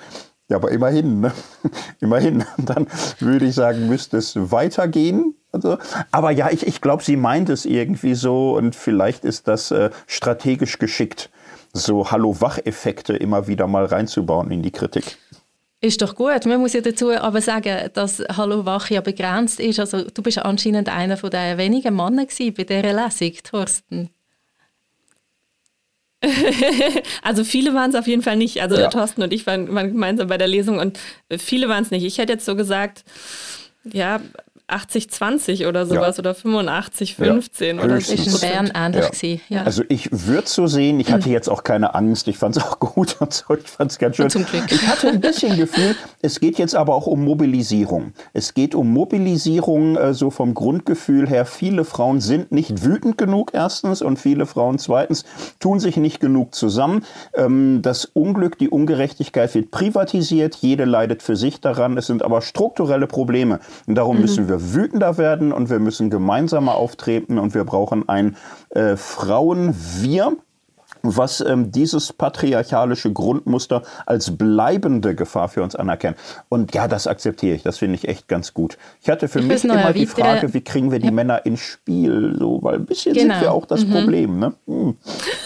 Ja, 0.49 0.57
aber 0.57 0.71
immerhin, 0.71 1.21
ne? 1.21 1.33
immerhin. 2.01 2.45
Dann 2.59 2.87
würde 3.21 3.47
ich 3.47 3.55
sagen, 3.55 3.89
müsste 3.89 4.19
es 4.19 4.35
weitergehen. 4.37 5.35
Also, 5.51 5.79
aber 6.11 6.31
ja, 6.31 6.51
ich, 6.51 6.67
ich 6.67 6.81
glaube, 6.81 7.03
sie 7.03 7.17
meint 7.17 7.49
es 7.49 7.65
irgendwie 7.65 8.15
so 8.15 8.57
und 8.57 8.75
vielleicht 8.75 9.25
ist 9.25 9.49
das 9.49 9.71
äh, 9.71 9.91
strategisch 10.07 10.79
geschickt, 10.79 11.31
so 11.73 12.11
Hallo-Wach-Effekte 12.11 13.15
immer 13.15 13.47
wieder 13.49 13.67
mal 13.67 13.85
reinzubauen 13.85 14.51
in 14.51 14.63
die 14.63 14.71
Kritik. 14.71 15.19
Ist 15.85 16.01
doch 16.01 16.15
gut. 16.15 16.47
Man 16.47 16.61
muss 16.61 16.75
ja 16.75 16.81
dazu 16.81 17.11
aber 17.11 17.41
sagen, 17.41 17.91
dass 17.93 18.23
Hallo 18.37 18.65
Wach 18.65 18.89
ja 18.89 19.01
begrenzt 19.01 19.59
ist. 19.59 19.81
Also 19.81 20.05
du 20.05 20.23
bist 20.23 20.39
anscheinend 20.39 20.89
einer 20.89 21.17
von 21.17 21.31
den 21.31 21.59
wenigen 21.59 21.97
Männern 21.97 22.29
bei 22.57 22.65
dieser 22.65 22.83
Lesung, 22.83 23.35
Thorsten. 23.43 24.09
also 27.23 27.43
viele 27.43 27.75
waren 27.75 27.91
es 27.91 27.97
auf 27.97 28.07
jeden 28.07 28.23
Fall 28.23 28.37
nicht. 28.37 28.63
Also 28.63 28.79
ja. 28.79 28.91
Thorsten 28.91 29.23
und 29.23 29.33
ich 29.33 29.45
waren, 29.49 29.75
waren 29.75 29.89
gemeinsam 29.89 30.29
bei 30.29 30.39
der 30.39 30.47
Lesung 30.47 30.79
und 30.79 31.01
viele 31.37 31.69
waren 31.69 31.83
es 31.83 31.91
nicht. 31.91 32.05
Ich 32.05 32.19
hätte 32.19 32.35
jetzt 32.35 32.45
so 32.45 32.55
gesagt, 32.55 33.03
ja, 33.83 34.21
80-20 34.69 35.69
oder 35.69 35.87
sowas 35.87 36.17
ja. 36.17 36.21
oder 36.21 36.33
85-15 36.33 37.65
ja. 37.77 37.85
oder 37.85 38.01
so. 38.01 38.13
Ist 38.15 38.43
in 38.43 38.51
Bern 38.51 38.73
ähnlich 38.75 39.41
ja. 39.49 39.63
Also 39.63 39.83
ich 39.89 40.09
würde 40.11 40.49
so 40.49 40.67
sehen, 40.67 40.99
ich 41.01 41.13
hatte 41.13 41.29
jetzt 41.29 41.49
auch 41.49 41.63
keine 41.63 41.95
Angst, 41.95 42.29
ich 42.29 42.39
fand 42.39 42.57
es 42.57 42.63
auch 42.63 42.79
gut 42.79 43.17
und 43.21 43.33
so, 43.33 43.55
ich 43.55 43.69
fand 43.69 43.91
es 43.91 43.99
ganz 43.99 44.17
schön. 44.17 44.31
Zum 44.31 44.47
Glück. 44.47 44.65
Ich 44.71 44.87
hatte 44.87 45.09
ein 45.09 45.21
bisschen 45.21 45.57
Gefühl, 45.57 45.95
es 46.23 46.41
geht 46.41 46.59
jetzt 46.59 46.75
aber 46.75 46.95
auch 46.95 47.07
um 47.07 47.25
Mobilisierung. 47.25 48.13
Es 48.33 48.55
geht 48.55 48.75
um 48.75 48.93
Mobilisierung 48.93 49.97
äh, 49.97 50.15
so 50.15 50.31
vom 50.31 50.55
Grundgefühl 50.55 51.29
her. 51.29 51.45
Viele 51.45 51.85
Frauen 51.85 52.21
sind 52.21 52.53
nicht 52.53 52.85
wütend 52.85 53.19
genug 53.19 53.51
erstens 53.53 54.03
und 54.03 54.19
viele 54.19 54.47
Frauen 54.47 54.79
zweitens 54.79 55.25
tun 55.61 55.81
sich 55.81 55.97
nicht 55.97 56.21
genug 56.21 56.55
zusammen. 56.55 57.05
Ähm, 57.35 57.81
das 57.83 58.05
Unglück, 58.05 58.59
die 58.59 58.69
Ungerechtigkeit 58.69 59.55
wird 59.55 59.71
privatisiert, 59.71 60.57
jede 60.57 60.85
leidet 60.85 61.23
für 61.23 61.37
sich 61.37 61.61
daran. 61.61 61.97
Es 61.99 62.07
sind 62.07 62.23
aber 62.23 62.41
strukturelle 62.41 63.07
Probleme 63.07 63.61
und 63.87 63.97
darum 63.97 64.17
mhm. 64.17 64.23
müssen 64.23 64.49
wir 64.49 64.52
wütender 64.61 65.19
werden 65.19 65.53
und 65.53 65.71
wir 65.71 65.79
müssen 65.79 66.11
gemeinsamer 66.11 66.75
auftreten 66.75 67.39
und 67.39 67.55
wir 67.55 67.65
brauchen 67.65 68.09
ein 68.09 68.37
äh, 68.71 68.97
Frauen-Wir 68.97 70.37
was 71.03 71.41
ähm, 71.41 71.71
dieses 71.73 72.13
patriarchalische 72.13 73.13
Grundmuster 73.13 73.83
als 74.07 74.37
bleibende 74.37 75.15
Gefahr 75.15 75.49
für 75.49 75.63
uns 75.63 75.75
anerkennt. 75.75 76.17
Und 76.49 76.75
ja, 76.75 76.89
das 76.89 77.07
akzeptiere 77.07 77.57
ich. 77.57 77.63
Das 77.63 77.79
finde 77.79 77.97
ich 77.97 78.09
echt 78.09 78.29
ganz 78.29 78.55
gut. 78.55 78.79
Ich 79.01 79.09
hatte 79.09 79.29
für 79.29 79.41
ich 79.41 79.47
mich 79.47 79.65
immer 79.65 79.93
die 79.93 80.07
Frage, 80.07 80.55
wie 80.55 80.63
kriegen 80.63 80.91
wir 80.91 80.99
die 80.99 81.07
ja. 81.07 81.13
Männer 81.13 81.45
ins 81.45 81.61
Spiel? 81.61 82.37
So, 82.39 82.63
weil 82.63 82.77
ein 82.77 82.87
bisschen 82.87 83.15
genau. 83.15 83.35
sind 83.35 83.43
wir 83.43 83.53
auch 83.53 83.67
das 83.67 83.85
mhm. 83.85 83.91
Problem. 83.93 84.39
Ne? 84.39 84.55
Hm. 84.67 84.97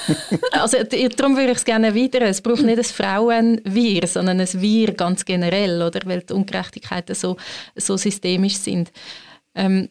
also 0.52 0.78
darum 1.16 1.36
würde 1.36 1.52
ich 1.52 1.58
es 1.58 1.64
gerne 1.64 1.88
erweitern. 1.88 2.22
Es 2.22 2.40
braucht 2.40 2.62
nicht 2.62 2.78
ein 2.78 2.84
Frauen-Wir, 2.84 4.06
sondern 4.06 4.40
ein 4.40 4.48
Wir 4.52 4.94
ganz 4.94 5.24
generell, 5.24 5.82
oder? 5.82 6.00
weil 6.04 6.20
die 6.20 6.32
Ungerechtigkeiten 6.32 7.14
so, 7.14 7.36
so 7.74 7.96
systemisch 7.96 8.56
sind. 8.56 8.92
Ähm, 9.54 9.88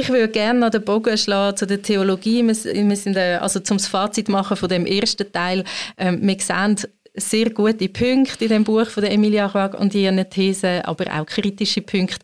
ich 0.00 0.08
würde 0.08 0.28
gerne 0.28 0.58
noch 0.58 0.70
den 0.70 0.82
Bogen 0.82 1.16
schlagen 1.18 1.56
zu 1.56 1.66
der 1.66 1.82
Theologie. 1.82 2.42
Wir, 2.46 2.54
sind, 2.54 3.16
äh, 3.16 3.38
also 3.40 3.60
zum 3.60 3.78
Fazit 3.78 4.28
machen 4.28 4.56
von 4.56 4.68
dem 4.68 4.86
ersten 4.86 5.30
Teil. 5.30 5.64
Ähm, 5.98 6.20
wir 6.22 6.38
sehen 6.40 6.76
sehr 7.14 7.50
gute 7.50 7.88
Punkte 7.88 8.44
in 8.44 8.50
dem 8.50 8.64
Buch 8.64 8.86
von 8.86 9.04
Emilia 9.04 9.46
Roig 9.46 9.78
und 9.78 9.94
ihren 9.94 10.28
Thesen, 10.30 10.82
aber 10.82 11.04
auch 11.12 11.26
kritische 11.26 11.82
Punkte. 11.82 12.20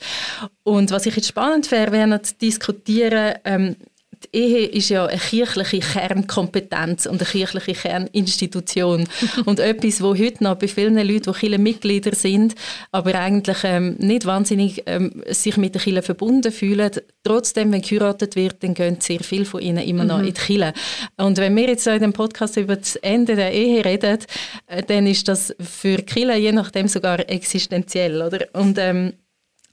Und 0.63 0.91
was 0.91 1.07
ich 1.07 1.17
jetzt 1.17 1.29
spannend 1.29 1.71
wäre, 1.71 1.93
wäre 1.93 2.23
zu 2.23 2.35
diskutieren, 2.35 3.35
ähm, 3.45 3.77
die 4.25 4.39
Ehe 4.39 4.67
ist 4.67 4.89
ja 4.89 5.07
eine 5.07 5.19
kirchliche 5.19 5.81
Kernkompetenz 5.81 7.07
und 7.07 7.21
eine 7.21 7.31
kirchliche 7.31 7.75
Kerninstitution. 7.75 9.09
und 9.45 9.61
etwas, 9.61 10.03
wo 10.03 10.15
heute 10.17 10.45
noch 10.45 10.57
bei 10.57 10.69
vielen 10.69 10.97
Leuten, 10.97 11.33
die 11.33 11.39
Kirchenmitglieder 11.39 12.15
sind, 12.15 12.55
aber 12.93 13.15
eigentlich 13.15 13.59
ähm, 13.65 13.97
nicht 13.99 14.27
wahnsinnig 14.27 14.83
ähm, 14.87 15.23
sich 15.29 15.57
mit 15.57 15.75
der 15.75 15.83
Kirche 15.83 16.03
verbunden 16.03 16.53
fühlen, 16.53 16.91
trotzdem, 17.23 17.73
wenn 17.73 17.83
geheiratet 17.83 18.37
wird, 18.37 18.63
dann 18.63 18.75
gehen 18.75 18.99
sehr 19.01 19.21
viele 19.21 19.45
von 19.45 19.61
ihnen 19.61 19.87
immer 19.87 20.05
noch 20.05 20.19
mhm. 20.19 20.29
in 20.29 20.35
die 20.35 20.41
Kirche. 20.41 20.73
Und 21.17 21.39
wenn 21.39 21.57
wir 21.57 21.69
jetzt 21.69 21.87
in 21.87 22.01
dem 22.01 22.13
Podcast 22.13 22.57
über 22.57 22.77
das 22.77 22.97
Ende 22.97 23.37
der 23.37 23.53
Ehe 23.53 23.85
reden, 23.85 24.19
äh, 24.67 24.83
dann 24.83 25.07
ist 25.07 25.29
das 25.29 25.55
für 25.61 25.97
die 25.97 26.05
Kirche 26.05 26.39
je 26.39 26.53
nachdem 26.53 26.89
sogar 26.89 27.29
existenziell. 27.29 28.23
Oder? 28.23 28.47
Und 28.53 28.79
ähm, 28.79 29.13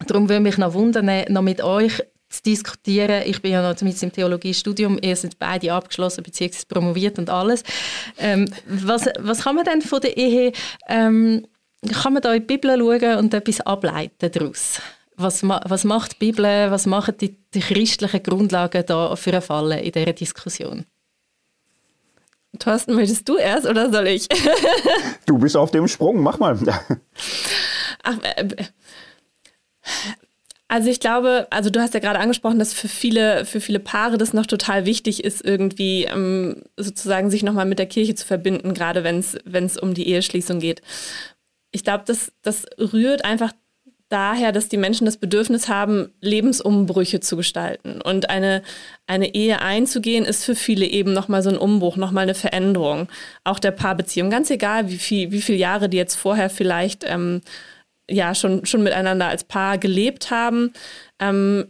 Darum 0.07 0.29
würde 0.29 0.41
mich 0.41 0.57
noch 0.57 0.73
wundern, 0.73 1.09
noch 1.29 1.41
mit 1.41 1.61
euch 1.61 2.01
zu 2.33 2.41
diskutieren. 2.43 3.23
Ich 3.25 3.41
bin 3.41 3.51
ja 3.51 3.61
noch 3.61 3.79
mit 3.81 4.01
im 4.01 4.11
Theologiestudium, 4.11 4.99
ihr 5.01 5.15
seid 5.15 5.37
beide 5.37 5.73
abgeschlossen 5.73 6.23
bzw. 6.23 6.65
promoviert 6.67 7.19
und 7.19 7.29
alles. 7.29 7.63
Ähm, 8.17 8.45
was, 8.67 9.07
was 9.19 9.43
kann 9.43 9.55
man 9.55 9.65
denn 9.65 9.81
von 9.81 10.01
der 10.01 10.17
Ehe, 10.17 10.51
ähm, 10.87 11.45
kann 11.91 12.13
man 12.13 12.21
da 12.21 12.33
in 12.33 12.41
die 12.41 12.57
Bibel 12.57 12.77
schauen 12.77 13.17
und 13.17 13.33
etwas 13.33 13.61
ableiten 13.61 14.31
daraus? 14.31 14.81
Was, 15.15 15.43
was 15.43 15.83
macht 15.83 16.13
die 16.13 16.25
Bibel, 16.25 16.71
was 16.71 16.87
machen 16.87 17.15
die, 17.21 17.37
die 17.53 17.59
christlichen 17.59 18.23
Grundlagen 18.23 18.83
da 18.85 19.15
für 19.15 19.31
einen 19.31 19.41
Fall 19.41 19.71
in 19.73 19.91
dieser 19.91 20.13
Diskussion? 20.13 20.85
Thorsten, 22.59 22.95
möchtest 22.95 23.27
du 23.27 23.37
erst 23.37 23.65
oder 23.67 23.91
soll 23.91 24.07
ich? 24.07 24.27
du 25.25 25.37
bist 25.37 25.57
auf 25.57 25.71
dem 25.71 25.87
Sprung, 25.87 26.21
mach 26.21 26.39
mal. 26.39 26.57
Ach, 28.03 28.17
äh, 28.21 28.47
also 30.73 30.89
ich 30.89 30.99
glaube, 30.99 31.45
also 31.51 31.69
du 31.69 31.79
hast 31.79 31.93
ja 31.93 31.99
gerade 31.99 32.17
angesprochen, 32.17 32.57
dass 32.57 32.73
für 32.73 32.87
viele, 32.87 33.45
für 33.45 33.61
viele 33.61 33.79
Paare 33.79 34.17
das 34.17 34.33
noch 34.33 34.47
total 34.47 34.87
wichtig 34.87 35.23
ist, 35.23 35.45
irgendwie 35.45 36.05
ähm, 36.05 36.63
sozusagen 36.77 37.29
sich 37.29 37.43
nochmal 37.43 37.67
mit 37.67 37.77
der 37.77 37.85
Kirche 37.85 38.15
zu 38.15 38.25
verbinden, 38.25 38.73
gerade 38.73 39.03
wenn 39.03 39.19
es 39.19 39.77
um 39.77 39.93
die 39.93 40.07
Eheschließung 40.07 40.59
geht. 40.59 40.81
Ich 41.69 41.83
glaube, 41.83 42.05
das, 42.07 42.31
das 42.41 42.65
rührt 42.79 43.23
einfach 43.23 43.53
daher, 44.09 44.51
dass 44.51 44.67
die 44.67 44.77
Menschen 44.77 45.05
das 45.05 45.17
Bedürfnis 45.17 45.69
haben, 45.69 46.11
Lebensumbrüche 46.21 47.19
zu 47.19 47.37
gestalten. 47.37 48.01
Und 48.01 48.31
eine, 48.31 48.63
eine 49.05 49.35
Ehe 49.35 49.61
einzugehen, 49.61 50.25
ist 50.25 50.43
für 50.43 50.55
viele 50.55 50.87
eben 50.87 51.13
nochmal 51.13 51.43
so 51.43 51.51
ein 51.51 51.57
Umbruch, 51.57 51.97
nochmal 51.97 52.23
eine 52.23 52.33
Veränderung. 52.33 53.09
Auch 53.43 53.59
der 53.59 53.71
Paarbeziehung. 53.71 54.31
Ganz 54.31 54.49
egal, 54.49 54.89
wie, 54.89 54.97
viel, 54.97 55.31
wie 55.31 55.41
viele 55.41 55.59
Jahre 55.59 55.87
die 55.87 55.97
jetzt 55.97 56.15
vorher 56.15 56.49
vielleicht 56.49 57.03
ähm, 57.07 57.41
ja 58.13 58.35
schon, 58.35 58.65
schon 58.65 58.83
miteinander 58.83 59.27
als 59.27 59.43
Paar 59.43 59.77
gelebt 59.77 60.31
haben, 60.31 60.73
ähm, 61.19 61.67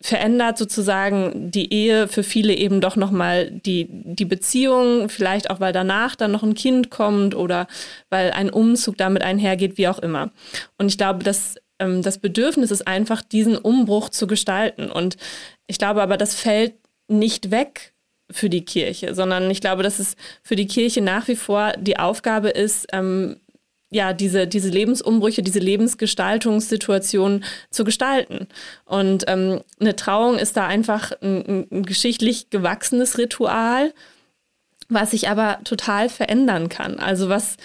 verändert 0.00 0.58
sozusagen 0.58 1.50
die 1.50 1.72
Ehe 1.72 2.06
für 2.06 2.22
viele 2.22 2.54
eben 2.54 2.80
doch 2.80 2.96
nochmal 2.96 3.50
die, 3.50 3.86
die 3.90 4.24
Beziehung, 4.24 5.08
vielleicht 5.08 5.50
auch 5.50 5.58
weil 5.58 5.72
danach 5.72 6.16
dann 6.16 6.32
noch 6.32 6.42
ein 6.42 6.54
Kind 6.54 6.90
kommt 6.90 7.34
oder 7.34 7.66
weil 8.10 8.30
ein 8.30 8.50
Umzug 8.50 8.98
damit 8.98 9.22
einhergeht, 9.22 9.78
wie 9.78 9.88
auch 9.88 9.98
immer. 9.98 10.30
Und 10.76 10.88
ich 10.88 10.98
glaube, 10.98 11.24
dass 11.24 11.56
ähm, 11.78 12.02
das 12.02 12.18
Bedürfnis 12.18 12.70
ist 12.70 12.86
einfach, 12.86 13.22
diesen 13.22 13.56
Umbruch 13.56 14.10
zu 14.10 14.26
gestalten. 14.26 14.90
Und 14.90 15.16
ich 15.66 15.78
glaube 15.78 16.02
aber, 16.02 16.16
das 16.16 16.34
fällt 16.34 16.74
nicht 17.08 17.50
weg 17.50 17.94
für 18.30 18.50
die 18.50 18.64
Kirche, 18.64 19.14
sondern 19.14 19.50
ich 19.50 19.60
glaube, 19.60 19.82
dass 19.82 19.98
es 19.98 20.16
für 20.42 20.56
die 20.56 20.66
Kirche 20.66 21.00
nach 21.00 21.28
wie 21.28 21.36
vor 21.36 21.72
die 21.78 21.98
Aufgabe 21.98 22.50
ist, 22.50 22.86
ähm, 22.92 23.40
ja, 23.90 24.12
diese, 24.12 24.46
diese 24.46 24.68
Lebensumbrüche, 24.68 25.42
diese 25.42 25.60
Lebensgestaltungssituation 25.60 27.44
zu 27.70 27.84
gestalten. 27.84 28.48
Und 28.84 29.24
ähm, 29.28 29.60
eine 29.78 29.94
Trauung 29.94 30.38
ist 30.38 30.56
da 30.56 30.66
einfach 30.66 31.12
ein, 31.22 31.66
ein 31.70 31.82
geschichtlich 31.84 32.50
gewachsenes 32.50 33.16
Ritual, 33.18 33.94
was 34.88 35.12
sich 35.12 35.28
aber 35.28 35.60
total 35.64 36.08
verändern 36.08 36.68
kann. 36.68 36.98
Also 36.98 37.28
was 37.28 37.56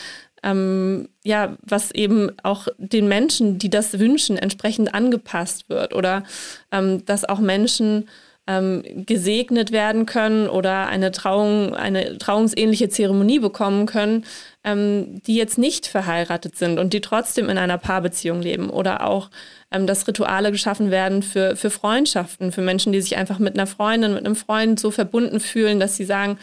ähm, 0.43 1.09
ja, 1.23 1.55
was 1.61 1.91
eben 1.91 2.31
auch 2.43 2.67
den 2.77 3.07
Menschen, 3.07 3.59
die 3.59 3.69
das 3.69 3.99
wünschen, 3.99 4.37
entsprechend 4.37 4.93
angepasst 4.93 5.69
wird 5.69 5.93
oder 5.93 6.23
ähm, 6.71 7.05
dass 7.05 7.25
auch 7.25 7.39
Menschen 7.39 8.09
ähm, 8.51 8.83
gesegnet 9.05 9.71
werden 9.71 10.05
können 10.05 10.49
oder 10.49 10.87
eine 10.87 11.11
Trauung, 11.11 11.73
eine 11.73 12.17
trauungsähnliche 12.17 12.89
Zeremonie 12.89 13.39
bekommen 13.39 13.85
können, 13.85 14.25
ähm, 14.63 15.21
die 15.25 15.35
jetzt 15.35 15.57
nicht 15.57 15.87
verheiratet 15.87 16.57
sind 16.57 16.77
und 16.77 16.93
die 16.93 17.01
trotzdem 17.01 17.49
in 17.49 17.57
einer 17.57 17.77
Paarbeziehung 17.77 18.41
leben 18.41 18.69
oder 18.69 19.07
auch, 19.07 19.29
ähm, 19.71 19.87
dass 19.87 20.07
Rituale 20.07 20.51
geschaffen 20.51 20.91
werden 20.91 21.23
für, 21.23 21.55
für 21.55 21.69
Freundschaften, 21.69 22.51
für 22.51 22.61
Menschen, 22.61 22.91
die 22.91 23.01
sich 23.01 23.17
einfach 23.17 23.39
mit 23.39 23.55
einer 23.55 23.67
Freundin, 23.67 24.13
mit 24.13 24.25
einem 24.25 24.35
Freund 24.35 24.79
so 24.79 24.91
verbunden 24.91 25.39
fühlen, 25.39 25.79
dass 25.79 25.95
sie 25.95 26.05
sagen, 26.05 26.37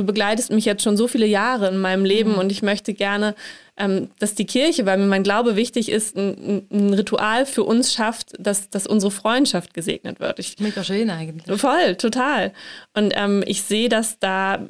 du 0.00 0.06
begleitest 0.06 0.50
mich 0.50 0.64
jetzt 0.64 0.82
schon 0.82 0.96
so 0.96 1.06
viele 1.06 1.26
Jahre 1.26 1.68
in 1.68 1.78
meinem 1.78 2.04
Leben 2.04 2.32
mhm. 2.32 2.38
und 2.38 2.52
ich 2.52 2.62
möchte 2.62 2.94
gerne, 2.94 3.34
ähm, 3.76 4.10
dass 4.18 4.34
die 4.34 4.46
Kirche, 4.46 4.86
weil 4.86 4.98
mir 4.98 5.06
mein 5.06 5.22
Glaube 5.22 5.56
wichtig 5.56 5.90
ist, 5.90 6.16
ein, 6.16 6.66
ein 6.70 6.94
Ritual 6.94 7.46
für 7.46 7.64
uns 7.64 7.92
schafft, 7.92 8.32
dass, 8.38 8.70
dass 8.70 8.86
unsere 8.86 9.10
Freundschaft 9.10 9.74
gesegnet 9.74 10.20
wird. 10.20 10.38
Ich, 10.38 10.58
Mega 10.58 10.82
schön 10.82 11.10
eigentlich. 11.10 11.60
Voll, 11.60 11.96
total. 11.96 12.52
Und 12.94 13.12
ähm, 13.16 13.44
ich 13.46 13.62
sehe, 13.62 13.88
dass 13.88 14.18
da 14.18 14.66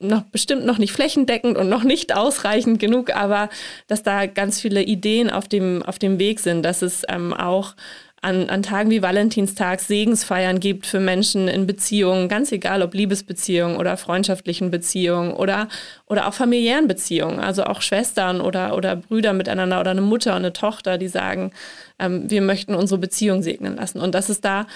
noch 0.00 0.22
bestimmt 0.22 0.66
noch 0.66 0.78
nicht 0.78 0.92
flächendeckend 0.92 1.56
und 1.56 1.68
noch 1.68 1.84
nicht 1.84 2.14
ausreichend 2.14 2.78
genug, 2.78 3.14
aber 3.14 3.48
dass 3.86 4.02
da 4.02 4.26
ganz 4.26 4.60
viele 4.60 4.82
Ideen 4.82 5.30
auf 5.30 5.48
dem, 5.48 5.82
auf 5.82 5.98
dem 5.98 6.18
Weg 6.18 6.40
sind, 6.40 6.62
dass 6.62 6.82
es 6.82 7.02
ähm, 7.08 7.32
auch 7.32 7.74
an, 8.24 8.48
an 8.48 8.62
Tagen 8.62 8.90
wie 8.90 9.02
Valentinstag 9.02 9.80
Segensfeiern 9.80 10.58
gibt 10.58 10.86
für 10.86 10.98
Menschen 10.98 11.46
in 11.46 11.66
Beziehungen, 11.66 12.28
ganz 12.28 12.50
egal 12.50 12.82
ob 12.82 12.94
Liebesbeziehungen 12.94 13.76
oder 13.76 13.96
freundschaftlichen 13.96 14.70
Beziehungen 14.70 15.32
oder, 15.32 15.68
oder 16.06 16.26
auch 16.26 16.34
familiären 16.34 16.88
Beziehungen, 16.88 17.38
also 17.38 17.64
auch 17.64 17.82
Schwestern 17.82 18.40
oder, 18.40 18.76
oder 18.76 18.96
Brüder 18.96 19.32
miteinander 19.34 19.78
oder 19.80 19.90
eine 19.90 20.00
Mutter 20.00 20.32
und 20.32 20.38
eine 20.38 20.52
Tochter, 20.52 20.98
die 20.98 21.08
sagen, 21.08 21.52
ähm, 21.98 22.30
wir 22.30 22.40
möchten 22.40 22.74
unsere 22.74 22.98
Beziehung 22.98 23.42
segnen 23.42 23.76
lassen. 23.76 24.00
Und 24.00 24.14
dass 24.14 24.28
es 24.28 24.40
da 24.40 24.66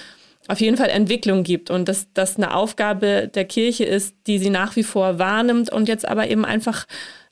auf 0.47 0.61
jeden 0.61 0.77
Fall 0.77 0.91
Entwicklung 0.91 1.43
gibt 1.43 1.71
und 1.71 1.89
dass 1.89 2.13
das 2.13 2.37
eine 2.37 2.55
Aufgabe 2.55 3.31
der 3.35 3.45
Kirche 3.47 3.85
ist, 3.85 4.15
die 4.27 4.39
sie 4.39 4.51
nach 4.51 4.77
wie 4.77 4.83
vor 4.83 5.19
wahrnimmt 5.19 5.71
und 5.71 5.89
jetzt 5.89 6.07
aber 6.07 6.29
eben 6.29 6.45
einfach 6.45 6.87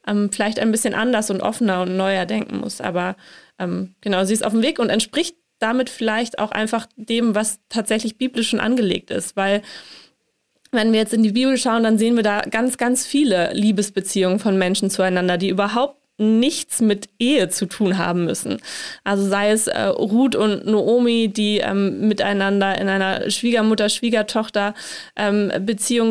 ähm, 0.06 0.30
vielleicht 0.32 0.58
ein 0.58 0.72
bisschen 0.72 0.94
anders 0.94 1.30
und 1.30 1.42
offener 1.42 1.82
und 1.82 1.96
neuer 1.96 2.26
denken 2.26 2.58
muss. 2.58 2.80
Aber 2.80 3.16
ähm, 3.58 3.94
genau, 4.00 4.24
sie 4.24 4.34
ist 4.34 4.44
auf 4.44 4.52
dem 4.52 4.62
Weg 4.62 4.78
und 4.78 4.90
entspricht 4.90 5.36
damit 5.58 5.90
vielleicht 5.90 6.38
auch 6.38 6.52
einfach 6.52 6.86
dem, 6.96 7.34
was 7.34 7.60
tatsächlich 7.68 8.18
biblisch 8.18 8.50
schon 8.50 8.60
angelegt 8.60 9.10
ist, 9.10 9.36
weil 9.36 9.62
wenn 10.72 10.92
wir 10.92 11.00
jetzt 11.00 11.14
in 11.14 11.22
die 11.22 11.32
Bibel 11.32 11.56
schauen, 11.56 11.82
dann 11.82 11.98
sehen 11.98 12.16
wir 12.16 12.22
da 12.22 12.40
ganz, 12.42 12.76
ganz 12.76 13.06
viele 13.06 13.52
Liebesbeziehungen 13.52 14.38
von 14.38 14.58
Menschen 14.58 14.90
zueinander, 14.90 15.38
die 15.38 15.48
überhaupt 15.48 16.00
nichts 16.18 16.80
mit 16.80 17.08
Ehe 17.18 17.48
zu 17.48 17.66
tun 17.66 17.98
haben 17.98 18.24
müssen. 18.24 18.58
Also 19.04 19.26
sei 19.28 19.50
es 19.50 19.66
äh, 19.66 19.82
Ruth 19.82 20.34
und 20.34 20.66
Noomi, 20.66 21.28
die 21.28 21.58
ähm, 21.58 22.08
miteinander 22.08 22.80
in 22.80 22.88
einer 22.88 23.30
Schwiegermutter-Schwiegertochter 23.30 24.74
ähm, 25.16 25.52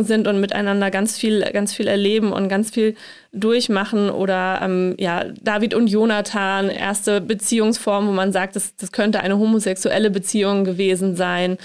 sind 0.04 0.28
und 0.28 0.40
miteinander 0.40 0.92
ganz 0.92 1.18
viel, 1.18 1.42
ganz 1.52 1.74
viel 1.74 1.88
erleben 1.88 2.34
und 2.34 2.50
ganz 2.50 2.70
viel 2.70 2.96
durchmachen 3.34 4.10
oder 4.10 4.60
ähm, 4.64 4.96
ja, 5.00 5.26
David 5.42 5.74
und 5.74 5.88
Jonathan, 5.88 6.70
erste 6.70 7.20
Beziehungsform, 7.20 8.08
wo 8.08 8.12
man 8.12 8.32
sagt, 8.32 8.56
das, 8.56 8.76
das 8.76 8.92
könnte 8.92 9.20
eine 9.22 9.38
homosexuelle 9.38 10.12
Beziehung 10.12 10.64
gewesen 10.64 11.16
sein. 11.16 11.58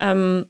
Ähm, 0.00 0.46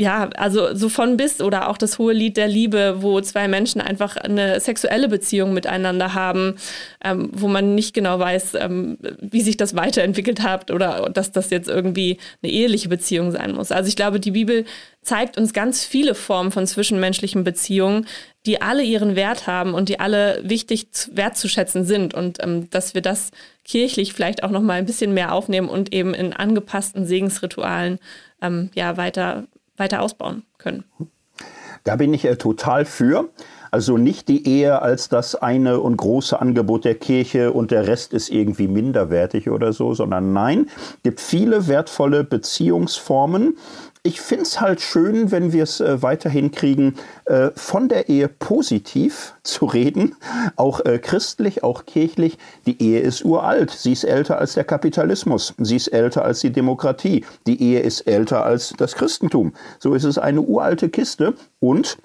ja, 0.00 0.30
also 0.36 0.76
so 0.76 0.88
von 0.88 1.16
bis 1.16 1.40
oder 1.40 1.68
auch 1.68 1.76
das 1.76 1.98
hohe 1.98 2.12
Lied 2.12 2.36
der 2.36 2.46
Liebe, 2.46 2.98
wo 3.00 3.20
zwei 3.20 3.48
Menschen 3.48 3.80
einfach 3.80 4.16
eine 4.16 4.60
sexuelle 4.60 5.08
Beziehung 5.08 5.52
miteinander 5.52 6.14
haben, 6.14 6.54
ähm, 7.04 7.30
wo 7.32 7.48
man 7.48 7.74
nicht 7.74 7.94
genau 7.94 8.16
weiß, 8.20 8.54
ähm, 8.60 8.98
wie 9.20 9.40
sich 9.40 9.56
das 9.56 9.74
weiterentwickelt 9.74 10.40
hat 10.40 10.70
oder 10.70 11.10
dass 11.12 11.32
das 11.32 11.50
jetzt 11.50 11.68
irgendwie 11.68 12.18
eine 12.42 12.52
eheliche 12.52 12.88
Beziehung 12.88 13.32
sein 13.32 13.52
muss. 13.52 13.72
Also 13.72 13.88
ich 13.88 13.96
glaube, 13.96 14.20
die 14.20 14.30
Bibel 14.30 14.66
zeigt 15.02 15.36
uns 15.36 15.52
ganz 15.52 15.84
viele 15.84 16.14
Formen 16.14 16.52
von 16.52 16.64
zwischenmenschlichen 16.64 17.42
Beziehungen, 17.42 18.06
die 18.46 18.62
alle 18.62 18.84
ihren 18.84 19.16
Wert 19.16 19.48
haben 19.48 19.74
und 19.74 19.88
die 19.88 19.98
alle 19.98 20.40
wichtig 20.44 20.86
wertzuschätzen 21.10 21.84
sind 21.84 22.14
und 22.14 22.40
ähm, 22.40 22.70
dass 22.70 22.94
wir 22.94 23.02
das 23.02 23.32
kirchlich 23.64 24.12
vielleicht 24.12 24.44
auch 24.44 24.50
noch 24.50 24.62
mal 24.62 24.74
ein 24.74 24.86
bisschen 24.86 25.12
mehr 25.12 25.32
aufnehmen 25.32 25.68
und 25.68 25.92
eben 25.92 26.14
in 26.14 26.32
angepassten 26.32 27.04
Segensritualen 27.04 27.98
ähm, 28.40 28.70
ja 28.76 28.96
weiter 28.96 29.48
weiter 29.78 30.02
ausbauen 30.02 30.42
können. 30.58 30.84
Da 31.84 31.96
bin 31.96 32.12
ich 32.12 32.24
äh, 32.24 32.36
total 32.36 32.84
für. 32.84 33.28
Also 33.70 33.98
nicht 33.98 34.28
die 34.28 34.46
Ehe 34.46 34.80
als 34.80 35.08
das 35.08 35.34
eine 35.34 35.80
und 35.80 35.96
große 35.96 36.40
Angebot 36.40 36.84
der 36.84 36.94
Kirche 36.94 37.52
und 37.52 37.70
der 37.70 37.86
Rest 37.86 38.14
ist 38.14 38.30
irgendwie 38.30 38.66
minderwertig 38.66 39.50
oder 39.50 39.72
so, 39.72 39.92
sondern 39.92 40.32
nein, 40.32 40.70
gibt 41.02 41.20
viele 41.20 41.68
wertvolle 41.68 42.24
Beziehungsformen 42.24 43.58
ich 44.08 44.22
finde 44.22 44.44
es 44.44 44.58
halt 44.58 44.80
schön, 44.80 45.30
wenn 45.32 45.52
wir 45.52 45.62
es 45.62 45.80
äh, 45.80 46.02
weiterhin 46.02 46.50
kriegen, 46.50 46.94
äh, 47.26 47.50
von 47.54 47.90
der 47.90 48.08
Ehe 48.08 48.28
positiv 48.28 49.34
zu 49.42 49.66
reden, 49.66 50.16
auch 50.56 50.80
äh, 50.86 50.98
christlich, 50.98 51.62
auch 51.62 51.84
kirchlich. 51.84 52.38
Die 52.64 52.82
Ehe 52.82 53.00
ist 53.00 53.22
uralt, 53.22 53.70
sie 53.70 53.92
ist 53.92 54.04
älter 54.04 54.38
als 54.38 54.54
der 54.54 54.64
Kapitalismus, 54.64 55.52
sie 55.58 55.76
ist 55.76 55.88
älter 55.88 56.24
als 56.24 56.40
die 56.40 56.50
Demokratie, 56.50 57.26
die 57.46 57.62
Ehe 57.62 57.80
ist 57.80 58.00
älter 58.02 58.46
als 58.46 58.72
das 58.78 58.94
Christentum. 58.94 59.52
So 59.78 59.92
ist 59.92 60.04
es 60.04 60.16
eine 60.16 60.40
uralte 60.40 60.88
Kiste 60.88 61.34
und 61.60 61.98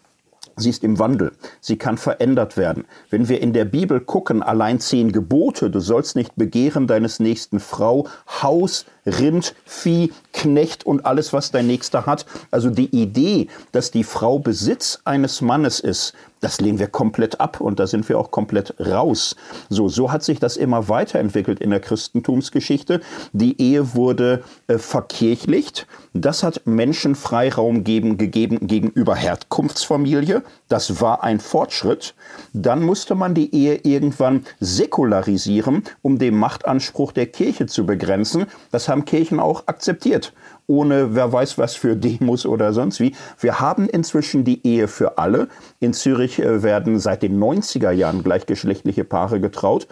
Sie 0.55 0.69
ist 0.69 0.83
im 0.83 0.99
Wandel. 0.99 1.31
Sie 1.61 1.77
kann 1.77 1.97
verändert 1.97 2.57
werden. 2.57 2.85
Wenn 3.09 3.27
wir 3.27 3.41
in 3.41 3.53
der 3.53 3.65
Bibel 3.65 3.99
gucken, 3.99 4.43
allein 4.43 4.79
zehn 4.79 5.11
Gebote, 5.11 5.71
du 5.71 5.79
sollst 5.79 6.15
nicht 6.15 6.35
begehren 6.35 6.85
deines 6.85 7.19
nächsten 7.19 7.59
Frau, 7.59 8.07
Haus, 8.43 8.85
Rind, 9.05 9.55
Vieh, 9.65 10.11
Knecht 10.31 10.85
und 10.85 11.05
alles, 11.05 11.33
was 11.33 11.51
dein 11.51 11.67
Nächster 11.67 12.05
hat. 12.05 12.25
Also 12.51 12.69
die 12.69 12.95
Idee, 12.95 13.47
dass 13.71 13.91
die 13.91 14.03
Frau 14.03 14.39
Besitz 14.39 14.99
eines 15.05 15.41
Mannes 15.41 15.79
ist, 15.79 16.13
das 16.43 16.59
lehnen 16.59 16.77
wir 16.77 16.87
komplett 16.87 17.39
ab 17.39 17.61
und 17.61 17.79
da 17.79 17.87
sind 17.87 18.09
wir 18.09 18.19
auch 18.19 18.29
komplett 18.29 18.75
raus. 18.77 19.37
So, 19.69 19.87
so 19.87 20.11
hat 20.11 20.23
sich 20.23 20.39
das 20.39 20.57
immer 20.57 20.89
weiterentwickelt 20.89 21.61
in 21.61 21.69
der 21.69 21.79
Christentumsgeschichte. 21.79 22.99
Die 23.31 23.61
Ehe 23.61 23.95
wurde 23.95 24.43
äh, 24.67 24.77
verkirchlicht. 24.77 25.87
Das 26.13 26.43
hat 26.43 26.61
Menschen 26.65 27.15
Freiraum 27.15 27.85
geben, 27.85 28.17
gegeben 28.17 28.67
gegenüber 28.67 29.15
Herkunftsfamilie. 29.15 30.43
Das 30.67 30.99
war 30.99 31.23
ein 31.23 31.39
Fortschritt. 31.39 32.13
Dann 32.51 32.83
musste 32.83 33.15
man 33.15 33.33
die 33.33 33.55
Ehe 33.55 33.75
irgendwann 33.83 34.45
säkularisieren, 34.59 35.83
um 36.01 36.19
den 36.19 36.35
Machtanspruch 36.35 37.13
der 37.13 37.27
Kirche 37.27 37.67
zu 37.67 37.85
begrenzen. 37.85 38.47
Das 38.69 38.89
haben 38.89 38.92
Kirchen 39.05 39.39
auch 39.39 39.67
akzeptiert 39.67 40.33
ohne 40.67 41.15
wer 41.15 41.31
weiß 41.31 41.57
was 41.57 41.75
für 41.75 41.95
Demos 41.95 42.45
oder 42.45 42.73
sonst 42.73 42.99
wie. 42.99 43.15
Wir 43.39 43.59
haben 43.59 43.87
inzwischen 43.89 44.43
die 44.43 44.65
Ehe 44.65 44.87
für 44.87 45.17
alle. 45.17 45.47
In 45.79 45.93
Zürich 45.93 46.39
äh, 46.39 46.63
werden 46.63 46.99
seit 46.99 47.23
den 47.23 47.41
90er 47.41 47.91
Jahren 47.91 48.23
gleichgeschlechtliche 48.23 49.03
Paare 49.03 49.39
getraut. 49.39 49.87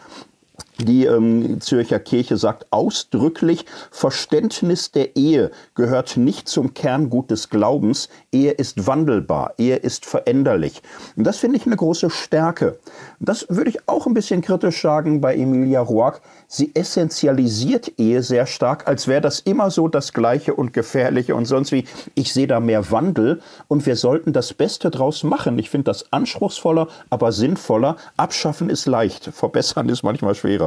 Die 0.78 1.05
ähm, 1.05 1.59
Zürcher 1.61 1.99
Kirche 1.99 2.38
sagt 2.38 2.67
ausdrücklich, 2.72 3.65
Verständnis 3.91 4.91
der 4.91 5.15
Ehe 5.15 5.51
gehört 5.76 6.17
nicht 6.17 6.47
zum 6.47 6.74
Kerngut 6.74 7.30
des 7.30 7.49
Glaubens. 7.49 8.09
Ehe 8.32 8.51
ist 8.51 8.88
wandelbar, 8.88 9.53
Ehe 9.57 9.76
ist 9.76 10.05
veränderlich. 10.05 10.82
Und 11.15 11.26
das 11.26 11.38
finde 11.38 11.57
ich 11.57 11.65
eine 11.65 11.76
große 11.76 12.09
Stärke. 12.09 12.80
Das 13.19 13.47
würde 13.49 13.69
ich 13.69 13.88
auch 13.88 14.07
ein 14.07 14.13
bisschen 14.13 14.41
kritisch 14.41 14.82
sagen 14.82 15.22
bei 15.22 15.36
Emilia 15.36 15.82
Roark. 15.82 16.22
Sie 16.47 16.72
essentialisiert 16.74 17.99
Ehe 17.99 18.24
sehr 18.24 18.45
stark, 18.45 18.88
als 18.88 19.07
wäre 19.07 19.22
das 19.22 19.39
immer 19.41 19.69
so 19.69 19.88
das 19.88 20.13
Gleiche 20.13 20.55
und 20.55 20.74
Gefährliche 20.74 21.36
und 21.36 21.45
sonst 21.45 21.72
wie. 21.72 21.86
Ich 22.15 22.34
sehe 22.34 22.47
da 22.47 22.59
mehr 22.59 22.91
Wandel 22.91 23.41
und 23.67 23.86
wir 23.86 23.95
sollten 23.95 24.34
das 24.34 24.53
Beste 24.53 24.89
draus 24.89 25.24
machen. 25.24 25.59
Ich 25.59 25.69
finde 25.69 25.86
das 25.86 26.11
anspruchsvoller, 26.11 26.88
aber 27.09 27.32
sinnvoller. 27.32 27.97
Abschaffen 28.17 28.69
ist 28.69 28.86
leicht, 28.86 29.26
verbessern 29.34 29.89
ist 29.89 30.03
manchmal 30.03 30.36
schwerer. 30.36 30.61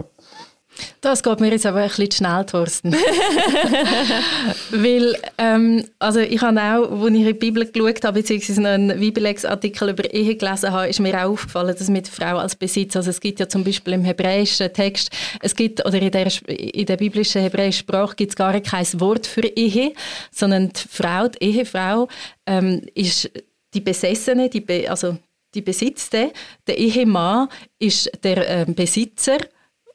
Das 1.01 1.23
geht 1.23 1.41
mir 1.41 1.51
jetzt 1.51 1.67
aber 1.67 1.81
ein 1.81 1.89
bisschen 1.89 2.11
schnell, 2.11 2.45
Thorsten. 2.47 2.93
Weil, 4.71 5.17
ähm, 5.39 5.85
also 5.99 6.21
ich 6.21 6.41
habe 6.41 6.61
auch, 6.61 7.03
als 7.03 7.11
ich 7.13 7.21
in 7.21 7.27
die 7.27 7.33
Bibel 7.35 7.71
geschaut 7.71 8.05
habe, 8.05 8.21
beziehungsweise 8.21 8.61
noch 8.61 8.71
einen 8.71 8.99
Bibelex-Artikel 8.99 9.91
über 9.91 10.13
Ehe 10.13 10.35
gelesen 10.37 10.73
habe, 10.73 10.89
ist 10.89 11.01
mir 11.01 11.17
auch 11.19 11.31
aufgefallen, 11.31 11.75
dass 11.79 11.89
mit 11.89 12.09
Frau 12.09 12.39
als 12.39 12.57
Besitz, 12.57 12.97
also 12.97 13.11
es 13.11 13.21
gibt 13.21 13.41
ja 13.41 13.49
zum 13.49 13.65
Beispiel 13.65 13.93
im 13.93 14.05
hebräischen 14.05 14.73
Text, 14.73 15.11
es 15.41 15.55
gibt, 15.55 15.85
oder 15.85 16.01
in 16.01 16.11
der, 16.11 16.29
in 16.49 16.87
der 16.87 16.97
biblischen 16.97 17.43
hebräischen 17.43 17.81
Sprache 17.81 18.17
gibt 18.17 18.31
es 18.31 18.37
gar 18.37 18.59
kein 18.61 18.87
Wort 19.01 19.27
für 19.27 19.47
Ehe, 19.47 19.93
sondern 20.33 20.71
die 20.71 20.89
Frau, 20.89 21.29
die 21.29 21.45
Ehefrau, 21.45 22.09
ähm, 22.47 22.83
ist 22.95 23.31
die 23.75 23.81
Besessene, 23.81 24.49
die 24.49 24.61
Be 24.61 24.87
also 24.89 25.19
die 25.55 25.63
Besitzte, 25.63 26.33
der 26.67 26.79
Ehemann 26.79 27.49
ist 27.79 28.11
der 28.25 28.49
ähm, 28.49 28.75
Besitzer 28.75 29.39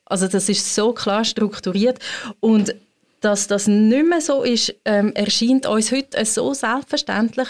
also 0.10 0.28
das 0.28 0.50
ist 0.50 0.76
so 0.76 0.92
klar 0.92 1.24
strukturiert 1.24 2.00
und 2.40 2.76
dass 3.22 3.48
das 3.48 3.68
nicht 3.68 4.08
mehr 4.08 4.22
so 4.22 4.44
ist, 4.44 4.74
ähm, 4.86 5.14
erscheint 5.14 5.66
uns 5.66 5.92
heute 5.92 6.24
so 6.26 6.54
selbstverständlich. 6.54 7.50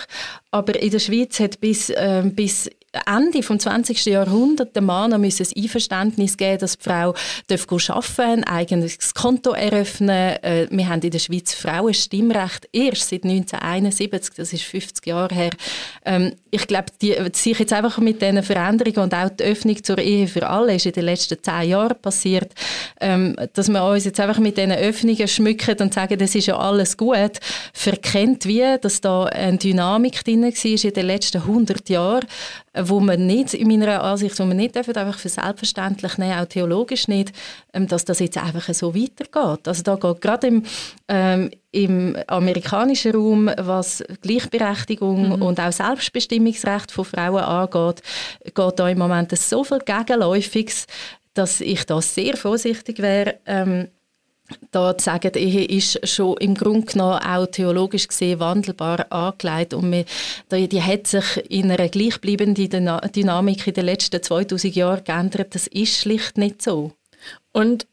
Aber 0.51 0.79
in 0.79 0.89
der 0.89 0.99
Schweiz 0.99 1.39
hat 1.39 1.59
bis, 1.59 1.91
ähm, 1.95 2.33
bis 2.33 2.69
Ende 3.05 3.39
des 3.39 3.47
20. 3.47 4.05
Jahrhunderts 4.05 4.73
der 4.73 4.81
Mann 4.81 5.11
noch 5.11 5.19
ein 5.19 5.23
Einverständnis 5.23 6.37
geben, 6.37 6.57
dass 6.59 6.77
die 6.77 6.83
Frau 6.83 7.13
arbeiten 7.49 7.87
darf, 7.87 8.19
ein 8.19 8.43
eigenes 8.45 9.13
Konto 9.13 9.51
eröffnen. 9.51 10.35
Äh, 10.41 10.67
wir 10.71 10.89
haben 10.89 11.01
in 11.01 11.11
der 11.11 11.19
Schweiz 11.19 11.53
Frauenstimmrecht 11.53 12.67
erst 12.73 13.09
seit 13.09 13.23
1971, 13.23 14.33
das 14.35 14.53
ist 14.53 14.63
50 14.63 15.05
Jahre 15.05 15.35
her. 15.35 15.51
Ähm, 16.05 16.33
ich 16.49 16.65
glaube, 16.65 16.87
sich 17.33 17.59
jetzt 17.59 17.73
einfach 17.73 17.99
mit 17.99 18.21
diesen 18.21 18.41
Veränderungen 18.41 19.03
und 19.03 19.13
auch 19.13 19.29
die 19.29 19.43
Öffnung 19.43 19.83
zur 19.83 19.99
Ehe 19.99 20.27
für 20.27 20.47
alle 20.47 20.75
ist 20.75 20.85
in 20.87 20.93
den 20.93 21.05
letzten 21.05 21.41
zehn 21.41 21.69
Jahren 21.69 21.99
passiert, 22.01 22.53
ähm, 22.99 23.35
dass 23.53 23.69
wir 23.69 23.83
uns 23.83 24.05
jetzt 24.05 24.19
einfach 24.19 24.39
mit 24.39 24.57
diesen 24.57 24.71
Öffnungen 24.71 25.27
schmücken 25.27 25.77
und 25.79 25.93
sagen, 25.93 26.17
das 26.17 26.33
ist 26.33 26.47
ja 26.47 26.57
alles 26.57 26.97
gut, 26.97 27.39
verkennt 27.73 28.45
wie, 28.45 28.77
dass 28.81 29.01
da 29.01 29.25
eine 29.25 29.57
Dynamik 29.57 30.23
drin 30.23 30.43
war 30.43 30.83
in 30.83 30.93
den 30.93 31.05
letzten 31.05 31.41
100 31.41 31.87
Jahren, 31.89 32.25
wo 32.73 32.99
man 32.99 33.25
nicht, 33.25 33.53
in 33.53 33.67
meiner 33.67 34.03
Ansicht, 34.03 34.37
wo 34.39 34.45
man 34.45 34.57
nicht 34.57 34.75
einfach 34.77 35.17
für 35.17 35.29
selbstverständlich 35.29 36.17
nehmen, 36.17 36.39
auch 36.39 36.45
theologisch 36.45 37.07
nicht, 37.07 37.33
ähm, 37.73 37.87
dass 37.87 38.05
das 38.05 38.19
jetzt 38.19 38.37
einfach 38.37 38.73
so 38.73 38.95
weitergeht. 38.95 39.67
Also 39.67 39.83
da 39.83 39.95
geht 39.95 40.21
gerade 40.21 40.47
im, 40.47 40.63
ähm, 41.07 41.51
im 41.71 42.17
amerikanischen 42.27 43.15
Raum, 43.15 43.49
was 43.57 44.03
Gleichberechtigung 44.21 45.37
mhm. 45.37 45.41
und 45.41 45.59
auch 45.59 45.71
Selbstbestimmungsrecht 45.71 46.91
von 46.91 47.05
Frauen 47.05 47.43
angeht, 47.43 48.01
geht 48.43 48.79
da 48.79 48.89
im 48.89 48.97
Moment 48.97 49.37
so 49.37 49.63
viel 49.63 49.79
Gegenläufiges, 49.79 50.87
dass 51.33 51.61
ich 51.61 51.85
da 51.85 52.01
sehr 52.01 52.35
vorsichtig 52.35 52.99
wäre, 52.99 53.39
ähm, 53.45 53.87
da 54.71 54.97
zu 54.97 55.05
sagen, 55.05 55.31
die 55.33 55.39
Ehe 55.39 55.65
ist 55.65 56.07
schon 56.07 56.37
im 56.37 56.55
Grunde 56.55 56.85
genommen 56.85 57.19
auch 57.19 57.47
theologisch 57.47 58.07
gesehen 58.07 58.39
wandelbar 58.39 59.11
angelegt 59.11 59.73
und 59.73 59.89
man, 59.89 60.05
die 60.51 60.81
hat 60.81 61.07
sich 61.07 61.37
in 61.49 61.71
einer 61.71 61.89
gleichbleibenden 61.89 62.69
Dynamik 63.13 63.67
in 63.67 63.73
den 63.73 63.85
letzten 63.85 64.21
2000 64.21 64.75
Jahren 64.75 65.03
geändert. 65.03 65.55
Das 65.55 65.67
ist 65.67 65.97
schlicht 65.97 66.37
nicht 66.37 66.61
so. 66.61 66.91
Und 67.51 67.87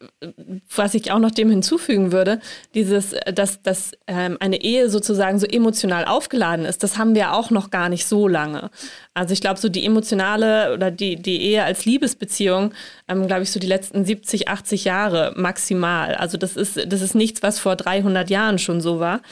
was 0.74 0.92
ich 0.92 1.10
auch 1.12 1.18
noch 1.18 1.30
dem 1.30 1.48
hinzufügen 1.48 2.12
würde, 2.12 2.40
dieses, 2.74 3.14
dass, 3.34 3.62
dass 3.62 3.92
ähm, 4.06 4.36
eine 4.38 4.62
Ehe 4.62 4.90
sozusagen 4.90 5.38
so 5.38 5.46
emotional 5.46 6.04
aufgeladen 6.04 6.66
ist, 6.66 6.82
das 6.82 6.98
haben 6.98 7.14
wir 7.14 7.32
auch 7.32 7.50
noch 7.50 7.70
gar 7.70 7.88
nicht 7.88 8.06
so 8.06 8.28
lange. 8.28 8.70
Also 9.14 9.32
ich 9.32 9.40
glaube, 9.40 9.58
so 9.58 9.70
die 9.70 9.86
emotionale 9.86 10.74
oder 10.74 10.90
die, 10.90 11.16
die 11.16 11.40
Ehe 11.40 11.64
als 11.64 11.86
Liebesbeziehung, 11.86 12.74
ähm, 13.08 13.26
glaube 13.26 13.44
ich, 13.44 13.50
so 13.50 13.58
die 13.58 13.66
letzten 13.66 14.04
70, 14.04 14.48
80 14.48 14.84
Jahre 14.84 15.32
maximal. 15.36 16.14
Also 16.16 16.36
das 16.36 16.56
ist, 16.56 16.76
das 16.92 17.00
ist 17.00 17.14
nichts, 17.14 17.42
was 17.42 17.58
vor 17.58 17.76
300 17.76 18.28
Jahren 18.28 18.58
schon 18.58 18.82
so 18.82 19.00
war. 19.00 19.22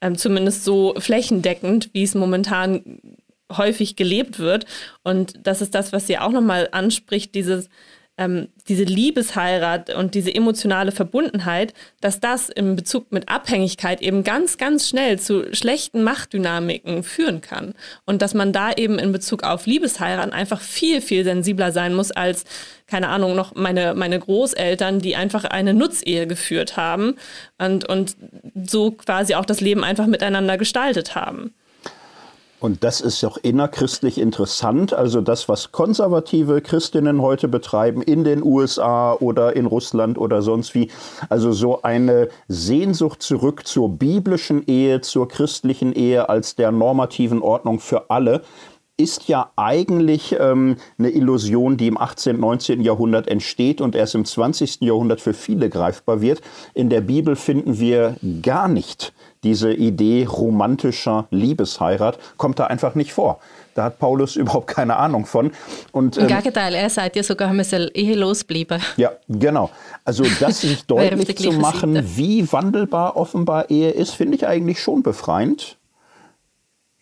Ähm, 0.00 0.16
zumindest 0.16 0.64
so 0.64 0.94
flächendeckend, 0.96 1.90
wie 1.92 2.04
es 2.04 2.14
momentan 2.14 3.00
häufig 3.56 3.96
gelebt 3.96 4.38
wird. 4.38 4.64
Und 5.02 5.46
das 5.46 5.60
ist 5.60 5.74
das, 5.74 5.92
was 5.92 6.06
sie 6.06 6.18
auch 6.18 6.30
nochmal 6.30 6.68
anspricht, 6.70 7.34
dieses 7.34 7.68
ähm, 8.18 8.48
diese 8.68 8.84
Liebesheirat 8.84 9.94
und 9.94 10.14
diese 10.14 10.34
emotionale 10.34 10.92
Verbundenheit, 10.92 11.72
dass 12.00 12.20
das 12.20 12.50
im 12.50 12.76
Bezug 12.76 13.10
mit 13.10 13.28
Abhängigkeit 13.28 14.02
eben 14.02 14.22
ganz, 14.22 14.58
ganz 14.58 14.88
schnell 14.88 15.18
zu 15.18 15.54
schlechten 15.54 16.02
Machtdynamiken 16.02 17.02
führen 17.02 17.40
kann. 17.40 17.74
Und 18.04 18.20
dass 18.20 18.34
man 18.34 18.52
da 18.52 18.72
eben 18.72 18.98
in 18.98 19.12
Bezug 19.12 19.44
auf 19.44 19.66
Liebesheirat 19.66 20.32
einfach 20.32 20.60
viel, 20.60 21.00
viel 21.00 21.24
sensibler 21.24 21.72
sein 21.72 21.94
muss 21.94 22.10
als, 22.10 22.44
keine 22.86 23.08
Ahnung, 23.08 23.34
noch 23.34 23.54
meine, 23.54 23.94
meine 23.94 24.18
Großeltern, 24.18 25.00
die 25.00 25.16
einfach 25.16 25.44
eine 25.44 25.72
Nutzehe 25.72 26.26
geführt 26.26 26.76
haben 26.76 27.16
und, 27.58 27.88
und 27.88 28.16
so 28.66 28.90
quasi 28.90 29.34
auch 29.34 29.46
das 29.46 29.60
Leben 29.60 29.84
einfach 29.84 30.06
miteinander 30.06 30.58
gestaltet 30.58 31.14
haben. 31.14 31.54
Und 32.62 32.84
das 32.84 33.00
ist 33.00 33.24
auch 33.24 33.38
innerchristlich 33.38 34.18
interessant. 34.18 34.92
Also 34.92 35.20
das, 35.20 35.48
was 35.48 35.72
konservative 35.72 36.60
Christinnen 36.60 37.20
heute 37.20 37.48
betreiben 37.48 38.02
in 38.02 38.22
den 38.22 38.44
USA 38.44 39.14
oder 39.14 39.56
in 39.56 39.66
Russland 39.66 40.16
oder 40.16 40.42
sonst 40.42 40.72
wie. 40.76 40.88
Also 41.28 41.50
so 41.50 41.82
eine 41.82 42.28
Sehnsucht 42.46 43.20
zurück 43.20 43.66
zur 43.66 43.88
biblischen 43.88 44.64
Ehe, 44.68 45.00
zur 45.00 45.26
christlichen 45.26 45.92
Ehe 45.92 46.28
als 46.28 46.54
der 46.54 46.70
normativen 46.70 47.42
Ordnung 47.42 47.80
für 47.80 48.10
alle 48.10 48.42
ist 48.96 49.26
ja 49.26 49.50
eigentlich 49.56 50.36
ähm, 50.38 50.76
eine 50.98 51.10
Illusion, 51.10 51.76
die 51.76 51.88
im 51.88 51.98
18., 51.98 52.38
19. 52.38 52.82
Jahrhundert 52.82 53.26
entsteht 53.26 53.80
und 53.80 53.96
erst 53.96 54.14
im 54.14 54.24
20. 54.24 54.82
Jahrhundert 54.82 55.20
für 55.20 55.34
viele 55.34 55.68
greifbar 55.68 56.20
wird. 56.20 56.42
In 56.74 56.90
der 56.90 57.00
Bibel 57.00 57.34
finden 57.34 57.80
wir 57.80 58.16
gar 58.42 58.68
nicht 58.68 59.12
diese 59.44 59.72
Idee 59.72 60.24
romantischer 60.24 61.26
Liebesheirat, 61.30 62.18
kommt 62.36 62.58
da 62.58 62.66
einfach 62.66 62.94
nicht 62.94 63.12
vor. 63.12 63.40
Da 63.74 63.84
hat 63.84 63.98
Paulus 63.98 64.36
überhaupt 64.42 64.68
keine 64.68 64.96
Ahnung 64.96 65.26
von. 65.26 65.52
Und, 65.92 66.16
Im 66.16 66.28
ähm, 66.28 66.36
Gegenteil, 66.36 66.74
er 66.74 66.90
sagt 66.90 67.16
ja 67.16 67.22
sogar, 67.22 67.52
man 67.52 67.64
soll 67.64 67.90
ehelos 67.94 68.44
bleiben. 68.44 68.80
Ja, 68.96 69.12
genau. 69.28 69.70
Also 70.04 70.24
das 70.40 70.60
sich 70.60 70.84
deutlich 70.84 71.36
zu 71.36 71.52
machen, 71.52 71.94
Seite. 71.94 72.16
wie 72.16 72.52
wandelbar 72.52 73.16
offenbar 73.16 73.70
Ehe 73.70 73.90
ist, 73.90 74.12
finde 74.14 74.36
ich 74.36 74.46
eigentlich 74.46 74.80
schon 74.80 75.02
befreiend. 75.02 75.76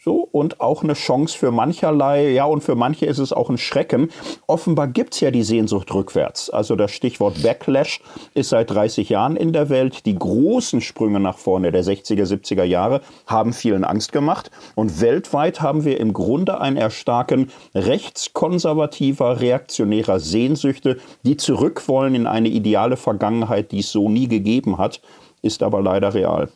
So, 0.03 0.27
und 0.33 0.63
auch 0.63 0.83
eine 0.83 0.95
Chance 0.95 1.37
für 1.37 1.51
mancherlei, 1.51 2.31
ja, 2.31 2.47
und 2.47 2.65
für 2.65 2.75
manche 2.75 3.05
ist 3.05 3.19
es 3.19 3.35
auch 3.35 3.51
ein 3.51 3.59
Schrecken. 3.59 4.09
Offenbar 4.47 4.89
gibt 4.89 5.13
es 5.13 5.21
ja 5.21 5.31
die 5.31 5.43
Sehnsucht 5.43 5.93
rückwärts. 5.93 6.49
Also 6.49 6.75
das 6.75 6.91
Stichwort 6.93 7.43
Backlash 7.43 8.01
ist 8.33 8.49
seit 8.49 8.71
30 8.71 9.11
Jahren 9.11 9.37
in 9.37 9.53
der 9.53 9.69
Welt. 9.69 10.07
Die 10.07 10.19
großen 10.19 10.81
Sprünge 10.81 11.21
nach 11.21 11.37
vorne 11.37 11.71
der 11.71 11.85
60er, 11.85 12.25
70er 12.25 12.65
Jahre 12.65 13.03
haben 13.27 13.53
vielen 13.53 13.85
Angst 13.85 14.11
gemacht. 14.13 14.51
Und 14.75 15.03
weltweit 15.03 15.61
haben 15.61 15.85
wir 15.85 16.01
im 16.01 16.15
Grunde 16.15 16.63
ein 16.63 16.79
Erstarken 16.79 17.51
rechtskonservativer, 17.75 19.43
reaktionärer 19.43 20.19
Sehnsüchte, 20.19 20.97
die 21.27 21.37
zurück 21.37 21.87
wollen 21.89 22.15
in 22.15 22.27
eine 22.27 22.49
ideale 22.49 22.97
Vergangenheit, 22.97 23.71
die 23.71 23.81
es 23.81 23.93
so 23.93 24.09
nie 24.09 24.29
gegeben 24.29 24.79
hat, 24.79 25.03
ist 25.43 25.63
aber 25.63 25.83
leider 25.83 26.15
real. 26.15 26.49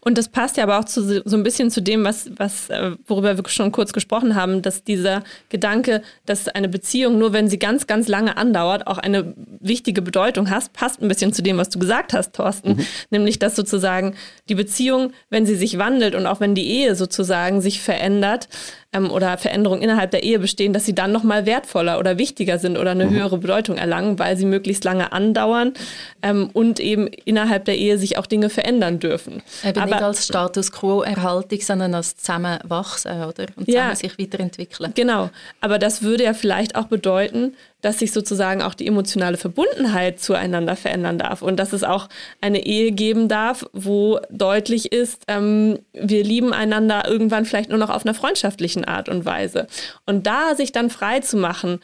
Und 0.00 0.18
das 0.18 0.28
passt 0.28 0.58
ja 0.58 0.64
aber 0.64 0.78
auch 0.78 0.84
zu, 0.84 1.22
so 1.24 1.36
ein 1.36 1.42
bisschen 1.42 1.70
zu 1.70 1.80
dem, 1.80 2.04
was, 2.04 2.30
was, 2.36 2.68
äh, 2.68 2.92
worüber 3.06 3.36
wir 3.36 3.48
schon 3.48 3.72
kurz 3.72 3.92
gesprochen 3.92 4.34
haben, 4.34 4.60
dass 4.60 4.84
dieser 4.84 5.24
Gedanke, 5.48 6.02
dass 6.26 6.48
eine 6.48 6.68
Beziehung 6.68 7.18
nur, 7.18 7.32
wenn 7.32 7.48
sie 7.48 7.58
ganz, 7.58 7.86
ganz 7.86 8.06
lange 8.06 8.36
andauert, 8.36 8.86
auch 8.86 8.98
eine 8.98 9.34
wichtige 9.58 10.02
Bedeutung 10.02 10.50
hat, 10.50 10.72
passt 10.74 11.00
ein 11.00 11.08
bisschen 11.08 11.32
zu 11.32 11.42
dem, 11.42 11.56
was 11.56 11.70
du 11.70 11.78
gesagt 11.78 12.12
hast, 12.12 12.34
Thorsten. 12.34 12.76
Mhm. 12.76 12.86
Nämlich, 13.10 13.38
dass 13.38 13.56
sozusagen 13.56 14.16
die 14.50 14.54
Beziehung, 14.54 15.12
wenn 15.30 15.46
sie 15.46 15.56
sich 15.56 15.78
wandelt 15.78 16.14
und 16.14 16.26
auch 16.26 16.40
wenn 16.40 16.54
die 16.54 16.68
Ehe 16.68 16.94
sozusagen 16.94 17.62
sich 17.62 17.80
verändert, 17.80 18.48
ähm, 18.92 19.10
oder 19.10 19.38
Veränderungen 19.38 19.82
innerhalb 19.82 20.10
der 20.10 20.22
Ehe 20.22 20.38
bestehen, 20.38 20.72
dass 20.72 20.84
sie 20.84 20.94
dann 20.94 21.12
nochmal 21.12 21.46
wertvoller 21.46 21.98
oder 21.98 22.18
wichtiger 22.18 22.58
sind 22.58 22.76
oder 22.76 22.90
eine 22.90 23.06
mhm. 23.06 23.10
höhere 23.10 23.38
Bedeutung 23.38 23.76
erlangen, 23.76 24.18
weil 24.18 24.36
sie 24.36 24.46
möglichst 24.46 24.84
lange 24.84 25.12
andauern 25.12 25.74
ähm, 26.22 26.50
und 26.52 26.80
eben 26.80 27.06
innerhalb 27.06 27.64
der 27.64 27.78
Ehe 27.78 27.98
sich 27.98 28.18
auch 28.18 28.26
Dinge 28.26 28.50
verändern 28.50 28.98
dürfen. 28.98 29.42
Eben 29.64 29.80
Aber, 29.80 29.92
nicht 29.92 30.02
als 30.02 30.26
Status 30.26 30.72
quo-Erhaltung, 30.72 31.60
sondern 31.60 31.94
als 31.94 32.16
Zusammenwachsen 32.16 33.12
oder? 33.22 33.46
und 33.56 33.66
zusammen 33.66 33.88
ja, 33.90 33.94
sich 33.94 34.18
weiterentwickeln. 34.18 34.92
Genau. 34.94 35.30
Aber 35.60 35.78
das 35.78 36.02
würde 36.02 36.24
ja 36.24 36.34
vielleicht 36.34 36.74
auch 36.74 36.86
bedeuten, 36.86 37.54
dass 37.80 37.98
sich 37.98 38.12
sozusagen 38.12 38.62
auch 38.62 38.74
die 38.74 38.86
emotionale 38.86 39.36
Verbundenheit 39.36 40.20
zueinander 40.20 40.76
verändern 40.76 41.18
darf 41.18 41.42
und 41.42 41.56
dass 41.56 41.72
es 41.72 41.84
auch 41.84 42.08
eine 42.40 42.64
Ehe 42.64 42.92
geben 42.92 43.28
darf, 43.28 43.64
wo 43.72 44.20
deutlich 44.30 44.92
ist, 44.92 45.24
ähm, 45.28 45.78
wir 45.92 46.24
lieben 46.24 46.52
einander 46.52 47.08
irgendwann 47.08 47.44
vielleicht 47.44 47.70
nur 47.70 47.78
noch 47.78 47.90
auf 47.90 48.04
einer 48.04 48.14
freundschaftlichen 48.14 48.84
Art 48.84 49.08
und 49.08 49.24
Weise. 49.24 49.66
Und 50.06 50.26
da 50.26 50.54
sich 50.54 50.72
dann 50.72 50.90
frei 50.90 51.20
zu 51.20 51.36
machen, 51.36 51.80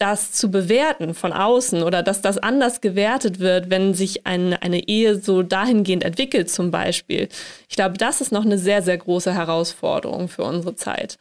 das 0.00 0.32
zu 0.32 0.50
bewerten 0.50 1.12
von 1.12 1.32
außen 1.32 1.82
oder 1.82 2.02
dass 2.02 2.22
das 2.22 2.38
anders 2.38 2.80
gewertet 2.80 3.38
wird, 3.38 3.68
wenn 3.68 3.92
sich 3.92 4.26
eine, 4.26 4.62
eine 4.62 4.88
Ehe 4.88 5.16
so 5.20 5.42
dahingehend 5.42 6.04
entwickelt 6.04 6.50
zum 6.50 6.70
Beispiel. 6.70 7.28
Ich 7.68 7.76
glaube, 7.76 7.98
das 7.98 8.22
ist 8.22 8.32
noch 8.32 8.46
eine 8.46 8.56
sehr, 8.56 8.80
sehr 8.80 8.96
große 8.96 9.34
Herausforderung 9.34 10.28
für 10.28 10.42
unsere 10.42 10.74
Zeit. 10.74 11.18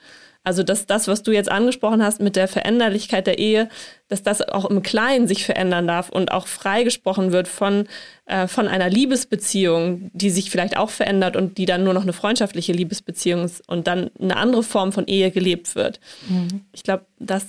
Also 0.50 0.64
dass 0.64 0.88
das, 0.88 1.08
was 1.08 1.22
du 1.22 1.32
jetzt 1.32 1.52
angesprochen 1.52 2.02
hast 2.02 2.22
mit 2.22 2.36
der 2.36 2.48
Veränderlichkeit 2.48 3.28
der 3.28 3.38
Ehe, 3.38 3.70
dass 4.08 4.24
das 4.24 4.42
auch 4.42 4.66
im 4.66 4.82
Kleinen 4.82 5.28
sich 5.28 5.46
verändern 5.46 5.86
darf 5.86 6.10
und 6.10 6.32
auch 6.32 6.48
freigesprochen 6.48 7.32
wird 7.32 7.48
von, 7.48 7.88
äh, 8.26 8.48
von 8.48 8.68
einer 8.68 8.90
Liebesbeziehung, 8.90 10.10
die 10.16 10.32
sich 10.32 10.50
vielleicht 10.50 10.76
auch 10.76 10.90
verändert 10.90 11.36
und 11.36 11.60
die 11.60 11.68
dann 11.68 11.84
nur 11.84 11.94
noch 11.94 12.02
eine 12.02 12.14
freundschaftliche 12.14 12.74
Liebesbeziehung 12.74 13.44
ist 13.44 13.62
und 13.70 13.86
dann 13.86 14.10
eine 14.20 14.38
andere 14.38 14.64
Form 14.64 14.92
von 14.92 15.06
Ehe 15.06 15.30
gelebt 15.30 15.76
wird. 15.76 16.00
Mhm. 16.28 16.62
Ich 16.72 16.82
glaube, 16.82 17.06
das 17.20 17.46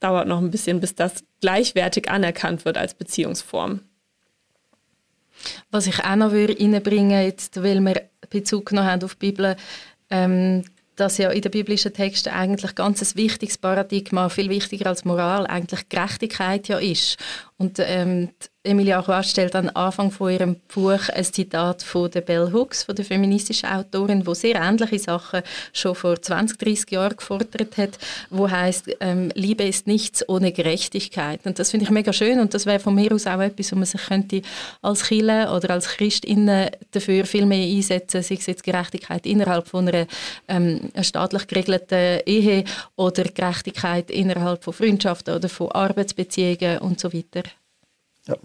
dauert 0.00 0.28
noch 0.28 0.40
ein 0.40 0.50
bisschen, 0.50 0.80
bis 0.80 0.94
das 0.94 1.24
gleichwertig 1.40 2.10
anerkannt 2.10 2.66
wird 2.66 2.76
als 2.76 2.92
Beziehungsform. 2.92 3.80
Was 5.70 5.86
ich 5.86 6.04
auch 6.04 6.16
noch 6.16 6.30
reinbringen 6.30 7.10
würde, 7.10 7.24
jetzt, 7.24 7.62
weil 7.62 7.80
wir 7.80 8.02
Bezug 8.28 8.66
genommen 8.66 8.90
haben 8.90 9.02
auf 9.02 9.14
die 9.14 9.30
Bibel, 9.30 9.56
ähm, 10.10 10.64
dass 10.96 11.18
ja 11.18 11.30
in 11.30 11.42
den 11.42 11.50
biblischen 11.50 11.92
Texten 11.92 12.30
eigentlich 12.30 12.74
ganz 12.74 13.02
ein 13.02 13.16
wichtiges 13.16 13.58
Paradigma, 13.58 14.28
viel 14.28 14.50
wichtiger 14.50 14.86
als 14.86 15.04
Moral, 15.04 15.46
eigentlich 15.46 15.88
Gerechtigkeit 15.88 16.68
ja 16.68 16.78
ist. 16.78 17.16
Und 17.56 17.78
ähm, 17.78 18.30
Emilia 18.66 18.98
Roy 18.98 19.22
stellt 19.22 19.54
am 19.54 19.70
Anfang 19.74 20.10
von 20.10 20.32
ihrem 20.32 20.56
Buch 20.74 21.10
ein 21.10 21.24
Zitat 21.24 21.82
von 21.82 22.10
der 22.10 22.22
Bell 22.22 22.50
Hooks, 22.50 22.82
von 22.84 22.96
der 22.96 23.04
feministischen 23.04 23.68
Autorin, 23.68 24.26
wo 24.26 24.32
sehr 24.32 24.54
ähnliche 24.54 24.98
Sachen 24.98 25.42
schon 25.74 25.94
vor 25.94 26.20
20, 26.20 26.58
30 26.58 26.90
Jahren 26.90 27.14
gefordert 27.14 27.76
hat, 27.76 27.98
wo 28.30 28.50
heißt 28.50 28.96
ähm, 29.00 29.30
Liebe 29.34 29.64
ist 29.64 29.86
nichts 29.86 30.26
ohne 30.30 30.50
Gerechtigkeit. 30.50 31.40
Und 31.44 31.58
das 31.58 31.70
finde 31.70 31.84
ich 31.84 31.90
mega 31.90 32.12
schön 32.14 32.40
und 32.40 32.54
das 32.54 32.64
wäre 32.64 32.80
von 32.80 32.94
mir 32.94 33.12
aus 33.12 33.26
auch 33.26 33.40
etwas, 33.40 33.70
wo 33.70 33.76
man 33.76 33.84
sich 33.84 34.02
könnte 34.02 34.40
als 34.80 35.04
Chile 35.04 35.52
oder 35.52 35.70
als 35.70 35.88
Christinnen 35.88 36.70
dafür 36.90 37.26
viel 37.26 37.44
mehr 37.44 37.68
einsetzen, 37.68 38.22
sei 38.22 38.36
es 38.36 38.46
jetzt 38.46 38.64
Gerechtigkeit 38.64 39.26
innerhalb 39.26 39.68
von 39.68 39.86
einer 39.86 40.06
ähm, 40.48 40.90
staatlich 41.02 41.46
geregelten 41.46 42.20
Ehe 42.24 42.64
oder 42.96 43.24
Gerechtigkeit 43.24 44.10
innerhalb 44.10 44.64
von 44.64 44.72
Freundschaften 44.72 45.34
oder 45.34 45.50
von 45.50 45.70
Arbeitsbeziehungen 45.70 46.78
und 46.78 46.98
so 46.98 47.12
weiter. 47.12 47.43
Ja. 48.26 48.36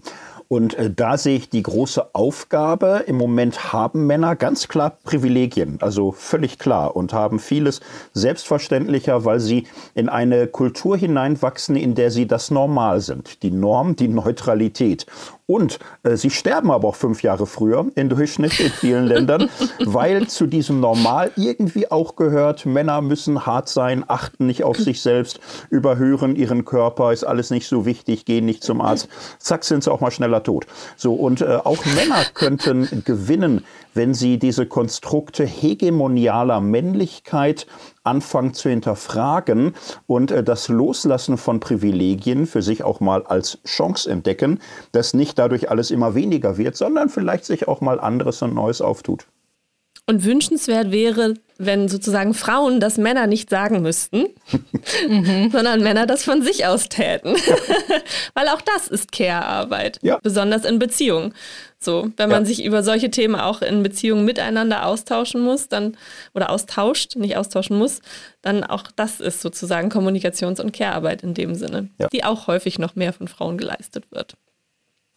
Und 0.48 0.74
äh, 0.74 0.90
da 0.90 1.16
sehe 1.16 1.36
ich 1.36 1.48
die 1.48 1.62
große 1.62 2.14
Aufgabe. 2.14 3.04
Im 3.06 3.16
Moment 3.16 3.72
haben 3.72 4.06
Männer 4.06 4.36
ganz 4.36 4.68
klar 4.68 4.98
Privilegien, 5.04 5.78
also 5.80 6.12
völlig 6.12 6.58
klar, 6.58 6.96
und 6.96 7.12
haben 7.12 7.38
vieles 7.38 7.80
selbstverständlicher, 8.12 9.24
weil 9.24 9.40
sie 9.40 9.68
in 9.94 10.08
eine 10.08 10.48
Kultur 10.48 10.98
hineinwachsen, 10.98 11.76
in 11.76 11.94
der 11.94 12.10
sie 12.10 12.26
das 12.26 12.50
Normal 12.50 13.00
sind. 13.00 13.42
Die 13.42 13.52
Norm, 13.52 13.96
die 13.96 14.08
Neutralität. 14.08 15.06
Und 15.50 15.80
äh, 16.04 16.16
sie 16.16 16.30
sterben 16.30 16.70
aber 16.70 16.86
auch 16.86 16.94
fünf 16.94 17.24
Jahre 17.24 17.44
früher 17.44 17.86
im 17.96 18.08
Durchschnitt 18.08 18.60
in 18.60 18.70
vielen 18.70 19.06
Ländern, 19.08 19.50
weil 19.84 20.28
zu 20.28 20.46
diesem 20.46 20.78
Normal 20.78 21.32
irgendwie 21.34 21.90
auch 21.90 22.14
gehört, 22.14 22.66
Männer 22.66 23.00
müssen 23.00 23.46
hart 23.46 23.68
sein, 23.68 24.04
achten 24.06 24.46
nicht 24.46 24.62
auf 24.62 24.76
sich 24.76 25.02
selbst, 25.02 25.40
überhören 25.68 26.36
ihren 26.36 26.64
Körper, 26.64 27.12
ist 27.12 27.24
alles 27.24 27.50
nicht 27.50 27.66
so 27.66 27.84
wichtig, 27.84 28.26
gehen 28.26 28.44
nicht 28.44 28.62
zum 28.62 28.80
Arzt. 28.80 29.08
Zack, 29.40 29.64
sind 29.64 29.82
sie 29.82 29.90
auch 29.90 29.98
mal 29.98 30.12
schneller 30.12 30.44
tot. 30.44 30.68
So, 30.96 31.14
und 31.14 31.40
äh, 31.40 31.58
auch 31.64 31.84
Männer 31.84 32.22
könnten 32.32 33.02
gewinnen, 33.04 33.64
wenn 33.92 34.14
sie 34.14 34.38
diese 34.38 34.66
Konstrukte 34.66 35.44
hegemonialer 35.44 36.60
Männlichkeit 36.60 37.66
anfangen 38.10 38.52
zu 38.52 38.68
hinterfragen 38.68 39.74
und 40.06 40.32
äh, 40.32 40.42
das 40.42 40.68
Loslassen 40.68 41.38
von 41.38 41.60
Privilegien 41.60 42.46
für 42.46 42.60
sich 42.60 42.82
auch 42.82 43.00
mal 43.00 43.24
als 43.24 43.58
Chance 43.64 44.10
entdecken, 44.10 44.58
dass 44.92 45.14
nicht 45.14 45.38
dadurch 45.38 45.70
alles 45.70 45.90
immer 45.90 46.14
weniger 46.14 46.58
wird, 46.58 46.76
sondern 46.76 47.08
vielleicht 47.08 47.44
sich 47.44 47.68
auch 47.68 47.80
mal 47.80 48.00
anderes 48.00 48.42
und 48.42 48.54
Neues 48.54 48.80
auftut. 48.80 49.26
Und 50.10 50.24
wünschenswert 50.24 50.90
wäre, 50.90 51.34
wenn 51.56 51.88
sozusagen 51.88 52.34
Frauen 52.34 52.80
das 52.80 52.98
Männer 52.98 53.28
nicht 53.28 53.48
sagen 53.48 53.80
müssten, 53.80 54.24
mhm. 55.06 55.50
sondern 55.52 55.84
Männer 55.84 56.04
das 56.04 56.24
von 56.24 56.42
sich 56.42 56.66
aus 56.66 56.88
täten. 56.88 57.36
Weil 58.34 58.48
auch 58.48 58.60
das 58.60 58.88
ist 58.88 59.12
Care-Arbeit, 59.12 60.00
ja. 60.02 60.18
besonders 60.20 60.64
in 60.64 60.80
Beziehungen. 60.80 61.32
So, 61.78 62.10
wenn 62.16 62.28
man 62.28 62.42
ja. 62.42 62.46
sich 62.46 62.64
über 62.64 62.82
solche 62.82 63.12
Themen 63.12 63.36
auch 63.36 63.62
in 63.62 63.84
Beziehungen 63.84 64.24
miteinander 64.24 64.84
austauschen 64.84 65.42
muss, 65.42 65.68
dann 65.68 65.96
oder 66.34 66.50
austauscht, 66.50 67.14
nicht 67.14 67.36
austauschen 67.36 67.78
muss, 67.78 68.00
dann 68.42 68.64
auch 68.64 68.88
das 68.96 69.20
ist 69.20 69.40
sozusagen 69.42 69.90
Kommunikations- 69.90 70.60
und 70.60 70.72
Care-Arbeit 70.72 71.22
in 71.22 71.34
dem 71.34 71.54
Sinne, 71.54 71.88
ja. 71.98 72.08
die 72.08 72.24
auch 72.24 72.48
häufig 72.48 72.80
noch 72.80 72.96
mehr 72.96 73.12
von 73.12 73.28
Frauen 73.28 73.58
geleistet 73.58 74.06
wird. 74.10 74.34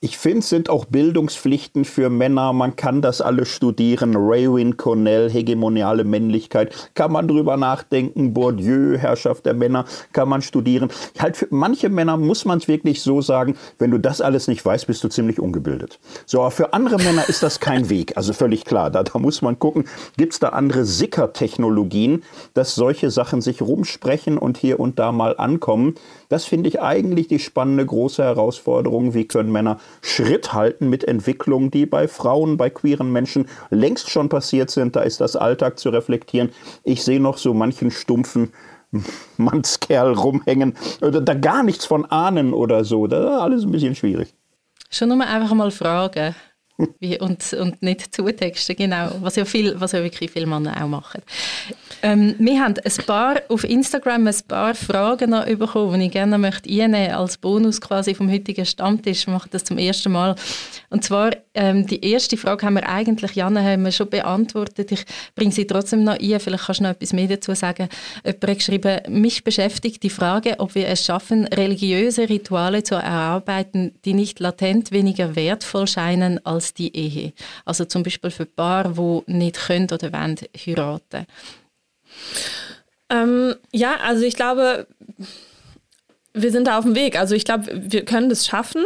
Ich 0.05 0.17
finde, 0.17 0.39
es 0.39 0.49
sind 0.49 0.69
auch 0.69 0.83
Bildungspflichten 0.83 1.85
für 1.85 2.09
Männer. 2.09 2.51
Man 2.51 2.75
kann 2.75 3.01
das 3.01 3.21
alles 3.21 3.47
studieren. 3.47 4.15
Raywin 4.17 4.75
Cornell, 4.75 5.29
hegemoniale 5.29 6.03
Männlichkeit. 6.03 6.75
Kann 6.93 7.13
man 7.13 7.29
drüber 7.29 7.55
nachdenken. 7.55 8.33
Bourdieu, 8.33 8.97
Herrschaft 8.97 9.45
der 9.45 9.53
Männer. 9.53 9.85
Kann 10.11 10.27
man 10.27 10.41
studieren. 10.41 10.89
Halt 11.17 11.37
für 11.37 11.47
manche 11.51 11.87
Männer 11.87 12.17
muss 12.17 12.43
man 12.43 12.57
es 12.57 12.67
wirklich 12.67 13.01
so 13.01 13.21
sagen, 13.21 13.55
wenn 13.79 13.91
du 13.91 13.97
das 13.97 14.19
alles 14.19 14.49
nicht 14.49 14.65
weißt, 14.65 14.87
bist 14.87 15.01
du 15.05 15.07
ziemlich 15.07 15.39
ungebildet. 15.39 16.01
So, 16.25 16.41
aber 16.41 16.51
für 16.51 16.73
andere 16.73 16.97
Männer 16.97 17.29
ist 17.29 17.41
das 17.41 17.61
kein 17.61 17.89
Weg. 17.89 18.17
Also 18.17 18.33
völlig 18.33 18.65
klar. 18.65 18.91
Da, 18.91 19.03
da 19.03 19.17
muss 19.19 19.41
man 19.41 19.57
gucken, 19.57 19.85
gibt 20.17 20.33
es 20.33 20.39
da 20.39 20.49
andere 20.49 20.83
Sicker-Technologien, 20.83 22.23
dass 22.53 22.75
solche 22.75 23.09
Sachen 23.09 23.39
sich 23.39 23.61
rumsprechen 23.61 24.37
und 24.37 24.57
hier 24.57 24.81
und 24.81 24.99
da 24.99 25.13
mal 25.13 25.37
ankommen. 25.37 25.95
Das 26.27 26.43
finde 26.43 26.67
ich 26.67 26.81
eigentlich 26.81 27.29
die 27.29 27.39
spannende 27.39 27.85
große 27.85 28.21
Herausforderung. 28.21 29.13
Wie 29.13 29.29
können 29.29 29.53
Männer 29.53 29.77
Schritt 30.01 30.53
halten 30.53 30.89
mit 30.89 31.03
Entwicklungen, 31.03 31.71
die 31.71 31.85
bei 31.85 32.07
Frauen, 32.07 32.57
bei 32.57 32.69
queeren 32.69 33.11
Menschen 33.11 33.47
längst 33.69 34.09
schon 34.09 34.29
passiert 34.29 34.69
sind. 34.69 34.95
Da 34.95 35.01
ist 35.01 35.21
das 35.21 35.35
Alltag 35.35 35.79
zu 35.79 35.89
reflektieren. 35.89 36.49
Ich 36.83 37.03
sehe 37.03 37.19
noch 37.19 37.37
so 37.37 37.53
manchen 37.53 37.91
stumpfen 37.91 38.51
Mannskerl 39.37 40.13
rumhängen 40.13 40.75
oder 41.01 41.21
da 41.21 41.33
gar 41.33 41.63
nichts 41.63 41.85
von 41.85 42.05
ahnen 42.05 42.53
oder 42.53 42.83
so. 42.83 43.07
Das 43.07 43.23
ist 43.23 43.41
alles 43.41 43.63
ein 43.63 43.71
bisschen 43.71 43.95
schwierig. 43.95 44.33
Schon 44.89 45.09
nur 45.09 45.21
einfach 45.21 45.53
mal 45.53 45.71
fragen. 45.71 46.35
Wie, 46.99 47.19
und, 47.19 47.53
und 47.53 47.83
nicht 47.83 48.15
zutexten, 48.15 48.75
genau. 48.75 49.11
Was 49.21 49.35
ja, 49.35 49.45
viel, 49.45 49.79
was 49.79 49.91
ja 49.91 50.01
wirklich 50.01 50.31
viele 50.31 50.47
Männer 50.47 50.83
auch 50.83 50.87
machen. 50.87 51.21
Ähm, 52.01 52.35
wir 52.39 52.59
haben 52.59 52.73
ein 52.83 53.05
paar, 53.05 53.41
auf 53.47 53.63
Instagram 53.63 54.25
ein 54.25 54.35
paar 54.47 54.73
Fragen 54.73 55.29
noch 55.29 55.45
bekommen, 55.45 55.99
die 55.99 56.07
ich 56.07 56.11
gerne 56.11 56.37
möchte 56.39 56.69
als 57.15 57.37
Bonus 57.37 57.79
quasi 57.79 58.15
vom 58.15 58.31
heutigen 58.31 58.65
Stammtisch. 58.65 59.27
Wir 59.27 59.33
machen 59.33 59.49
das 59.51 59.63
zum 59.63 59.77
ersten 59.77 60.11
Mal. 60.11 60.35
Und 60.89 61.03
zwar, 61.03 61.31
ähm, 61.53 61.85
die 61.85 62.03
erste 62.03 62.37
Frage 62.37 62.65
haben 62.65 62.73
wir 62.73 62.89
eigentlich, 62.89 63.35
Janne, 63.35 63.63
haben 63.63 63.83
wir 63.83 63.91
schon 63.91 64.09
beantwortet. 64.09 64.91
Ich 64.91 65.05
bringe 65.35 65.51
sie 65.51 65.67
trotzdem 65.67 66.03
noch 66.03 66.19
ein. 66.19 66.39
Vielleicht 66.39 66.65
kannst 66.65 66.79
du 66.79 66.83
noch 66.85 66.91
etwas 66.91 67.13
mehr 67.13 67.27
dazu 67.27 67.53
sagen. 67.53 67.87
Jemand 68.25 68.47
hat 68.47 68.57
geschrieben, 68.57 68.99
mich 69.09 69.43
beschäftigt 69.43 70.01
die 70.01 70.09
Frage, 70.09 70.55
ob 70.57 70.73
wir 70.73 70.87
es 70.87 71.05
schaffen, 71.05 71.45
religiöse 71.45 72.29
Rituale 72.29 72.81
zu 72.83 72.95
erarbeiten, 72.95 73.93
die 74.05 74.13
nicht 74.13 74.39
latent 74.39 74.91
weniger 74.91 75.35
wertvoll 75.35 75.87
scheinen 75.87 76.43
als 76.45 76.62
als 76.63 76.73
die 76.73 76.95
Ehe. 76.95 77.33
Also 77.65 77.85
zum 77.85 78.03
Beispiel 78.03 78.31
für 78.31 78.45
Paare, 78.45 78.93
die 79.27 79.33
nicht 79.33 79.57
können 79.67 79.89
oder 79.91 80.11
wollen 80.13 80.37
heiraten. 80.55 81.25
Ähm, 83.09 83.55
ja, 83.71 83.97
also 84.03 84.23
ich 84.23 84.35
glaube, 84.35 84.87
wir 86.33 86.51
sind 86.51 86.67
da 86.67 86.77
auf 86.77 86.85
dem 86.85 86.95
Weg. 86.95 87.19
Also 87.19 87.35
ich 87.35 87.45
glaube, 87.45 87.69
wir 87.73 88.05
können 88.05 88.29
das 88.29 88.47
schaffen. 88.47 88.83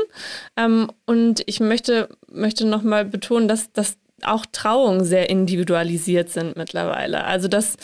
Ähm, 0.55 0.91
und 1.05 1.43
ich 1.45 1.59
möchte, 1.59 2.09
möchte 2.31 2.65
nochmal 2.65 3.05
betonen, 3.05 3.47
dass, 3.47 3.71
dass 3.71 3.97
auch 4.23 4.45
Trauungen 4.51 5.05
sehr 5.05 5.29
individualisiert 5.29 6.29
sind 6.29 6.57
mittlerweile. 6.57 7.23
Also 7.23 7.47
dass 7.47 7.75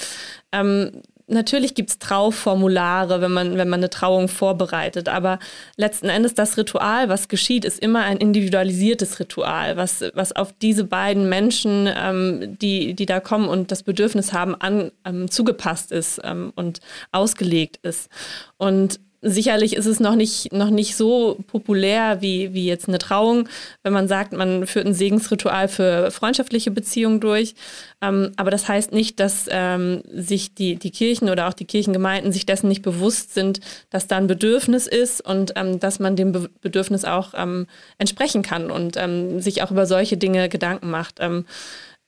ähm, 0.52 1.04
natürlich 1.34 1.76
gibt 1.76 1.90
es 1.90 2.00
Trauformulare, 2.00 3.22
wenn 3.22 3.32
man, 3.32 3.58
wenn 3.58 3.70
man 3.70 3.80
eine 3.80 3.90
Trauung 3.90 4.28
vorbereitet, 4.28 5.10
aber 5.10 5.40
letzten 5.76 6.10
Endes 6.10 6.34
das 6.34 6.58
Ritual, 6.58 7.10
was 7.10 7.28
geschieht, 7.28 7.66
ist 7.66 7.80
immer 7.80 8.04
ein 8.04 8.18
individualisiertes 8.18 9.20
Ritual, 9.20 9.78
was, 9.78 10.04
was 10.14 10.32
auf 10.34 10.54
diese 10.62 10.84
beiden 10.84 11.30
Menschen, 11.30 11.90
ähm, 11.96 12.58
die, 12.60 12.94
die 12.94 13.06
da 13.06 13.20
kommen 13.20 13.48
und 13.48 13.72
das 13.72 13.84
Bedürfnis 13.84 14.34
haben, 14.34 14.56
an, 14.56 14.92
ähm, 15.06 15.30
zugepasst 15.30 15.92
ist 15.92 16.22
ähm, 16.24 16.54
und 16.56 16.80
ausgelegt 17.12 17.80
ist. 17.84 18.10
Und 18.58 19.00
Sicherlich 19.26 19.76
ist 19.76 19.86
es 19.86 20.02
noch 20.02 20.16
nicht, 20.16 20.52
noch 20.52 20.70
nicht 20.70 20.98
so 20.98 21.38
populär 21.48 22.22
wie, 22.22 22.54
wie 22.54 22.66
jetzt 22.66 22.90
eine 22.90 22.98
Trauung, 22.98 23.48
wenn 23.82 23.94
man 23.94 24.10
sagt, 24.10 24.34
man 24.34 24.68
führt 24.68 24.86
ein 24.86 24.94
Segensritual 24.94 25.70
für 25.70 26.12
freundschaftliche 26.12 26.72
Beziehungen 26.72 27.22
durch. 27.22 27.56
Ähm, 28.02 28.34
aber 28.36 28.52
das 28.52 28.68
heißt 28.68 28.92
nicht, 28.92 29.22
dass 29.22 29.46
ähm, 29.50 30.04
sich 30.14 30.54
die, 30.54 30.76
die 30.76 30.92
Kirchen 30.92 31.30
oder 31.30 31.48
auch 31.48 31.54
die 31.54 31.66
Kirchengemeinden 31.66 32.34
sich 32.34 32.46
dessen 32.46 32.68
nicht 32.68 32.82
bewusst 32.82 33.34
sind, 33.34 33.62
dass 33.90 34.08
da 34.08 34.18
ein 34.18 34.28
Bedürfnis 34.28 34.88
ist 34.88 35.26
und 35.26 35.54
ähm, 35.56 35.80
dass 35.80 36.00
man 36.00 36.16
dem 36.16 36.34
Be 36.34 36.50
Bedürfnis 36.62 37.06
auch 37.06 37.34
ähm, 37.36 37.68
entsprechen 37.98 38.42
kann 38.42 38.70
und 38.70 38.98
ähm, 38.98 39.40
sich 39.40 39.64
auch 39.64 39.72
über 39.72 39.86
solche 39.86 40.18
Dinge 40.18 40.50
Gedanken 40.50 40.90
macht. 40.90 41.20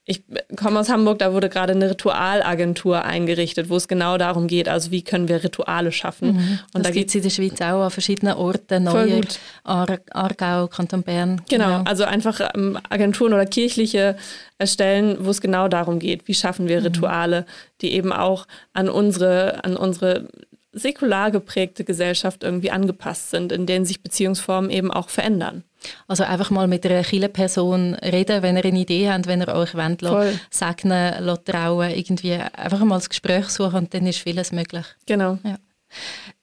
Ich 0.08 0.24
komme 0.56 0.80
aus 0.80 0.90
Hamburg, 0.90 1.18
da 1.18 1.34
wurde 1.34 1.50
gerade 1.50 1.74
eine 1.74 1.90
Ritualagentur 1.90 3.04
eingerichtet, 3.04 3.70
wo 3.70 3.76
es 3.76 3.88
genau 3.88 4.20
darum 4.20 4.46
geht, 4.46 4.70
also 4.70 4.92
wie 4.92 5.02
können 5.02 5.28
wir 5.28 5.44
Rituale 5.44 5.92
schaffen. 5.92 6.34
Mhm. 6.34 6.60
Und 6.74 6.76
das 6.76 6.84
da 6.84 6.90
gibt 6.92 7.10
es 7.10 7.16
in 7.16 7.24
der 7.24 7.32
Schweiz 7.32 7.60
auch 7.62 7.82
an 7.82 7.90
verschiedenen 7.90 8.36
Orten, 8.36 8.84
Neuer, 8.84 9.22
Aar, 9.64 9.98
Aargau, 10.12 10.68
Kanton 10.68 11.02
Bern. 11.02 11.42
Genau, 11.50 11.66
genau. 11.66 11.84
also 11.86 12.04
einfach 12.04 12.40
ähm, 12.54 12.78
Agenturen 12.88 13.34
oder 13.34 13.48
kirchliche 13.48 14.16
Stellen, 14.64 15.18
wo 15.26 15.32
es 15.32 15.42
genau 15.42 15.68
darum 15.68 15.98
geht, 15.98 16.28
wie 16.28 16.36
schaffen 16.36 16.68
wir 16.68 16.82
mhm. 16.82 16.86
Rituale, 16.86 17.42
mhm. 17.42 17.46
die 17.82 17.94
eben 17.94 18.14
auch 18.14 18.46
an 18.74 18.90
unsere, 18.90 19.64
an 19.64 19.76
unsere 19.76 20.28
säkular 20.76 21.32
geprägte 21.32 21.84
Gesellschaft 21.84 22.44
irgendwie 22.44 22.70
angepasst 22.70 23.32
sind, 23.32 23.52
in 23.52 23.66
denen 23.66 23.86
sich 23.86 24.04
Beziehungsformen 24.04 24.70
eben 24.70 24.92
auch 24.92 25.10
verändern. 25.10 25.64
Also 26.08 26.24
einfach 26.24 26.50
mal 26.50 26.68
mit 26.68 26.86
einer 26.86 27.28
Person 27.30 27.96
reden, 27.96 28.42
wenn 28.42 28.58
ihr 28.58 28.66
eine 28.66 28.80
Idee 28.80 29.10
habt, 29.10 29.28
wenn 29.28 29.42
ihr 29.42 29.48
euch 29.50 29.76
wollt, 29.76 30.02
Voll. 30.02 30.40
segnen, 30.50 31.36
trauen, 31.46 31.92
irgendwie 31.92 32.34
einfach 32.34 32.80
mal 32.80 32.96
das 32.96 33.10
Gespräch 33.10 33.50
suchen 33.50 33.76
und 33.76 33.94
dann 33.94 34.06
ist 34.06 34.20
vieles 34.20 34.52
möglich. 34.52 34.86
Genau. 35.06 35.38
Ja. 35.44 35.58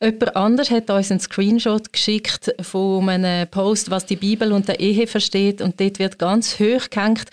Jemand 0.01 0.37
anders 0.37 0.71
hat 0.71 0.89
uns 0.91 1.11
einen 1.11 1.21
Screenshot 1.21 1.93
geschickt 1.93 2.55
von 2.61 3.09
einem 3.09 3.49
Post, 3.49 3.91
was 3.91 4.07
die 4.07 4.17
Bibel 4.17 4.53
und 4.53 4.69
der 4.69 4.81
Ehe 4.81 5.07
versteht 5.07 5.61
und 5.61 5.81
dort 5.81 5.99
wird 5.99 6.19
ganz 6.19 6.59
hoch 6.59 6.89
gehängt, 6.91 7.29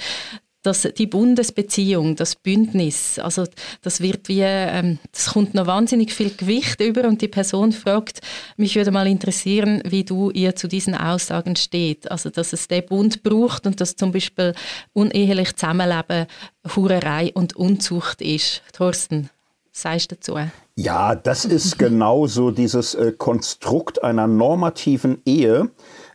dass 0.61 0.81
die 0.97 1.07
Bundesbeziehung, 1.07 2.15
das 2.15 2.35
Bündnis, 2.35 3.17
also 3.19 3.45
das 3.81 4.01
wird 4.01 4.27
wie, 4.27 4.41
ähm, 4.41 4.99
das 5.11 5.27
kommt 5.27 5.53
noch 5.53 5.67
wahnsinnig 5.67 6.13
viel 6.13 6.31
Gewicht 6.35 6.81
über 6.81 7.07
und 7.07 7.21
die 7.21 7.29
Person 7.29 7.71
fragt, 7.71 8.19
mich 8.57 8.75
würde 8.75 8.91
mal 8.91 9.07
interessieren, 9.07 9.81
wie 9.85 10.03
du 10.03 10.31
ihr 10.31 10.55
zu 10.55 10.67
diesen 10.67 10.95
Aussagen 10.95 11.55
steht, 11.55 12.11
also 12.11 12.29
dass 12.29 12.51
es 12.51 12.67
den 12.67 12.85
Bund 12.85 13.23
braucht 13.23 13.65
und 13.65 13.79
dass 13.79 13.95
zum 13.95 14.11
Beispiel 14.11 14.53
unehelich 14.93 15.55
Zusammenleben 15.55 16.27
Hurerei 16.75 17.31
und 17.33 17.55
Unzucht 17.55 18.21
ist. 18.21 18.61
Thorsten, 18.73 19.29
sagst 19.71 20.11
du 20.11 20.15
dazu? 20.15 20.37
Ja, 20.75 21.15
das 21.15 21.45
ist 21.45 21.79
genau 21.79 22.27
so 22.27 22.51
dieses 22.51 22.95
äh, 22.95 23.13
Konstrukt 23.17 24.03
einer 24.03 24.27
normativen 24.27 25.21
Ehe, 25.25 25.69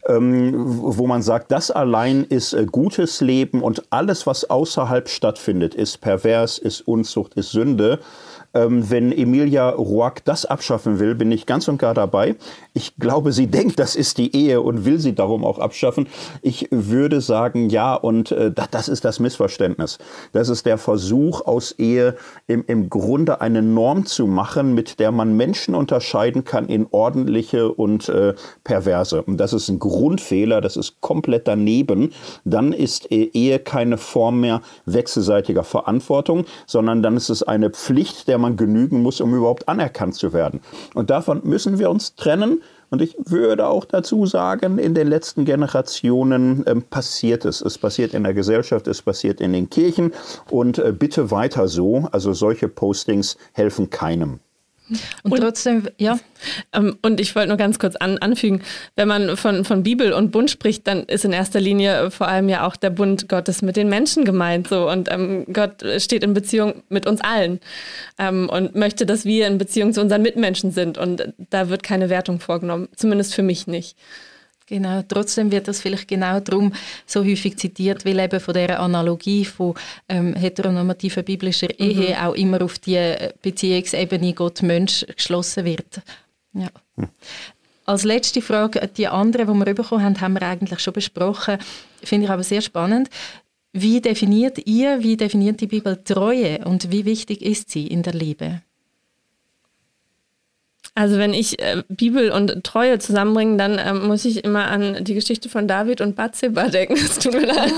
wo 0.06 1.06
man 1.06 1.22
sagt, 1.22 1.50
das 1.50 1.70
allein 1.70 2.24
ist 2.24 2.52
äh, 2.52 2.66
gutes 2.66 3.20
Leben 3.20 3.62
und 3.62 3.84
alles, 3.90 4.26
was 4.26 4.48
außerhalb 4.50 5.08
stattfindet, 5.08 5.74
ist 5.74 6.00
pervers, 6.00 6.58
ist 6.58 6.82
Unzucht, 6.82 7.34
ist 7.34 7.50
Sünde. 7.50 8.00
Ähm, 8.54 8.88
wenn 8.90 9.12
Emilia 9.12 9.70
Roack 9.70 10.24
das 10.24 10.46
abschaffen 10.46 10.98
will, 10.98 11.14
bin 11.14 11.32
ich 11.32 11.46
ganz 11.46 11.68
und 11.68 11.78
gar 11.78 11.94
dabei. 11.94 12.36
Ich 12.72 12.96
glaube, 12.96 13.32
sie 13.32 13.46
denkt, 13.46 13.78
das 13.78 13.96
ist 13.96 14.18
die 14.18 14.34
Ehe 14.34 14.60
und 14.60 14.84
will 14.84 14.98
sie 14.98 15.14
darum 15.14 15.44
auch 15.44 15.58
abschaffen. 15.58 16.06
Ich 16.42 16.68
würde 16.70 17.20
sagen, 17.20 17.68
ja, 17.68 17.94
und 17.94 18.32
äh, 18.32 18.52
das 18.70 18.88
ist 18.88 19.04
das 19.04 19.20
Missverständnis. 19.20 19.98
Das 20.32 20.48
ist 20.48 20.66
der 20.66 20.78
Versuch, 20.78 21.44
aus 21.46 21.72
Ehe 21.72 22.16
im, 22.46 22.64
im 22.66 22.90
Grunde 22.90 23.40
eine 23.40 23.62
Norm 23.62 24.06
zu 24.06 24.26
machen, 24.26 24.74
mit 24.74 25.00
der 25.00 25.12
man 25.12 25.36
Menschen 25.36 25.74
unterscheiden 25.74 26.44
kann 26.44 26.68
in 26.68 26.86
ordentliche 26.90 27.72
und 27.72 28.08
äh, 28.08 28.34
perverse. 28.62 29.22
Und 29.22 29.38
das 29.38 29.52
ist 29.52 29.68
ein 29.68 29.78
Grundfehler, 29.78 30.60
das 30.60 30.76
ist 30.76 31.00
komplett 31.00 31.48
daneben. 31.48 32.12
Dann 32.44 32.72
ist 32.72 33.10
Ehe 33.10 33.58
keine 33.58 33.98
Form 33.98 34.40
mehr 34.40 34.60
wechselseitiger 34.86 35.64
Verantwortung, 35.64 36.44
sondern 36.66 37.02
dann 37.02 37.16
ist 37.16 37.30
es 37.30 37.42
eine 37.42 37.70
Pflicht, 37.70 38.28
der 38.28 38.38
man 38.44 38.56
genügen 38.56 39.02
muss, 39.02 39.20
um 39.20 39.34
überhaupt 39.34 39.68
anerkannt 39.68 40.14
zu 40.14 40.32
werden. 40.32 40.60
Und 40.94 41.10
davon 41.10 41.40
müssen 41.44 41.78
wir 41.78 41.90
uns 41.90 42.14
trennen. 42.14 42.62
Und 42.90 43.02
ich 43.02 43.16
würde 43.24 43.66
auch 43.66 43.84
dazu 43.86 44.26
sagen, 44.26 44.78
in 44.78 44.94
den 44.94 45.08
letzten 45.08 45.44
Generationen 45.44 46.62
ähm, 46.66 46.82
passiert 46.82 47.44
es. 47.44 47.60
Es 47.60 47.78
passiert 47.78 48.14
in 48.14 48.22
der 48.22 48.34
Gesellschaft, 48.34 48.86
es 48.86 49.02
passiert 49.02 49.40
in 49.40 49.52
den 49.52 49.68
Kirchen. 49.68 50.12
Und 50.50 50.78
äh, 50.78 50.92
bitte 50.92 51.30
weiter 51.30 51.66
so. 51.66 52.06
Also 52.12 52.32
solche 52.34 52.68
Postings 52.68 53.36
helfen 53.52 53.90
keinem. 53.90 54.40
Und, 55.22 55.32
und, 55.32 55.40
trotzdem, 55.40 55.88
ja. 55.96 56.18
Ähm, 56.72 56.98
und 57.02 57.18
ich 57.20 57.34
wollte 57.34 57.48
nur 57.48 57.56
ganz 57.56 57.78
kurz 57.78 57.96
an, 57.96 58.18
anfügen, 58.18 58.62
wenn 58.96 59.08
man 59.08 59.36
von, 59.36 59.64
von 59.64 59.82
Bibel 59.82 60.12
und 60.12 60.30
Bund 60.30 60.50
spricht, 60.50 60.86
dann 60.86 61.04
ist 61.04 61.24
in 61.24 61.32
erster 61.32 61.60
Linie 61.60 62.10
vor 62.10 62.28
allem 62.28 62.48
ja 62.48 62.66
auch 62.66 62.76
der 62.76 62.90
Bund 62.90 63.28
Gottes 63.28 63.62
mit 63.62 63.76
den 63.76 63.88
Menschen 63.88 64.24
gemeint. 64.24 64.68
So. 64.68 64.90
Und 64.90 65.10
ähm, 65.10 65.46
Gott 65.52 65.82
steht 65.98 66.22
in 66.22 66.34
Beziehung 66.34 66.82
mit 66.90 67.06
uns 67.06 67.22
allen 67.22 67.60
ähm, 68.18 68.48
und 68.50 68.74
möchte, 68.74 69.06
dass 69.06 69.24
wir 69.24 69.46
in 69.46 69.56
Beziehung 69.56 69.92
zu 69.92 70.02
unseren 70.02 70.22
Mitmenschen 70.22 70.70
sind. 70.70 70.98
Und 70.98 71.32
da 71.50 71.70
wird 71.70 71.82
keine 71.82 72.10
Wertung 72.10 72.40
vorgenommen, 72.40 72.88
zumindest 72.94 73.34
für 73.34 73.42
mich 73.42 73.66
nicht. 73.66 73.96
Genau, 74.66 75.02
trotzdem 75.06 75.52
wird 75.52 75.68
das 75.68 75.82
vielleicht 75.82 76.08
genau 76.08 76.40
darum 76.40 76.72
so 77.06 77.22
häufig 77.22 77.58
zitiert, 77.58 78.06
weil 78.06 78.18
eben 78.18 78.40
von 78.40 78.54
der 78.54 78.80
Analogie 78.80 79.44
von 79.44 79.74
ähm, 80.08 80.34
heteronormativer 80.34 81.22
biblischer 81.22 81.78
Ehe 81.78 82.16
mhm. 82.16 82.24
auch 82.24 82.34
immer 82.34 82.62
auf 82.62 82.78
die 82.78 82.96
äh, 82.96 83.32
Beziehungsebene 83.42 84.32
Gott-Mensch 84.32 85.04
geschlossen 85.14 85.66
wird. 85.66 86.00
Ja. 86.54 86.68
Mhm. 86.96 87.08
Als 87.84 88.04
letzte 88.04 88.40
Frage, 88.40 88.88
die 88.96 89.06
andere, 89.06 89.44
die 89.44 89.52
wir 89.52 89.74
bekommen 89.74 90.02
haben, 90.02 90.18
haben 90.20 90.34
wir 90.34 90.42
eigentlich 90.42 90.80
schon 90.80 90.94
besprochen, 90.94 91.58
finde 92.02 92.24
ich 92.24 92.30
aber 92.30 92.42
sehr 92.42 92.62
spannend. 92.62 93.10
Wie 93.74 94.00
definiert 94.00 94.66
ihr, 94.66 95.02
wie 95.02 95.18
definiert 95.18 95.60
die 95.60 95.66
Bibel 95.66 96.02
Treue 96.02 96.64
und 96.64 96.90
wie 96.90 97.04
wichtig 97.04 97.42
ist 97.42 97.70
sie 97.70 97.86
in 97.86 98.02
der 98.02 98.14
Liebe? 98.14 98.62
Also 100.96 101.18
wenn 101.18 101.34
ich 101.34 101.60
äh, 101.60 101.82
Bibel 101.88 102.30
und 102.30 102.62
Treue 102.62 103.00
zusammenbringe, 103.00 103.56
dann 103.56 103.80
ähm, 103.84 104.06
muss 104.06 104.24
ich 104.24 104.44
immer 104.44 104.68
an 104.70 105.02
die 105.02 105.14
Geschichte 105.14 105.48
von 105.48 105.66
David 105.66 106.00
und 106.00 106.14
Bathseba 106.14 106.68
denken. 106.68 106.94
Das 106.94 107.18
tut 107.18 107.32
mir 107.34 107.46
leid. 107.46 107.72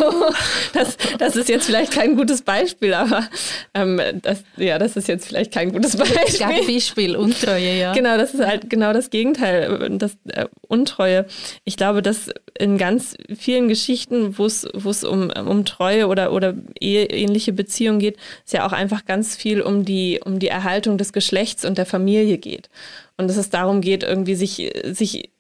Das, 0.75 0.99
das 1.19 1.37
ist 1.37 1.49
jetzt 1.49 1.65
vielleicht 1.65 1.93
kein 1.93 2.17
gutes 2.17 2.43
Beispiel, 2.43 2.93
aber 2.93 3.27
ähm, 3.73 4.01
das, 4.21 4.45
ja, 4.59 4.79
das 4.79 4.97
ist 4.97 5.09
jetzt 5.09 5.27
vielleicht 5.27 5.53
kein 5.53 5.73
gutes 5.73 5.97
Beispiel. 5.97 6.65
Beispiel, 6.67 7.17
Untreue, 7.17 7.79
ja. 7.79 7.95
Genau, 7.95 8.19
das 8.19 8.35
ist 8.35 8.45
halt 8.45 8.69
genau 8.69 8.93
das 8.93 9.09
Gegenteil, 9.09 9.97
das 9.99 10.19
äh, 10.29 10.47
Untreue. 10.69 11.25
Ich 11.65 11.79
glaube, 11.79 12.03
dass 12.03 12.29
in 12.59 12.77
ganz 12.77 13.17
vielen 13.35 13.69
Geschichten, 13.69 14.37
wo 14.37 14.45
es 14.45 15.05
um, 15.05 15.31
um 15.31 15.65
Treue 15.65 16.09
oder, 16.09 16.33
oder 16.33 16.55
ähnliche 16.81 17.53
Beziehungen 17.55 17.99
geht, 17.99 18.17
es 18.45 18.53
ja 18.53 18.67
auch 18.67 18.73
einfach 18.73 19.07
ganz 19.07 19.37
viel 19.37 19.63
um 19.63 19.87
die, 19.87 20.21
um 20.23 20.39
die 20.39 20.49
Erhaltung 20.49 20.99
des 20.99 21.15
Geschlechts 21.15 21.65
und 21.65 21.79
der 21.79 21.87
Familie 21.87 22.37
geht. 22.37 22.69
Und 23.17 23.29
dass 23.29 23.37
es 23.37 23.51
darum 23.51 23.81
geht, 23.81 24.03
irgendwie 24.03 24.35
sich, 24.35 24.73
sich 24.85 25.31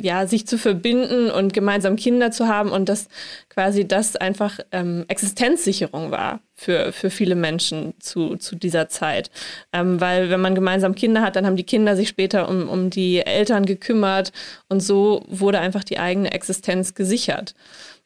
ja, 0.00 0.26
sich 0.26 0.46
zu 0.46 0.58
verbinden 0.58 1.30
und 1.30 1.52
gemeinsam 1.52 1.96
Kinder 1.96 2.30
zu 2.30 2.46
haben 2.46 2.70
und 2.70 2.88
dass 2.88 3.08
quasi 3.48 3.86
das 3.86 4.16
einfach 4.16 4.60
ähm, 4.70 5.04
Existenzsicherung 5.08 6.10
war 6.10 6.40
für, 6.54 6.92
für 6.92 7.10
viele 7.10 7.34
Menschen 7.34 7.94
zu, 7.98 8.36
zu 8.36 8.54
dieser 8.54 8.88
Zeit. 8.88 9.30
Ähm, 9.72 10.00
weil 10.00 10.30
wenn 10.30 10.40
man 10.40 10.54
gemeinsam 10.54 10.94
Kinder 10.94 11.22
hat, 11.22 11.36
dann 11.36 11.46
haben 11.46 11.56
die 11.56 11.64
Kinder 11.64 11.96
sich 11.96 12.08
später 12.08 12.48
um, 12.48 12.68
um 12.68 12.90
die 12.90 13.18
Eltern 13.18 13.66
gekümmert 13.66 14.32
und 14.68 14.80
so 14.80 15.24
wurde 15.28 15.58
einfach 15.58 15.84
die 15.84 15.98
eigene 15.98 16.32
Existenz 16.32 16.94
gesichert. 16.94 17.54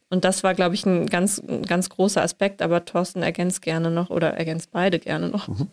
Und 0.09 0.25
das 0.25 0.43
war, 0.43 0.55
glaube 0.55 0.75
ich, 0.75 0.85
ein 0.85 1.07
ganz, 1.07 1.39
ein 1.39 1.63
ganz 1.63 1.89
großer 1.89 2.23
Aspekt, 2.23 2.61
aber 2.61 2.85
Thorsten 2.85 3.23
ergänzt 3.23 3.63
gerne 3.63 3.91
noch 3.91 4.11
oder 4.11 4.35
ergänzt 4.35 4.71
beide 4.71 4.99
gerne 4.99 5.29
noch. 5.31 5.49
Mhm. 5.49 5.69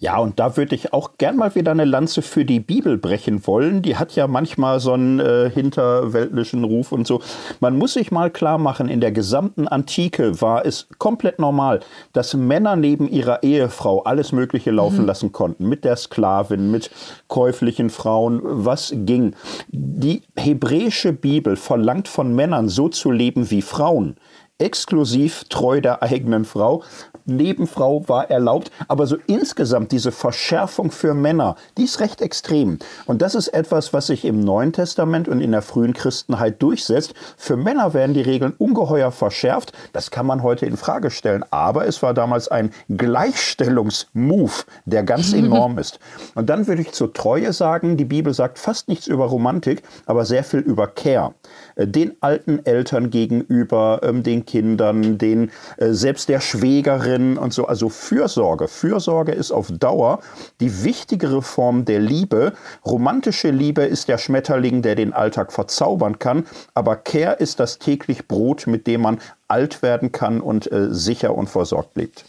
Ja, 0.00 0.18
und 0.18 0.38
da 0.38 0.56
würde 0.56 0.76
ich 0.76 0.92
auch 0.92 1.12
gern 1.18 1.36
mal 1.36 1.56
wieder 1.56 1.72
eine 1.72 1.84
Lanze 1.84 2.22
für 2.22 2.44
die 2.44 2.60
Bibel 2.60 2.98
brechen 2.98 3.44
wollen. 3.48 3.82
Die 3.82 3.96
hat 3.96 4.14
ja 4.14 4.28
manchmal 4.28 4.78
so 4.78 4.92
einen 4.92 5.18
äh, 5.18 5.50
hinterweltlichen 5.50 6.62
Ruf 6.62 6.92
und 6.92 7.04
so. 7.04 7.20
Man 7.58 7.76
muss 7.76 7.94
sich 7.94 8.12
mal 8.12 8.30
klar 8.30 8.58
machen, 8.58 8.88
in 8.88 9.00
der 9.00 9.10
gesamten 9.10 9.66
Antike 9.66 10.40
war 10.40 10.64
es 10.64 10.86
komplett 10.98 11.40
normal, 11.40 11.80
dass 12.12 12.34
Männer 12.34 12.76
neben 12.76 13.08
ihrer 13.08 13.42
Ehefrau 13.42 14.02
alles 14.04 14.30
Mögliche 14.30 14.70
laufen 14.70 15.00
mhm. 15.00 15.06
lassen 15.06 15.32
konnten. 15.32 15.68
Mit 15.68 15.84
der 15.84 15.96
Sklavin, 15.96 16.70
mit 16.70 16.90
käuflichen 17.26 17.90
Frauen, 17.90 18.40
was 18.44 18.92
ging. 18.94 19.34
Die 19.68 20.22
hebräische 20.36 21.12
Bibel 21.12 21.56
verlangt 21.56 22.06
von 22.06 22.36
Männern 22.36 22.68
so 22.68 22.88
zu 22.88 23.10
leben 23.10 23.50
wie 23.50 23.62
Frauen 23.62 24.14
exklusiv 24.58 25.44
treu 25.48 25.80
der 25.80 26.02
eigenen 26.02 26.44
Frau. 26.44 26.82
Nebenfrau 27.28 28.08
war 28.08 28.30
erlaubt, 28.30 28.70
aber 28.88 29.06
so 29.06 29.16
insgesamt 29.26 29.92
diese 29.92 30.12
Verschärfung 30.12 30.90
für 30.90 31.14
Männer, 31.14 31.56
die 31.76 31.84
ist 31.84 32.00
recht 32.00 32.20
extrem. 32.20 32.78
Und 33.06 33.22
das 33.22 33.34
ist 33.34 33.48
etwas, 33.48 33.92
was 33.92 34.06
sich 34.06 34.24
im 34.24 34.40
Neuen 34.40 34.72
Testament 34.72 35.28
und 35.28 35.40
in 35.40 35.52
der 35.52 35.62
frühen 35.62 35.92
Christenheit 35.92 36.62
durchsetzt. 36.62 37.14
Für 37.36 37.56
Männer 37.56 37.94
werden 37.94 38.14
die 38.14 38.22
Regeln 38.22 38.54
ungeheuer 38.56 39.10
verschärft. 39.12 39.72
Das 39.92 40.10
kann 40.10 40.26
man 40.26 40.42
heute 40.42 40.66
in 40.66 40.76
Frage 40.76 41.10
stellen. 41.10 41.44
Aber 41.50 41.86
es 41.86 42.02
war 42.02 42.14
damals 42.14 42.48
ein 42.48 42.70
Gleichstellungsmove, 42.88 44.64
der 44.86 45.02
ganz 45.02 45.32
enorm 45.34 45.78
ist. 45.78 45.98
Und 46.34 46.48
dann 46.48 46.66
würde 46.66 46.82
ich 46.82 46.92
zur 46.92 47.12
Treue 47.12 47.52
sagen, 47.52 47.96
die 47.96 48.04
Bibel 48.04 48.32
sagt 48.32 48.58
fast 48.58 48.88
nichts 48.88 49.06
über 49.06 49.26
Romantik, 49.26 49.82
aber 50.06 50.24
sehr 50.24 50.44
viel 50.44 50.60
über 50.60 50.86
Care. 50.86 51.34
Äh, 51.76 51.86
den 51.86 52.16
alten 52.20 52.64
Eltern 52.64 53.10
gegenüber, 53.10 54.00
ähm, 54.02 54.22
den 54.22 54.46
Kindern, 54.46 55.18
den 55.18 55.50
äh, 55.76 55.92
selbst 55.92 56.28
der 56.28 56.40
Schwägerin 56.40 57.17
und 57.38 57.52
so. 57.52 57.66
Also 57.66 57.88
Fürsorge. 57.88 58.68
Fürsorge 58.68 59.32
ist 59.32 59.50
auf 59.50 59.70
Dauer 59.72 60.20
die 60.60 60.84
wichtigere 60.84 61.42
Form 61.42 61.84
der 61.84 62.00
Liebe. 62.00 62.52
Romantische 62.84 63.50
Liebe 63.50 63.82
ist 63.82 64.08
der 64.08 64.18
Schmetterling, 64.18 64.82
der 64.82 64.94
den 64.94 65.12
Alltag 65.12 65.52
verzaubern 65.52 66.18
kann, 66.18 66.46
aber 66.74 66.96
Care 66.96 67.34
ist 67.34 67.58
das 67.60 67.78
täglich 67.78 68.28
Brot, 68.28 68.66
mit 68.66 68.86
dem 68.86 69.02
man 69.02 69.18
alt 69.48 69.82
werden 69.82 70.12
kann 70.12 70.40
und 70.40 70.70
äh, 70.70 70.94
sicher 70.94 71.34
und 71.34 71.48
versorgt 71.48 71.96
lebt. 71.96 72.24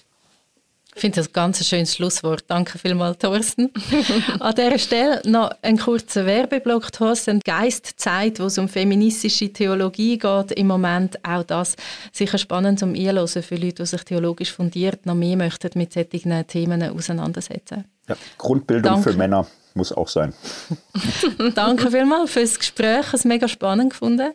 Ich 0.99 1.01
finde 1.01 1.15
das 1.15 1.27
ein 1.29 1.31
ganz 1.31 1.65
schönes 1.65 1.95
Schlusswort. 1.95 2.43
Danke 2.47 2.77
vielmals, 2.77 3.19
Thorsten. 3.19 3.71
An 4.41 4.53
dieser 4.53 4.77
Stelle 4.77 5.21
noch 5.23 5.49
ein 5.61 5.77
kurzer 5.77 6.25
Werbeblock. 6.25 6.91
Thorsten, 6.91 7.39
Geist 7.39 7.93
Zeit, 7.95 8.37
wo 8.41 8.47
es 8.47 8.57
um 8.57 8.67
feministische 8.67 9.47
Theologie 9.47 10.17
geht, 10.17 10.51
im 10.51 10.67
Moment 10.67 11.17
auch 11.25 11.43
das 11.43 11.77
sicher 12.11 12.37
spannend 12.37 12.79
zum 12.79 12.95
Einhören 12.95 13.29
für 13.29 13.55
Leute, 13.55 13.75
die 13.75 13.85
sich 13.85 14.03
theologisch 14.03 14.51
fundiert 14.51 15.05
noch 15.05 15.15
mehr 15.15 15.37
möchten 15.37 15.69
mit 15.75 15.93
solchen 15.93 16.45
Themen 16.47 16.83
auseinandersetzen. 16.83 17.85
Ja, 18.09 18.17
Grundbildung 18.37 18.95
Danke. 18.95 19.11
für 19.11 19.17
Männer 19.17 19.47
muss 19.75 19.93
auch 19.93 20.09
sein. 20.09 20.33
Danke 21.55 21.91
vielmals 21.91 22.31
fürs 22.31 22.59
Gespräch. 22.59 23.13
Es 23.13 23.23
mega 23.23 23.47
spannend 23.47 23.91
gefunden. 23.91 24.33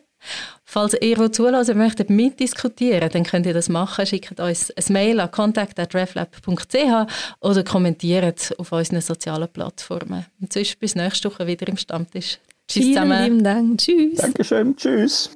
Falls 0.63 0.95
ihr, 0.99 1.31
zulassen 1.31 1.77
möchtet, 1.77 2.09
mitdiskutieren, 2.09 3.09
dann 3.09 3.23
könnt 3.23 3.45
ihr 3.45 3.53
das 3.53 3.69
machen. 3.69 4.05
Schickt 4.05 4.39
uns 4.39 4.71
ein 4.71 4.93
Mail 4.93 5.19
an 5.19 5.31
contact.reflab.ch 5.31 7.13
oder 7.39 7.63
kommentiert 7.63 8.53
auf 8.57 8.71
unseren 8.71 9.01
sozialen 9.01 9.47
Plattformen. 9.47 10.25
Und 10.41 10.51
sonst 10.51 10.79
bis 10.79 10.95
nächste 10.95 11.31
Woche 11.31 11.47
wieder 11.47 11.67
im 11.67 11.77
Stammtisch. 11.77 12.39
Tschüss 12.67 12.83
Vielen 12.83 12.93
zusammen. 12.93 13.23
Vielen 13.25 13.43
Dank. 13.43 13.77
Tschüss. 13.77 14.17
Dankeschön. 14.17 14.75
Tschüss. 14.75 15.29